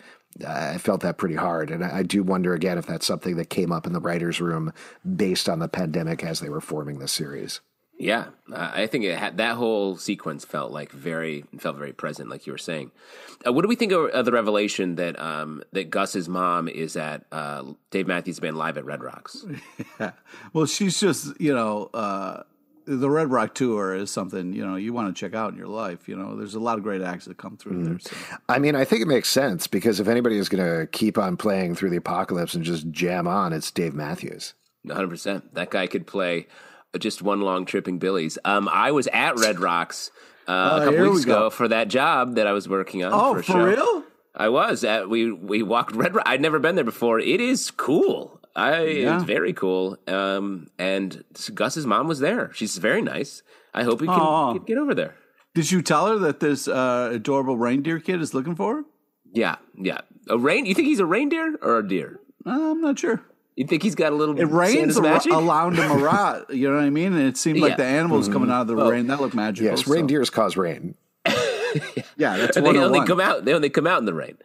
I 0.46 0.78
felt 0.78 1.00
that 1.02 1.18
pretty 1.18 1.36
hard. 1.36 1.70
And 1.70 1.84
I 1.84 1.98
I 1.98 2.02
do 2.02 2.22
wonder 2.22 2.54
again 2.54 2.78
if 2.78 2.86
that's 2.86 3.06
something 3.06 3.36
that 3.36 3.50
came 3.50 3.72
up 3.72 3.86
in 3.86 3.92
the 3.92 4.00
writer's 4.00 4.40
room 4.40 4.72
based 5.16 5.48
on 5.48 5.58
the 5.58 5.68
pandemic 5.68 6.22
as 6.24 6.40
they 6.40 6.48
were 6.48 6.60
forming 6.60 6.98
the 6.98 7.08
series. 7.08 7.60
Yeah, 7.98 8.26
uh, 8.52 8.70
I 8.74 8.86
think 8.88 9.04
it 9.04 9.16
had, 9.16 9.38
that 9.38 9.56
whole 9.56 9.96
sequence 9.96 10.44
felt 10.44 10.70
like 10.70 10.92
very 10.92 11.44
felt 11.58 11.76
very 11.76 11.94
present, 11.94 12.28
like 12.28 12.46
you 12.46 12.52
were 12.52 12.58
saying. 12.58 12.90
Uh, 13.46 13.54
what 13.54 13.62
do 13.62 13.68
we 13.68 13.74
think 13.74 13.90
of, 13.92 14.10
of 14.10 14.26
the 14.26 14.32
revelation 14.32 14.96
that 14.96 15.18
um, 15.18 15.62
that 15.72 15.88
Gus's 15.88 16.28
mom 16.28 16.68
is 16.68 16.96
at 16.96 17.24
uh, 17.32 17.64
Dave 17.90 18.06
Matthews 18.06 18.38
Band 18.38 18.58
live 18.58 18.76
at 18.76 18.84
Red 18.84 19.02
Rocks? 19.02 19.44
Yeah. 19.98 20.12
Well, 20.52 20.66
she's 20.66 21.00
just, 21.00 21.40
you 21.40 21.54
know, 21.54 21.88
uh, 21.94 22.42
the 22.86 23.10
Red 23.10 23.30
Rock 23.30 23.54
tour 23.54 23.94
is 23.94 24.10
something, 24.10 24.52
you 24.52 24.64
know, 24.64 24.76
you 24.76 24.92
want 24.92 25.14
to 25.14 25.18
check 25.18 25.34
out 25.34 25.52
in 25.52 25.58
your 25.58 25.68
life. 25.68 26.08
You 26.08 26.16
know, 26.16 26.36
there's 26.36 26.54
a 26.54 26.60
lot 26.60 26.78
of 26.78 26.84
great 26.84 27.02
acts 27.02 27.24
that 27.26 27.36
come 27.36 27.56
through 27.56 27.84
there. 27.84 27.98
So. 27.98 28.16
I 28.48 28.58
mean, 28.58 28.76
I 28.76 28.84
think 28.84 29.02
it 29.02 29.08
makes 29.08 29.28
sense 29.28 29.66
because 29.66 30.00
if 30.00 30.08
anybody 30.08 30.38
is 30.38 30.48
going 30.48 30.64
to 30.64 30.86
keep 30.86 31.18
on 31.18 31.36
playing 31.36 31.74
through 31.74 31.90
the 31.90 31.96
apocalypse 31.96 32.54
and 32.54 32.64
just 32.64 32.90
jam 32.90 33.26
on, 33.26 33.52
it's 33.52 33.70
Dave 33.70 33.94
Matthews. 33.94 34.54
One 34.82 34.94
hundred 34.96 35.10
percent. 35.10 35.54
That 35.54 35.70
guy 35.70 35.88
could 35.88 36.06
play 36.06 36.46
just 36.98 37.22
one 37.22 37.40
long 37.40 37.66
tripping 37.66 37.98
Billies. 37.98 38.38
Um, 38.44 38.68
I 38.68 38.92
was 38.92 39.08
at 39.08 39.36
Red 39.36 39.58
Rocks 39.58 40.10
uh, 40.46 40.70
Oh, 40.72 40.82
a 40.82 40.84
couple 40.84 41.10
weeks 41.10 41.26
we 41.26 41.32
ago 41.32 41.50
for 41.50 41.66
that 41.68 41.88
job 41.88 42.36
that 42.36 42.46
I 42.46 42.52
was 42.52 42.68
working 42.68 43.04
on. 43.04 43.12
Oh, 43.12 43.34
for, 43.34 43.40
a 43.40 43.42
for 43.42 43.52
show. 43.52 43.64
real? 43.64 44.04
I 44.34 44.48
was 44.48 44.84
at 44.84 45.08
we 45.08 45.32
we 45.32 45.62
walked 45.62 45.92
Red 45.92 46.14
Rock. 46.14 46.24
I'd 46.28 46.40
never 46.40 46.58
been 46.58 46.76
there 46.76 46.84
before. 46.84 47.18
It 47.18 47.40
is 47.40 47.70
cool. 47.72 48.40
I 48.56 48.84
Yeah. 48.86 49.16
it's 49.16 49.24
very 49.24 49.52
cool. 49.52 49.98
Um, 50.08 50.68
and 50.78 51.22
Gus's 51.54 51.86
mom 51.86 52.08
was 52.08 52.18
there. 52.20 52.50
She's 52.54 52.78
very 52.78 53.02
nice. 53.02 53.42
I 53.74 53.82
hope 53.84 54.00
we 54.00 54.06
can 54.06 54.16
Aw. 54.18 54.54
get, 54.54 54.66
get 54.66 54.78
over 54.78 54.94
there. 54.94 55.14
Did 55.54 55.70
you 55.70 55.82
tell 55.82 56.06
her 56.08 56.18
that 56.18 56.40
this 56.40 56.66
uh, 56.66 57.10
adorable 57.12 57.56
reindeer 57.58 57.98
kid 58.00 58.20
is 58.22 58.32
looking 58.34 58.54
for 58.56 58.76
her? 58.76 58.82
Yeah, 59.32 59.56
yeah. 59.76 60.00
A 60.28 60.38
rain? 60.38 60.66
You 60.66 60.74
think 60.74 60.88
he's 60.88 61.00
a 61.00 61.06
reindeer 61.06 61.56
or 61.62 61.78
a 61.78 61.86
deer? 61.86 62.18
Uh, 62.46 62.72
I'm 62.72 62.80
not 62.80 62.98
sure. 62.98 63.22
You 63.56 63.66
think 63.66 63.82
he's 63.82 63.94
got 63.94 64.12
a 64.12 64.16
little? 64.16 64.38
It 64.38 64.44
rains 64.44 64.74
Santa's 64.94 64.96
ar- 64.98 65.02
magic? 65.02 65.32
around 65.32 65.76
him 65.78 65.90
a 65.90 65.96
lot. 66.04 66.52
You 66.54 66.68
know 66.70 66.76
what 66.76 66.84
I 66.84 66.90
mean? 66.90 67.12
And 67.14 67.22
it 67.22 67.36
seemed 67.36 67.60
like 67.60 67.76
the 67.76 67.84
animals 67.84 68.28
coming 68.28 68.50
out 68.50 68.62
of 68.62 68.66
the 68.68 68.76
rain 68.76 69.06
that 69.08 69.20
looked 69.20 69.34
magical. 69.34 69.70
Yes, 69.70 69.84
so- 69.84 69.92
reindeers 69.92 70.30
cause 70.30 70.56
rain. 70.56 70.94
Yeah, 72.16 72.38
that's 72.38 72.56
And 72.56 72.64
they 72.64 72.78
only 72.78 73.04
come 73.06 73.20
out. 73.20 73.44
They 73.44 73.52
only 73.52 73.68
come 73.68 73.86
out 73.86 73.98
in 73.98 74.06
the 74.06 74.14
rain. 74.14 74.38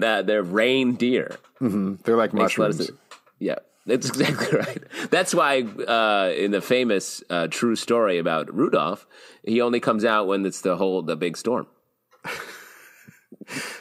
Uh, 0.00 0.22
they're 0.22 0.42
reindeer. 0.42 1.36
They're 1.60 2.16
like 2.16 2.32
Makes 2.34 2.56
a 2.56 2.60
lot 2.62 2.70
of 2.70 2.78
mushrooms. 2.78 2.90
Yeah, 3.38 3.56
that's 3.86 4.08
exactly 4.10 4.58
right. 4.58 4.82
That's 5.10 5.34
why 5.34 5.62
uh, 5.62 6.32
in 6.36 6.50
the 6.50 6.60
famous 6.60 7.22
uh, 7.30 7.48
true 7.48 7.76
story 7.76 8.18
about 8.18 8.54
Rudolph, 8.54 9.06
he 9.44 9.60
only 9.60 9.80
comes 9.80 10.04
out 10.04 10.26
when 10.26 10.44
it's 10.46 10.60
the 10.60 10.76
whole 10.76 11.02
the 11.02 11.16
big 11.16 11.36
storm. 11.36 11.66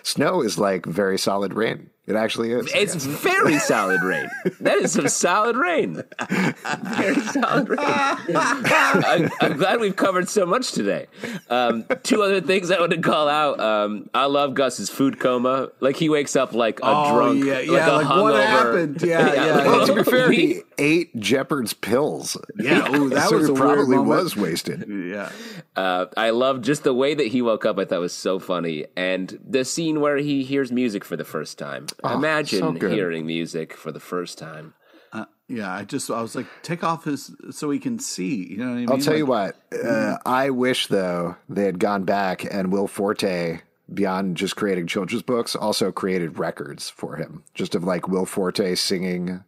Snow 0.03 0.41
is 0.41 0.57
like 0.57 0.85
very 0.85 1.17
solid 1.17 1.53
rain. 1.53 1.89
It 2.05 2.15
actually 2.17 2.51
is. 2.51 2.69
It's 2.73 2.95
very 3.05 3.57
solid 3.59 4.03
rain. 4.03 4.29
That 4.59 4.77
is 4.79 4.91
some 4.91 5.07
solid 5.07 5.55
rain. 5.55 6.03
Very 6.29 7.15
solid 7.21 7.69
rain. 7.69 7.79
I, 7.79 9.29
I'm 9.39 9.57
glad 9.57 9.79
we've 9.79 9.95
covered 9.95 10.27
so 10.27 10.45
much 10.45 10.73
today. 10.73 11.07
Um, 11.49 11.85
two 12.03 12.21
other 12.21 12.41
things 12.41 12.71
I 12.71 12.79
want 12.79 12.91
to 12.91 13.01
call 13.01 13.29
out. 13.29 13.59
Um, 13.61 14.09
I 14.13 14.25
love 14.25 14.53
Gus's 14.53 14.89
food 14.89 15.19
coma. 15.19 15.69
Like 15.79 15.95
he 15.95 16.09
wakes 16.09 16.35
up 16.35 16.53
like 16.53 16.79
a 16.81 16.83
Oh, 16.85 17.13
drunk, 17.15 17.45
yeah, 17.45 17.53
like 17.53 17.67
yeah, 17.67 17.91
a 17.91 17.95
like, 17.95 18.09
what 18.21 18.35
happened? 18.43 19.01
Yeah, 19.01 19.33
yeah, 19.45 19.55
like, 19.55 19.65
well, 19.65 19.87
to 19.87 19.95
be 19.95 20.03
fair, 20.03 20.27
we- 20.29 20.35
he 20.35 20.61
ate 20.77 21.15
Jepperd's 21.19 21.73
pills. 21.73 22.37
Yeah, 22.57 22.93
ooh, 22.95 23.09
that 23.11 23.29
so 23.29 23.37
was 23.37 23.49
a 23.49 23.53
probably 23.53 23.97
moment. 23.97 24.07
was 24.07 24.35
wasted. 24.35 24.85
Yeah. 24.87 25.31
Uh, 25.75 26.05
I 26.17 26.29
love 26.31 26.61
just 26.61 26.83
the 26.83 26.93
way 26.93 27.13
that 27.13 27.27
he 27.27 27.41
woke 27.41 27.65
up. 27.65 27.77
I 27.79 27.85
thought 27.85 27.99
was 27.99 28.13
so 28.13 28.39
funny, 28.39 28.85
and 28.95 29.39
the 29.47 29.65
scene 29.65 29.99
where 30.01 30.17
he 30.17 30.43
hears 30.43 30.71
music 30.71 31.03
for 31.05 31.15
the 31.17 31.25
first 31.25 31.57
time. 31.57 31.87
Imagine 32.03 32.79
so 32.79 32.89
hearing 32.89 33.25
music 33.25 33.73
for 33.73 33.91
the 33.91 33.99
first 33.99 34.37
time. 34.37 34.73
Uh, 35.11 35.25
yeah, 35.47 35.71
I 35.71 35.83
just 35.83 36.09
I 36.09 36.21
was 36.21 36.35
like, 36.35 36.47
take 36.63 36.83
off 36.83 37.03
his 37.03 37.31
so 37.51 37.69
he 37.69 37.79
can 37.79 37.99
see. 37.99 38.47
You 38.51 38.57
know 38.57 38.65
what 38.65 38.71
I 38.71 38.75
mean? 38.75 38.89
I'll 38.91 38.97
tell 38.97 39.15
you 39.15 39.25
Like, 39.25 39.55
what. 39.71 39.85
Uh, 39.85 40.17
I 40.25 40.49
wish 40.49 40.87
though 40.87 41.35
they 41.49 41.65
had 41.65 41.79
gone 41.79 42.03
back 42.03 42.43
and 42.51 42.71
Will 42.71 42.87
Forte, 42.87 43.59
beyond 43.93 44.37
just 44.37 44.55
creating 44.55 44.87
children's 44.87 45.21
books, 45.21 45.55
also 45.55 45.91
created 45.91 46.39
records 46.39 46.89
for 46.89 47.15
him, 47.17 47.43
just 47.53 47.75
of 47.75 47.83
like 47.83 48.07
Will 48.07 48.25
Forte 48.25 48.73
singing 48.75 49.43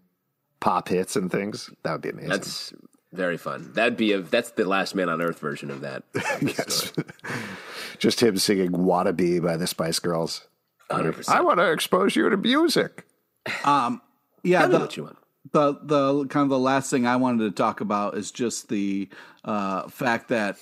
pop 0.65 0.88
hits 0.89 1.15
and 1.15 1.32
things. 1.32 1.69
That 1.84 1.91
would 1.91 2.01
be 2.01 2.10
amazing. 2.10 2.30
That's 2.32 2.73
very 3.13 3.38
fun. 3.38 3.71
That'd 3.73 3.97
be 3.97 4.13
a 4.13 4.21
that's 4.21 4.49
the 4.51 4.65
Last 4.65 4.95
Man 4.95 5.10
on 5.10 5.21
Earth 5.21 5.38
version 5.38 5.69
of 5.69 5.82
that. 5.82 6.04
yes. 6.41 6.91
just 7.99 8.21
him 8.21 8.38
singing 8.38 8.71
"Wannabe" 8.71 9.43
by 9.43 9.58
the 9.58 9.67
Spice 9.67 9.99
Girls. 9.99 10.47
Hundred 10.89 11.23
I 11.30 11.41
want 11.41 11.60
to 11.60 11.71
expose 11.71 12.15
you 12.15 12.30
to 12.32 12.38
music. 12.38 13.06
Um, 13.63 14.01
yeah, 14.43 14.62
Tell 14.62 14.69
me 14.69 14.73
the, 14.73 14.80
what 14.80 14.97
you 14.97 15.04
want. 15.04 15.17
the 15.51 15.73
the 15.84 16.28
kind 16.28 16.43
of 16.43 16.49
the 16.49 16.60
last 16.60 16.89
thing 16.89 17.06
I 17.06 17.15
wanted 17.15 17.43
to 17.43 17.51
talk 17.51 17.82
about 17.82 18.17
is 18.17 18.32
just 18.32 18.67
the 18.67 19.08
uh, 19.43 19.88
fact 19.88 20.30
that 20.30 20.58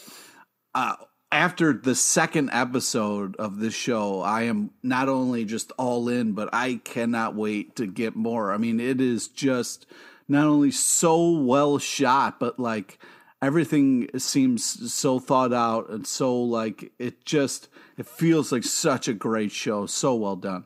uh, 0.75 0.95
after 1.33 1.73
the 1.73 1.95
second 1.95 2.51
episode 2.51 3.35
of 3.37 3.57
this 3.57 3.73
show, 3.73 4.21
I 4.21 4.43
am 4.43 4.69
not 4.83 5.09
only 5.09 5.45
just 5.45 5.71
all 5.79 6.07
in, 6.07 6.33
but 6.33 6.47
I 6.53 6.79
cannot 6.83 7.33
wait 7.33 7.75
to 7.77 7.87
get 7.87 8.15
more. 8.15 8.53
I 8.53 8.57
mean, 8.57 8.79
it 8.79 9.01
is 9.01 9.27
just 9.29 9.87
not 10.27 10.45
only 10.45 10.69
so 10.69 11.31
well 11.31 11.79
shot, 11.79 12.39
but 12.39 12.59
like 12.59 12.99
everything 13.41 14.09
seems 14.19 14.93
so 14.93 15.17
thought 15.17 15.53
out 15.53 15.89
and 15.89 16.05
so 16.05 16.39
like 16.39 16.91
it 16.99 17.25
just 17.25 17.67
it 17.97 18.05
feels 18.05 18.51
like 18.51 18.63
such 18.63 19.07
a 19.07 19.13
great 19.13 19.51
show, 19.51 19.87
so 19.87 20.13
well 20.13 20.35
done. 20.35 20.65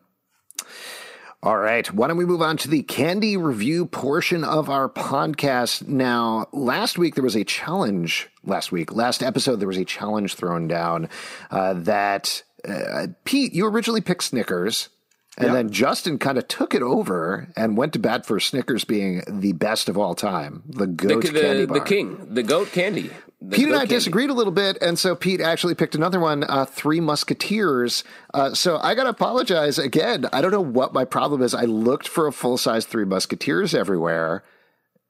All 1.43 1.57
right. 1.57 1.85
Why 1.93 2.07
don't 2.07 2.17
we 2.17 2.25
move 2.25 2.41
on 2.41 2.57
to 2.57 2.67
the 2.67 2.81
candy 2.81 3.37
review 3.37 3.85
portion 3.85 4.43
of 4.43 4.69
our 4.69 4.89
podcast? 4.89 5.87
Now, 5.87 6.47
last 6.51 6.97
week 6.97 7.13
there 7.13 7.23
was 7.23 7.35
a 7.35 7.43
challenge. 7.43 8.27
Last 8.43 8.71
week, 8.71 8.91
last 8.91 9.21
episode, 9.21 9.57
there 9.57 9.67
was 9.67 9.77
a 9.77 9.85
challenge 9.85 10.33
thrown 10.33 10.67
down 10.67 11.09
uh, 11.51 11.73
that 11.73 12.41
uh, 12.67 13.07
Pete, 13.23 13.53
you 13.53 13.67
originally 13.67 14.01
picked 14.01 14.23
Snickers. 14.23 14.89
And 15.37 15.47
Yeah. 15.47 15.53
then 15.53 15.69
Justin 15.69 16.17
kind 16.17 16.37
of 16.39 16.47
took 16.47 16.73
it 16.73 16.81
over 16.81 17.47
and 17.55 17.77
went 17.77 17.93
to 17.93 17.99
bat 17.99 18.25
for 18.25 18.39
Snickers 18.39 18.83
being 18.85 19.21
the 19.27 19.53
best 19.53 19.87
of 19.87 19.97
all 19.97 20.15
time, 20.15 20.63
the 20.67 20.79
The, 20.79 20.87
goat 20.87 21.23
the, 21.25 21.31
candy 21.39 21.65
the 21.65 21.79
king, 21.79 22.27
the 22.31 22.43
goat 22.43 22.71
candy. 22.71 23.11
The 23.39 23.55
Pete 23.55 23.67
and 23.67 23.75
I 23.75 23.79
candy. 23.81 23.93
disagreed 23.93 24.29
a 24.31 24.33
little 24.33 24.51
bit, 24.51 24.79
and 24.81 24.97
so 24.97 25.15
Pete 25.15 25.39
actually 25.41 25.75
picked 25.75 25.93
another 25.93 26.19
one, 26.19 26.43
uh, 26.49 26.65
Three 26.65 26.99
Musketeers. 26.99 28.03
Uh, 28.33 28.55
so 28.55 28.79
I 28.81 28.95
got 28.95 29.03
to 29.03 29.09
apologize 29.09 29.77
again. 29.77 30.25
I 30.33 30.41
don't 30.41 30.49
know 30.49 30.59
what 30.59 30.91
my 30.91 31.05
problem 31.05 31.43
is. 31.43 31.53
I 31.53 31.65
looked 31.65 32.07
for 32.07 32.25
a 32.25 32.31
full 32.31 32.57
size 32.57 32.85
Three 32.85 33.05
Musketeers 33.05 33.75
everywhere, 33.75 34.41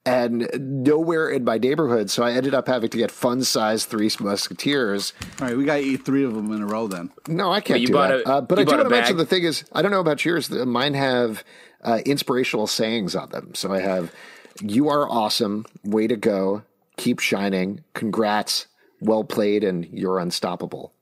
and 0.07 0.49
nowhere 0.83 1.29
in 1.29 1.43
my 1.43 1.57
neighborhood. 1.57 2.09
So 2.09 2.23
I 2.23 2.31
ended 2.33 2.53
up 2.53 2.67
having 2.67 2.89
to 2.89 2.97
get 2.97 3.11
fun 3.11 3.43
size 3.43 3.85
Three 3.85 4.09
Musketeers. 4.19 5.13
All 5.41 5.47
right, 5.47 5.57
we 5.57 5.65
got 5.65 5.75
to 5.77 5.81
eat 5.83 6.05
three 6.05 6.23
of 6.23 6.33
them 6.33 6.51
in 6.51 6.61
a 6.61 6.65
row 6.65 6.87
then. 6.87 7.11
No, 7.27 7.51
I 7.51 7.61
can't 7.61 7.81
you 7.81 7.87
do 7.87 7.93
that. 7.93 8.11
a- 8.21 8.27
uh, 8.29 8.41
but 8.41 8.57
you 8.57 8.61
I 8.61 8.65
do 8.65 8.71
bought 8.71 8.73
a 8.73 8.77
want 8.83 8.89
to 8.89 8.95
mention 8.95 9.17
the 9.17 9.25
thing 9.25 9.43
is, 9.43 9.63
I 9.73 9.81
don't 9.81 9.91
know 9.91 9.99
about 9.99 10.23
yours. 10.25 10.47
the- 10.47 10.65
Mine 10.65 10.93
have 10.93 11.43
uh, 11.83 11.99
inspirational 12.05 12.67
sayings 12.67 13.15
on 13.15 13.29
them. 13.29 13.53
So 13.55 13.71
I 13.73 13.79
have, 13.81 14.11
"You 14.61 14.89
are 14.89 15.09
awesome. 15.09 15.65
Way 15.83 16.07
to 16.07 16.15
go. 16.15 16.63
Keep 16.97 17.19
shining. 17.19 17.83
Congrats. 17.93 18.67
Well 18.99 19.23
played, 19.23 19.63
and 19.63 19.85
you're 19.91 20.19
unstoppable." 20.19 20.93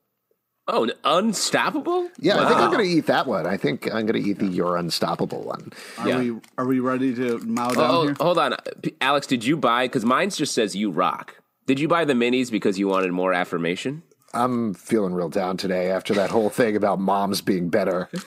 Oh, 0.67 0.89
unstoppable? 1.03 2.09
Yeah, 2.19 2.41
I 2.43 2.47
think 2.47 2.59
I'm 2.59 2.71
going 2.71 2.83
to 2.87 2.91
eat 2.91 3.05
that 3.05 3.27
one. 3.27 3.45
I 3.45 3.55
think 3.55 3.85
I'm 3.93 4.07
going 4.07 4.21
to 4.21 4.29
eat 4.29 4.39
the 4.39 4.47
You're 4.47 4.77
Unstoppable 4.77 5.43
one. 5.43 5.71
Are 5.99 6.09
Yeah. 6.09 6.17
we 6.19 6.39
are 6.57 6.65
we 6.65 6.79
ready 6.79 7.13
to 7.15 7.37
mow 7.39 7.69
down 7.69 7.77
Oh, 7.91 8.01
here? 8.03 8.15
hold 8.19 8.39
on, 8.39 8.55
Alex. 8.99 9.27
Did 9.27 9.45
you 9.45 9.57
buy? 9.57 9.85
Because 9.85 10.05
mine 10.05 10.31
just 10.31 10.55
says 10.55 10.75
you 10.75 10.89
rock. 10.89 11.35
Did 11.67 11.79
you 11.79 11.87
buy 11.87 12.03
the 12.05 12.13
minis 12.13 12.49
because 12.49 12.79
you 12.79 12.87
wanted 12.87 13.11
more 13.11 13.31
affirmation? 13.33 14.01
I'm 14.33 14.73
feeling 14.73 15.13
real 15.13 15.29
down 15.29 15.55
today 15.57 15.91
after 15.91 16.13
that 16.15 16.29
whole 16.31 16.49
thing 16.49 16.75
about 16.75 16.99
moms 16.99 17.41
being 17.41 17.69
better. 17.69 18.09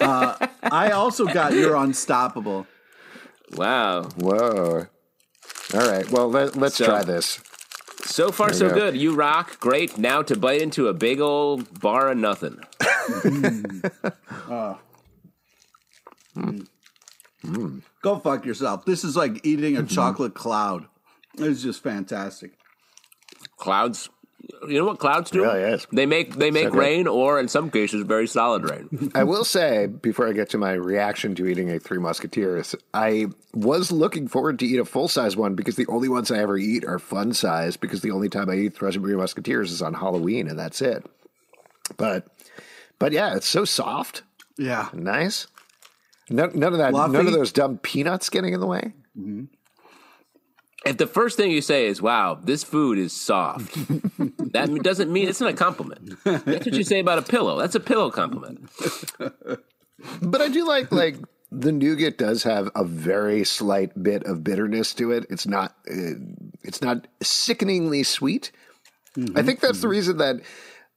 Uh, 0.00 0.46
I 0.62 0.90
also 0.92 1.26
got 1.26 1.52
You're 1.52 1.74
Unstoppable. 1.76 2.66
Wow. 3.56 4.04
Whoa. 4.16 4.86
All 5.74 5.90
right. 5.90 6.08
Well, 6.10 6.30
let, 6.30 6.56
let's 6.56 6.76
So- 6.76 6.86
try 6.86 7.02
this. 7.02 7.40
So 8.08 8.32
far, 8.32 8.52
so 8.52 8.68
go. 8.68 8.74
good. 8.74 8.96
You 8.96 9.14
rock. 9.14 9.60
Great. 9.60 9.98
Now 9.98 10.22
to 10.22 10.36
bite 10.36 10.62
into 10.62 10.88
a 10.88 10.94
big 10.94 11.20
old 11.20 11.80
bar 11.80 12.08
of 12.08 12.18
nothing. 12.18 12.58
Ah. 14.50 14.78
Mm. 16.34 16.66
Mm. 17.44 17.82
Go 18.00 18.18
fuck 18.18 18.46
yourself. 18.46 18.86
This 18.86 19.04
is 19.04 19.14
like 19.14 19.44
eating 19.44 19.76
a 19.76 19.80
mm-hmm. 19.80 19.94
chocolate 19.94 20.34
cloud. 20.34 20.86
It's 21.36 21.62
just 21.62 21.82
fantastic. 21.82 22.52
Clouds. 23.58 24.08
You 24.66 24.78
know 24.78 24.86
what 24.86 24.98
clouds 24.98 25.30
do? 25.30 25.42
really 25.42 25.60
is. 25.60 25.86
They 25.92 26.06
make 26.06 26.34
they 26.36 26.50
make 26.50 26.70
good. 26.70 26.78
rain, 26.78 27.06
or 27.06 27.38
in 27.38 27.48
some 27.48 27.70
cases, 27.70 28.02
very 28.04 28.26
solid 28.26 28.68
rain. 28.68 29.10
I 29.14 29.24
will 29.24 29.44
say, 29.44 29.86
before 29.86 30.26
I 30.26 30.32
get 30.32 30.48
to 30.50 30.58
my 30.58 30.72
reaction 30.72 31.34
to 31.36 31.46
eating 31.46 31.70
a 31.70 31.78
Three 31.78 31.98
Musketeers, 31.98 32.74
I 32.94 33.26
was 33.54 33.92
looking 33.92 34.26
forward 34.26 34.58
to 34.60 34.66
eat 34.66 34.78
a 34.80 34.84
full 34.84 35.06
size 35.08 35.36
one 35.36 35.54
because 35.54 35.76
the 35.76 35.86
only 35.86 36.08
ones 36.08 36.30
I 36.30 36.38
ever 36.38 36.56
eat 36.56 36.84
are 36.84 36.98
fun 36.98 37.34
size 37.34 37.76
because 37.76 38.00
the 38.00 38.10
only 38.10 38.28
time 38.28 38.48
I 38.50 38.54
eat 38.54 38.74
Three 38.76 39.14
Musketeers 39.16 39.70
is 39.70 39.82
on 39.82 39.94
Halloween 39.94 40.48
and 40.48 40.58
that's 40.58 40.80
it. 40.80 41.04
But, 41.96 42.26
but 42.98 43.12
yeah, 43.12 43.36
it's 43.36 43.46
so 43.46 43.64
soft, 43.64 44.22
Yeah. 44.56 44.88
nice. 44.92 45.46
None, 46.30 46.50
none 46.58 46.72
of 46.72 46.78
that, 46.78 46.92
none 46.92 47.14
of 47.26 47.32
those 47.32 47.52
dumb 47.52 47.78
peanuts 47.78 48.28
getting 48.28 48.52
in 48.52 48.60
the 48.60 48.66
way. 48.66 48.92
Mm-hmm. 49.18 49.44
If 50.88 50.96
the 50.96 51.06
first 51.06 51.36
thing 51.36 51.50
you 51.50 51.60
say 51.60 51.86
is 51.86 52.02
"Wow, 52.02 52.38
this 52.42 52.64
food 52.64 52.98
is 52.98 53.12
soft," 53.12 53.74
that 54.52 54.80
doesn't 54.82 55.12
mean 55.12 55.28
it's 55.28 55.40
not 55.40 55.50
a 55.50 55.56
compliment. 55.56 56.22
That's 56.24 56.66
what 56.66 56.74
you 56.74 56.84
say 56.84 57.00
about 57.00 57.18
a 57.18 57.22
pillow. 57.22 57.58
That's 57.58 57.74
a 57.74 57.80
pillow 57.80 58.10
compliment. 58.10 58.68
But 60.22 60.40
I 60.40 60.48
do 60.48 60.64
like 60.66 60.92
like 60.92 61.16
the 61.50 61.72
nougat 61.72 62.18
does 62.18 62.44
have 62.44 62.70
a 62.74 62.84
very 62.84 63.44
slight 63.44 64.00
bit 64.00 64.22
of 64.24 64.44
bitterness 64.44 64.94
to 64.94 65.10
it. 65.10 65.26
It's 65.28 65.46
not 65.46 65.74
uh, 65.90 66.14
it's 66.62 66.80
not 66.80 67.08
sickeningly 67.20 68.02
sweet. 68.02 68.52
I 69.34 69.42
think 69.42 69.58
that's 69.58 69.80
the 69.80 69.88
reason 69.88 70.18
that 70.18 70.36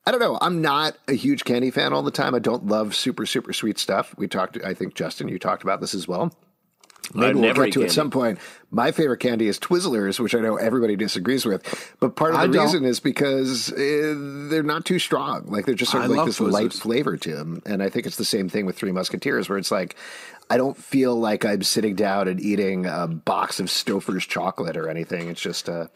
I 0.05 0.11
don't 0.11 0.19
know. 0.19 0.37
I'm 0.41 0.61
not 0.61 0.97
a 1.07 1.13
huge 1.13 1.45
candy 1.45 1.71
fan 1.71 1.93
all 1.93 2.03
the 2.03 2.11
time. 2.11 2.35
I 2.35 2.39
don't 2.39 2.67
love 2.67 2.95
super 2.95 3.25
super 3.25 3.53
sweet 3.53 3.79
stuff. 3.79 4.13
We 4.17 4.27
talked. 4.27 4.57
I 4.63 4.73
think 4.73 4.93
Justin, 4.93 5.27
you 5.27 5.39
talked 5.39 5.63
about 5.63 5.81
this 5.81 5.95
as 5.95 6.07
well. 6.07 6.31
Maybe 7.13 7.27
I've 7.27 7.35
we'll 7.35 7.65
get 7.65 7.73
to 7.73 7.79
eat 7.79 7.83
it 7.83 7.85
at 7.85 7.91
some 7.91 8.09
point. 8.09 8.39
My 8.69 8.91
favorite 8.91 9.19
candy 9.19 9.47
is 9.47 9.59
Twizzlers, 9.59 10.19
which 10.19 10.33
I 10.33 10.39
know 10.39 10.55
everybody 10.55 10.95
disagrees 10.95 11.45
with. 11.45 11.95
But 11.99 12.15
part 12.15 12.33
of 12.33 12.39
I 12.39 12.47
the 12.47 12.53
don't. 12.53 12.65
reason 12.65 12.85
is 12.85 12.99
because 12.99 13.71
uh, 13.71 13.77
they're 14.49 14.63
not 14.63 14.85
too 14.85 14.99
strong. 14.99 15.45
Like 15.47 15.65
they're 15.65 15.75
just 15.75 15.91
sort 15.91 16.03
I 16.03 16.05
of 16.05 16.11
like 16.11 16.17
love 16.17 16.27
this 16.27 16.39
light 16.39 16.67
Twizzlers. 16.67 16.81
flavor 16.81 17.17
to 17.17 17.35
them. 17.35 17.61
And 17.65 17.83
I 17.83 17.89
think 17.89 18.05
it's 18.05 18.17
the 18.17 18.25
same 18.25 18.49
thing 18.49 18.65
with 18.65 18.77
Three 18.77 18.91
Musketeers, 18.91 19.49
where 19.49 19.57
it's 19.57 19.71
like 19.71 19.95
I 20.49 20.57
don't 20.57 20.77
feel 20.77 21.15
like 21.15 21.45
I'm 21.45 21.63
sitting 21.63 21.95
down 21.95 22.27
and 22.27 22.39
eating 22.39 22.85
a 22.85 23.07
box 23.07 23.59
of 23.59 23.67
Stouffer's 23.67 24.25
chocolate 24.25 24.77
or 24.77 24.89
anything. 24.89 25.29
It's 25.29 25.41
just 25.41 25.67
a 25.67 25.89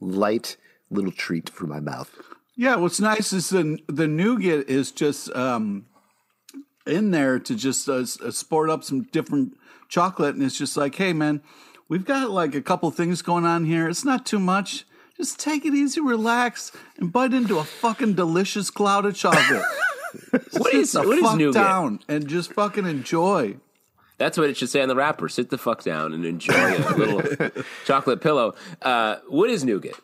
light 0.00 0.56
little 0.90 1.12
treat 1.12 1.48
for 1.48 1.66
my 1.66 1.80
mouth. 1.80 2.10
Yeah, 2.56 2.76
what's 2.76 3.00
nice 3.00 3.32
is 3.32 3.48
the 3.48 3.78
the 3.88 4.06
nougat 4.06 4.68
is 4.68 4.92
just 4.92 5.34
um, 5.34 5.86
in 6.86 7.10
there 7.10 7.38
to 7.38 7.54
just 7.54 7.88
uh, 7.88 8.04
uh, 8.24 8.30
sport 8.30 8.68
up 8.68 8.84
some 8.84 9.04
different 9.04 9.56
chocolate, 9.92 10.34
and 10.34 10.42
it's 10.42 10.56
just 10.56 10.74
like, 10.76 10.94
hey, 10.94 11.12
man, 11.12 11.42
we've 11.88 12.06
got 12.06 12.30
like 12.30 12.54
a 12.54 12.62
couple 12.62 12.90
things 12.90 13.20
going 13.20 13.44
on 13.44 13.66
here. 13.66 13.88
It's 13.88 14.04
not 14.06 14.24
too 14.24 14.38
much. 14.38 14.84
Just 15.18 15.38
take 15.38 15.66
it 15.66 15.74
easy, 15.74 16.00
relax, 16.00 16.72
and 16.96 17.12
bite 17.12 17.34
into 17.34 17.58
a 17.58 17.64
fucking 17.64 18.14
delicious 18.14 18.70
cloud 18.70 19.04
of 19.06 19.14
chocolate. 19.14 19.62
What 20.58 20.74
is 20.74 20.92
Sit 20.92 21.02
the 21.02 21.08
what 21.08 21.16
is 21.18 21.24
fuck 21.24 21.38
nougat? 21.38 21.54
down 21.54 22.00
and 22.06 22.28
just 22.28 22.52
fucking 22.52 22.84
enjoy. 22.84 23.56
That's 24.18 24.36
what 24.36 24.50
it 24.50 24.58
should 24.58 24.68
say 24.68 24.82
on 24.82 24.88
the 24.88 24.94
wrapper. 24.94 25.26
Sit 25.30 25.48
the 25.48 25.56
fuck 25.56 25.82
down 25.82 26.12
and 26.12 26.26
enjoy 26.26 26.52
a 26.54 26.92
little 26.96 27.62
chocolate 27.86 28.20
pillow. 28.20 28.54
Uh, 28.82 29.16
what 29.28 29.48
is 29.48 29.64
nougat? 29.64 29.94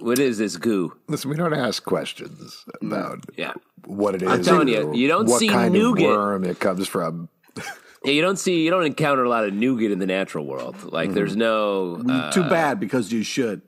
What 0.00 0.18
is 0.18 0.36
this 0.36 0.58
goo? 0.58 0.98
Listen, 1.08 1.30
we 1.30 1.36
don't 1.36 1.54
ask 1.54 1.82
questions 1.82 2.62
about 2.82 3.24
Yeah. 3.38 3.54
what 3.86 4.14
it 4.14 4.20
is. 4.22 4.28
I'm 4.28 4.42
telling 4.42 4.68
you, 4.68 4.94
you 4.94 5.08
don't 5.08 5.26
what 5.26 5.38
see 5.38 5.48
kind 5.48 5.72
nougat. 5.72 6.04
of 6.04 6.10
worm 6.16 6.44
it 6.44 6.60
comes 6.60 6.86
from. 6.86 7.30
Yeah, 8.04 8.12
you 8.12 8.22
don't 8.22 8.38
see, 8.38 8.64
you 8.64 8.70
don't 8.70 8.84
encounter 8.84 9.22
a 9.24 9.28
lot 9.28 9.44
of 9.44 9.52
nougat 9.54 9.90
in 9.92 9.98
the 9.98 10.06
natural 10.06 10.44
world. 10.46 10.76
Like, 10.92 11.08
Mm-hmm. 11.08 11.14
there's 11.14 11.36
no, 11.36 12.02
uh, 12.08 12.32
Too 12.32 12.42
bad 12.44 12.80
because 12.80 13.12
you 13.12 13.22
should. 13.22 13.62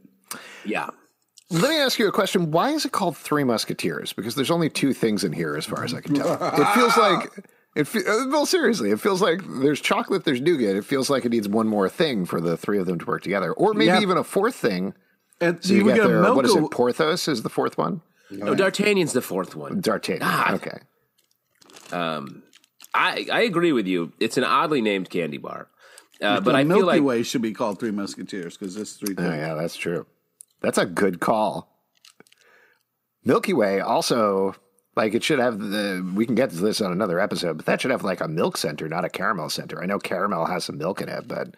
yeah. 0.64 0.88
Let 1.50 1.70
me 1.70 1.76
ask 1.76 1.98
you 1.98 2.08
a 2.08 2.12
question. 2.12 2.50
Why 2.50 2.70
is 2.70 2.84
it 2.84 2.90
called 2.92 3.16
Three 3.16 3.44
Musketeers? 3.44 4.12
Because 4.12 4.34
there's 4.34 4.50
only 4.50 4.70
two 4.70 4.92
things 4.92 5.22
in 5.24 5.32
here, 5.32 5.54
as 5.56 5.66
far 5.66 5.84
as 5.84 5.94
I 5.94 6.00
can 6.00 6.14
tell. 6.14 6.32
It 6.40 6.74
feels 6.74 6.96
like, 6.96 7.30
it 7.76 7.84
fe- 7.86 8.00
uh, 8.08 8.26
well, 8.28 8.46
seriously, 8.46 8.90
it 8.90 8.98
feels 8.98 9.20
like 9.22 9.40
there's 9.60 9.80
chocolate, 9.80 10.24
there's 10.24 10.40
nougat. 10.40 10.74
It 10.74 10.84
feels 10.84 11.10
like 11.10 11.24
it 11.24 11.28
needs 11.28 11.46
one 11.48 11.68
more 11.68 11.88
thing 11.88 12.24
for 12.24 12.40
the 12.40 12.56
three 12.56 12.78
of 12.78 12.86
them 12.86 12.98
to 12.98 13.04
work 13.04 13.22
together, 13.22 13.52
or 13.52 13.72
maybe 13.74 13.86
Yeah. 13.88 14.00
even 14.00 14.16
a 14.16 14.24
fourth 14.24 14.56
thing. 14.56 14.94
And 15.40 15.62
So 15.62 15.74
you, 15.74 15.84
would 15.84 15.90
get 15.94 15.96
get 16.02 16.06
a 16.06 16.08
their 16.08 16.22
milk 16.22 16.36
what 16.36 16.44
is 16.46 16.56
it? 16.56 16.70
Porthos 16.70 17.28
is 17.28 17.42
the 17.42 17.50
fourth 17.50 17.76
one. 17.76 18.00
No, 18.30 18.54
D'Artagnan's 18.54 19.12
the 19.12 19.20
fourth 19.22 19.54
one. 19.54 19.80
D'Artagnan. 19.80 20.20
God. 20.28 20.54
Okay. 20.54 20.78
I, 22.94 23.26
I 23.32 23.40
agree 23.42 23.72
with 23.72 23.86
you. 23.86 24.12
It's 24.20 24.36
an 24.36 24.44
oddly 24.44 24.80
named 24.80 25.10
candy 25.10 25.38
bar. 25.38 25.68
Uh, 26.22 26.40
but 26.40 26.52
the 26.52 26.58
I 26.58 26.64
Milky 26.64 26.80
feel 26.80 26.86
like, 26.86 27.02
Way 27.02 27.22
should 27.24 27.42
be 27.42 27.52
called 27.52 27.80
Three 27.80 27.90
Musketeers 27.90 28.56
because 28.56 28.76
it's 28.76 28.92
three. 28.92 29.14
things. 29.14 29.28
yeah, 29.28 29.54
that's 29.54 29.74
true. 29.76 30.06
That's 30.60 30.78
a 30.78 30.86
good 30.86 31.20
call. 31.20 31.76
Milky 33.24 33.52
Way 33.52 33.80
also 33.80 34.54
like 34.96 35.14
it 35.14 35.24
should 35.24 35.38
have 35.38 35.58
the. 35.58 36.08
We 36.14 36.24
can 36.26 36.34
get 36.34 36.50
to 36.50 36.56
this 36.56 36.80
on 36.80 36.92
another 36.92 37.18
episode, 37.18 37.56
but 37.56 37.66
that 37.66 37.80
should 37.80 37.90
have 37.90 38.04
like 38.04 38.20
a 38.20 38.28
milk 38.28 38.56
center, 38.56 38.88
not 38.88 39.04
a 39.04 39.08
caramel 39.08 39.50
center. 39.50 39.82
I 39.82 39.86
know 39.86 39.98
caramel 39.98 40.46
has 40.46 40.64
some 40.64 40.78
milk 40.78 41.00
in 41.00 41.08
it, 41.08 41.26
but 41.26 41.54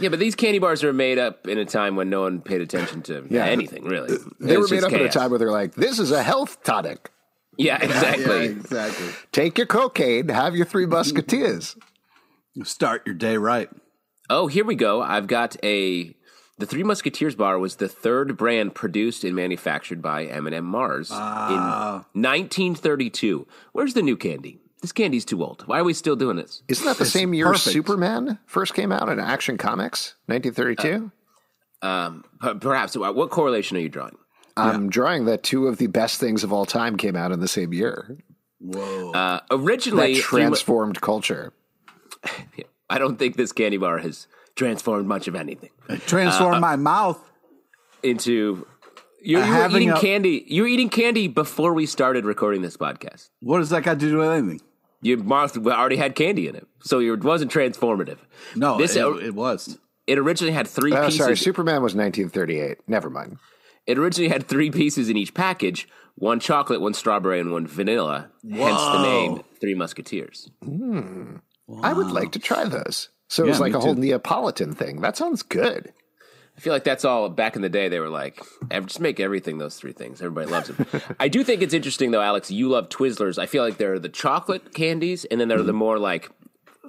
yeah, 0.00 0.08
but 0.08 0.18
these 0.18 0.34
candy 0.34 0.58
bars 0.60 0.82
are 0.82 0.92
made 0.92 1.18
up 1.18 1.46
in 1.46 1.58
a 1.58 1.64
time 1.64 1.96
when 1.96 2.08
no 2.08 2.22
one 2.22 2.40
paid 2.40 2.60
attention 2.60 3.02
to 3.02 3.26
Yeah. 3.28 3.44
anything, 3.44 3.84
really. 3.84 4.16
they 4.40 4.54
It's 4.54 4.70
were 4.70 4.74
made 4.76 4.80
just 4.82 4.86
up 4.86 4.92
at 4.92 5.02
a 5.02 5.08
time 5.08 5.30
where 5.30 5.38
they're 5.38 5.50
like, 5.50 5.74
"This 5.74 5.98
is 5.98 6.10
a 6.10 6.22
health 6.22 6.62
tonic. 6.62 7.10
Yeah, 7.60 7.78
Yeah, 7.82 7.84
exactly. 7.84 8.44
exactly. 8.46 9.06
Take 9.32 9.58
your 9.58 9.66
cocaine, 9.66 10.28
have 10.28 10.56
your 10.56 10.66
three 10.66 10.86
musketeers." 10.86 11.76
Start 12.64 13.02
your 13.06 13.14
day 13.14 13.36
right. 13.36 13.68
Oh, 14.28 14.46
here 14.48 14.64
we 14.64 14.74
go. 14.74 15.00
I've 15.02 15.26
got 15.26 15.56
a. 15.64 16.14
The 16.58 16.66
Three 16.66 16.82
Musketeers 16.82 17.34
bar 17.36 17.58
was 17.58 17.76
the 17.76 17.88
third 17.88 18.36
brand 18.36 18.74
produced 18.74 19.24
and 19.24 19.34
manufactured 19.34 20.02
by 20.02 20.26
M&M 20.26 20.64
Mars 20.64 21.08
Ah. 21.10 22.04
in 22.14 22.20
1932. 22.22 23.46
Where's 23.72 23.94
the 23.94 24.02
new 24.02 24.16
candy? 24.16 24.58
This 24.82 24.92
candy's 24.92 25.24
too 25.24 25.42
old. 25.42 25.62
Why 25.66 25.78
are 25.80 25.84
we 25.84 25.94
still 25.94 26.16
doing 26.16 26.36
this? 26.36 26.62
Isn't 26.68 26.84
that 26.84 26.98
the 26.98 27.06
same 27.06 27.32
year 27.32 27.46
perfect. 27.46 27.72
Superman 27.72 28.38
first 28.46 28.74
came 28.74 28.92
out 28.92 29.08
in 29.08 29.18
Action 29.18 29.56
Comics, 29.56 30.16
1932? 30.26 31.10
Um, 31.82 32.24
perhaps. 32.60 32.94
What 32.96 33.30
correlation 33.30 33.76
are 33.78 33.80
you 33.80 33.88
drawing? 33.88 34.16
I'm 34.68 34.90
drawing 34.90 35.24
that 35.26 35.42
two 35.42 35.66
of 35.66 35.78
the 35.78 35.86
best 35.86 36.20
things 36.20 36.44
of 36.44 36.52
all 36.52 36.66
time 36.66 36.96
came 36.96 37.16
out 37.16 37.32
in 37.32 37.40
the 37.40 37.48
same 37.48 37.72
year. 37.72 38.16
Whoa. 38.60 39.12
Uh, 39.12 39.40
originally, 39.50 40.14
Three 40.16 40.40
Mu- 40.42 40.46
transformed 40.48 41.00
culture. 41.00 41.52
I 42.90 42.98
don't 42.98 43.18
think 43.18 43.36
this 43.36 43.52
candy 43.52 43.76
bar 43.76 43.98
has 43.98 44.26
transformed 44.56 45.06
much 45.06 45.28
of 45.28 45.34
anything 45.36 45.70
Transform 46.06 46.60
my 46.60 46.76
mouth. 46.76 47.18
into. 48.02 48.66
You're, 49.22 49.42
Uh, 49.42 49.46
you 49.46 49.50
were 49.52 49.56
having 49.56 49.76
eating 49.82 49.90
a- 49.90 50.00
candy. 50.00 50.44
You 50.48 50.62
were 50.62 50.68
eating 50.68 50.88
candy 50.88 51.28
before 51.28 51.72
we 51.74 51.86
started 51.86 52.24
recording 52.24 52.62
this 52.62 52.76
podcast. 52.76 53.28
What 53.40 53.58
does 53.58 53.70
that 53.70 53.82
got 53.82 54.00
to 54.00 54.08
do 54.08 54.16
with 54.18 54.30
anything? 54.30 54.60
Your 55.02 55.18
mouth 55.18 55.56
already 55.66 55.96
had 55.96 56.14
candy 56.14 56.46
in 56.48 56.54
it, 56.56 56.66
so 56.80 57.00
it 57.00 57.22
wasn't 57.24 57.50
transformative. 57.52 58.18
No, 58.54 58.76
this 58.76 58.96
it, 58.96 59.02
uh, 59.04 59.12
it 59.14 59.34
was. 59.34 59.78
it 60.06 60.18
originally 60.18 60.52
had 60.52 60.66
three 60.68 60.92
Oh, 60.92 61.04
pieces. 61.06 61.18
sorry, 61.20 61.36
Superman 61.38 61.82
was 61.82 61.94
1938. 61.94 62.78
Never 62.86 63.08
mind. 63.08 63.38
It 63.86 63.98
originally 63.98 64.28
had 64.28 64.46
three 64.46 64.70
pieces 64.70 65.08
in 65.08 65.16
each 65.16 65.34
package: 65.34 65.88
one 66.14 66.40
chocolate, 66.40 66.80
one 66.80 66.94
strawberry, 66.94 67.40
and 67.40 67.52
one 67.52 67.66
vanilla. 67.66 68.30
Hence 68.48 68.80
the 68.80 69.02
name 69.02 69.42
Three 69.60 69.74
Musketeers. 69.74 70.50
I 71.82 71.92
would 71.92 72.10
like 72.10 72.32
to 72.32 72.38
try 72.38 72.64
those. 72.64 73.08
So 73.28 73.44
it 73.44 73.48
was 73.48 73.60
like 73.60 73.72
me 73.72 73.78
a 73.78 73.80
whole. 73.80 73.94
Neapolitan 73.94 74.74
thing. 74.74 75.00
That 75.00 75.16
sounds 75.16 75.42
good. 75.42 75.92
I 76.56 76.60
feel 76.60 76.72
like 76.72 76.84
that's 76.84 77.04
all. 77.04 77.28
Back 77.30 77.56
in 77.56 77.62
the 77.62 77.68
day, 77.68 77.88
they 77.88 78.00
were 78.00 78.08
like, 78.08 78.42
"Eh, 78.70 78.80
just 78.80 79.00
make 79.00 79.20
everything 79.20 79.58
those 79.58 79.76
three 79.76 79.92
things. 79.92 80.20
Everybody 80.20 80.50
loves 80.50 80.68
them. 80.68 80.84
I 81.20 81.28
do 81.28 81.42
think 81.44 81.62
it's 81.62 81.72
interesting, 81.72 82.10
though, 82.10 82.20
Alex. 82.20 82.50
You 82.50 82.68
love 82.68 82.88
Twizzlers. 82.88 83.38
I 83.38 83.46
feel 83.46 83.62
like 83.62 83.78
there 83.78 83.94
are 83.94 83.98
the 83.98 84.08
chocolate 84.08 84.74
candies, 84.74 85.24
and 85.24 85.40
then 85.40 85.48
there 85.48 85.58
are 85.58 85.62
the 85.62 85.72
more 85.72 85.98
like, 85.98 86.30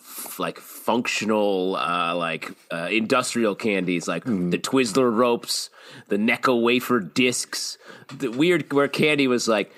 f- 0.02 0.40
like 0.40 0.60
functional, 0.60 1.76
uh, 1.76 2.16
like 2.16 2.52
uh, 2.72 2.90
industrial 2.92 3.56
candies, 3.56 4.08
like 4.08 4.26
the 4.26 4.58
Twizzler 4.58 5.14
ropes, 5.16 5.70
the 6.10 6.18
Necco 6.18 6.62
wafer 6.62 7.00
discs. 7.00 7.78
The 8.18 8.30
weird 8.30 8.72
where 8.74 8.88
candy 8.88 9.28
was 9.28 9.48
like. 9.48 9.72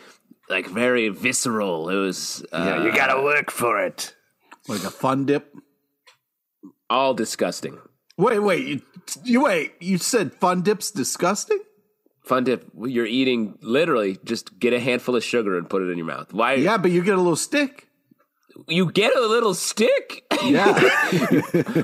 like 0.49 0.67
very 0.67 1.09
visceral. 1.09 1.89
It 1.89 1.95
was 1.95 2.43
uh, 2.51 2.63
yeah, 2.65 2.83
you 2.83 2.91
gotta 2.93 3.21
work 3.23 3.49
for 3.49 3.79
it. 3.83 4.13
Like 4.67 4.83
a 4.83 4.91
fun 4.91 5.25
dip. 5.25 5.53
all 6.89 7.13
disgusting. 7.13 7.79
Wait, 8.17 8.39
wait, 8.39 8.67
you, 8.67 8.81
you 9.23 9.43
wait. 9.43 9.73
You 9.79 9.97
said 9.97 10.33
fun 10.35 10.61
dip's 10.61 10.91
disgusting. 10.91 11.59
Fun 12.23 12.43
dip. 12.43 12.69
You're 12.77 13.07
eating 13.07 13.57
literally 13.61 14.19
just 14.23 14.59
get 14.59 14.73
a 14.73 14.79
handful 14.79 15.15
of 15.15 15.23
sugar 15.23 15.57
and 15.57 15.67
put 15.69 15.81
it 15.81 15.89
in 15.89 15.97
your 15.97 16.07
mouth. 16.07 16.31
Why? 16.33 16.53
Yeah, 16.55 16.77
but 16.77 16.91
you 16.91 17.01
get 17.03 17.15
a 17.15 17.21
little 17.21 17.35
stick. 17.35 17.87
You 18.67 18.91
get 18.91 19.15
a 19.15 19.21
little 19.21 19.53
stick. 19.53 20.23
Yeah, 20.43 20.73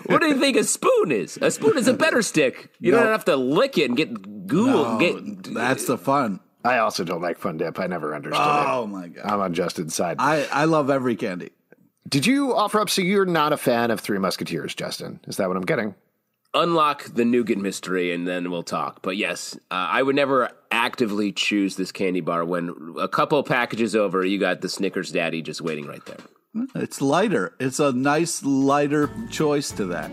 what 0.05 0.21
do 0.21 0.27
you 0.27 0.39
think 0.39 0.57
a 0.57 0.63
spoon 0.63 1.11
is? 1.11 1.37
A 1.41 1.49
spoon 1.51 1.77
is 1.77 1.87
a 1.87 1.93
better 1.93 2.21
stick. 2.21 2.69
You 2.79 2.91
No. 2.91 2.99
don't 2.99 3.07
have 3.07 3.25
to 3.25 3.35
lick 3.35 3.77
it 3.77 3.85
and 3.85 3.95
get 3.97 4.47
goo. 4.47 4.69
Oh, 4.69 4.97
get 4.99 5.53
that's 5.53 5.85
the 5.85 5.97
fun. 5.97 6.39
I 6.65 6.79
also 6.79 7.03
don't 7.05 7.21
like 7.21 7.37
Fun 7.37 7.57
Dip. 7.57 7.79
I 7.79 7.87
never 7.87 8.13
understood 8.13 8.45
Oh 8.45 8.61
it. 8.61 8.67
Oh 8.83 8.87
my 8.87 9.07
god, 9.07 9.25
I'm 9.25 9.39
on 9.39 9.53
Justin's 9.53 9.95
side. 9.95 10.17
I 10.19 10.45
I 10.51 10.65
love 10.65 10.89
every 10.89 11.15
candy. 11.15 11.51
Did 12.07 12.25
you 12.25 12.53
offer 12.55 12.79
up? 12.81 12.89
So 12.89 13.01
you're 13.01 13.25
not 13.25 13.53
a 13.53 13.57
fan 13.57 13.91
of 13.91 13.99
Three 14.01 14.17
Musketeers, 14.17 14.75
Justin? 14.75 15.19
Is 15.27 15.37
that 15.37 15.47
what 15.47 15.57
I'm 15.57 15.65
getting? 15.65 15.95
unlock 16.55 17.03
the 17.13 17.23
nougat 17.23 17.59
mystery 17.59 18.11
and 18.11 18.27
then 18.27 18.49
we'll 18.49 18.63
talk. 18.63 19.03
But 19.03 19.15
yes, 19.17 19.55
uh, 19.69 19.75
I 19.75 20.01
would 20.01 20.15
never 20.15 20.49
actively 20.71 21.31
choose 21.31 21.75
this 21.75 21.91
candy 21.91 22.21
bar 22.21 22.43
when 22.43 22.95
a 22.99 23.07
couple 23.07 23.43
packages 23.43 23.95
over, 23.95 24.25
you 24.25 24.39
got 24.39 24.61
the 24.61 24.67
Snickers 24.67 25.11
Daddy 25.11 25.43
just 25.43 25.61
waiting 25.61 25.85
right 25.85 26.03
there. 26.07 26.17
It's 26.75 27.01
lighter. 27.01 27.55
It's 27.59 27.79
a 27.79 27.91
nice 27.91 28.43
lighter 28.43 29.09
choice 29.29 29.71
to 29.71 29.85
that. 29.85 30.11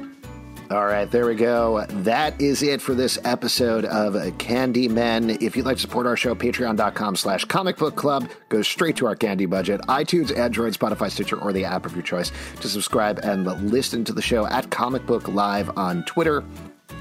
All 0.68 0.84
right, 0.84 1.08
there 1.08 1.26
we 1.26 1.36
go. 1.36 1.86
That 1.88 2.40
is 2.40 2.60
it 2.60 2.82
for 2.82 2.92
this 2.92 3.18
episode 3.24 3.84
of 3.84 4.36
Candy 4.38 4.88
Men. 4.88 5.30
If 5.40 5.56
you'd 5.56 5.64
like 5.64 5.76
to 5.76 5.82
support 5.82 6.06
our 6.06 6.16
show, 6.16 6.34
patreon.com 6.34 7.14
slash 7.14 7.44
comic 7.44 7.76
book 7.76 7.94
club 7.94 8.28
goes 8.48 8.66
straight 8.66 8.96
to 8.96 9.06
our 9.06 9.14
candy 9.14 9.46
budget. 9.46 9.80
iTunes, 9.82 10.36
Android, 10.36 10.72
Spotify, 10.72 11.08
Stitcher, 11.08 11.38
or 11.38 11.52
the 11.52 11.64
app 11.64 11.86
of 11.86 11.94
your 11.94 12.02
choice 12.02 12.32
to 12.60 12.68
subscribe 12.68 13.20
and 13.20 13.46
listen 13.70 14.04
to 14.04 14.12
the 14.12 14.22
show 14.22 14.44
at 14.46 14.68
Comic 14.70 15.06
Book 15.06 15.28
Live 15.28 15.70
on 15.78 16.04
Twitter. 16.04 16.42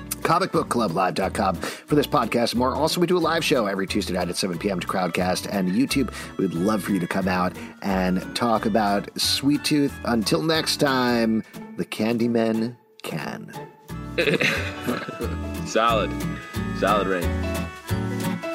comicbookclublive.com 0.10 1.56
for 1.56 1.96
this 1.96 2.08
podcast 2.08 2.52
and 2.52 2.60
more. 2.60 2.76
Also, 2.76 3.00
we 3.00 3.08
do 3.08 3.18
a 3.18 3.20
live 3.20 3.44
show 3.44 3.66
every 3.66 3.88
Tuesday 3.88 4.14
night 4.14 4.30
at 4.30 4.38
7 4.38 4.58
p.m. 4.58 4.80
to 4.80 4.88
Crowdcast 4.88 5.48
and 5.52 5.70
YouTube. 5.70 6.14
We'd 6.38 6.54
love 6.54 6.84
for 6.84 6.92
you 6.92 7.00
to 7.00 7.08
come 7.08 7.28
out 7.28 7.56
and 7.82 8.36
talk 8.36 8.66
about 8.66 9.10
Sweet 9.20 9.64
Tooth. 9.64 9.94
Until 10.06 10.42
next 10.42 10.78
time, 10.78 11.44
the 11.78 11.86
Candymen 11.86 12.76
can. 13.04 13.52
Solid. 15.68 16.12
Solid 16.80 17.08
rain. 17.08 18.55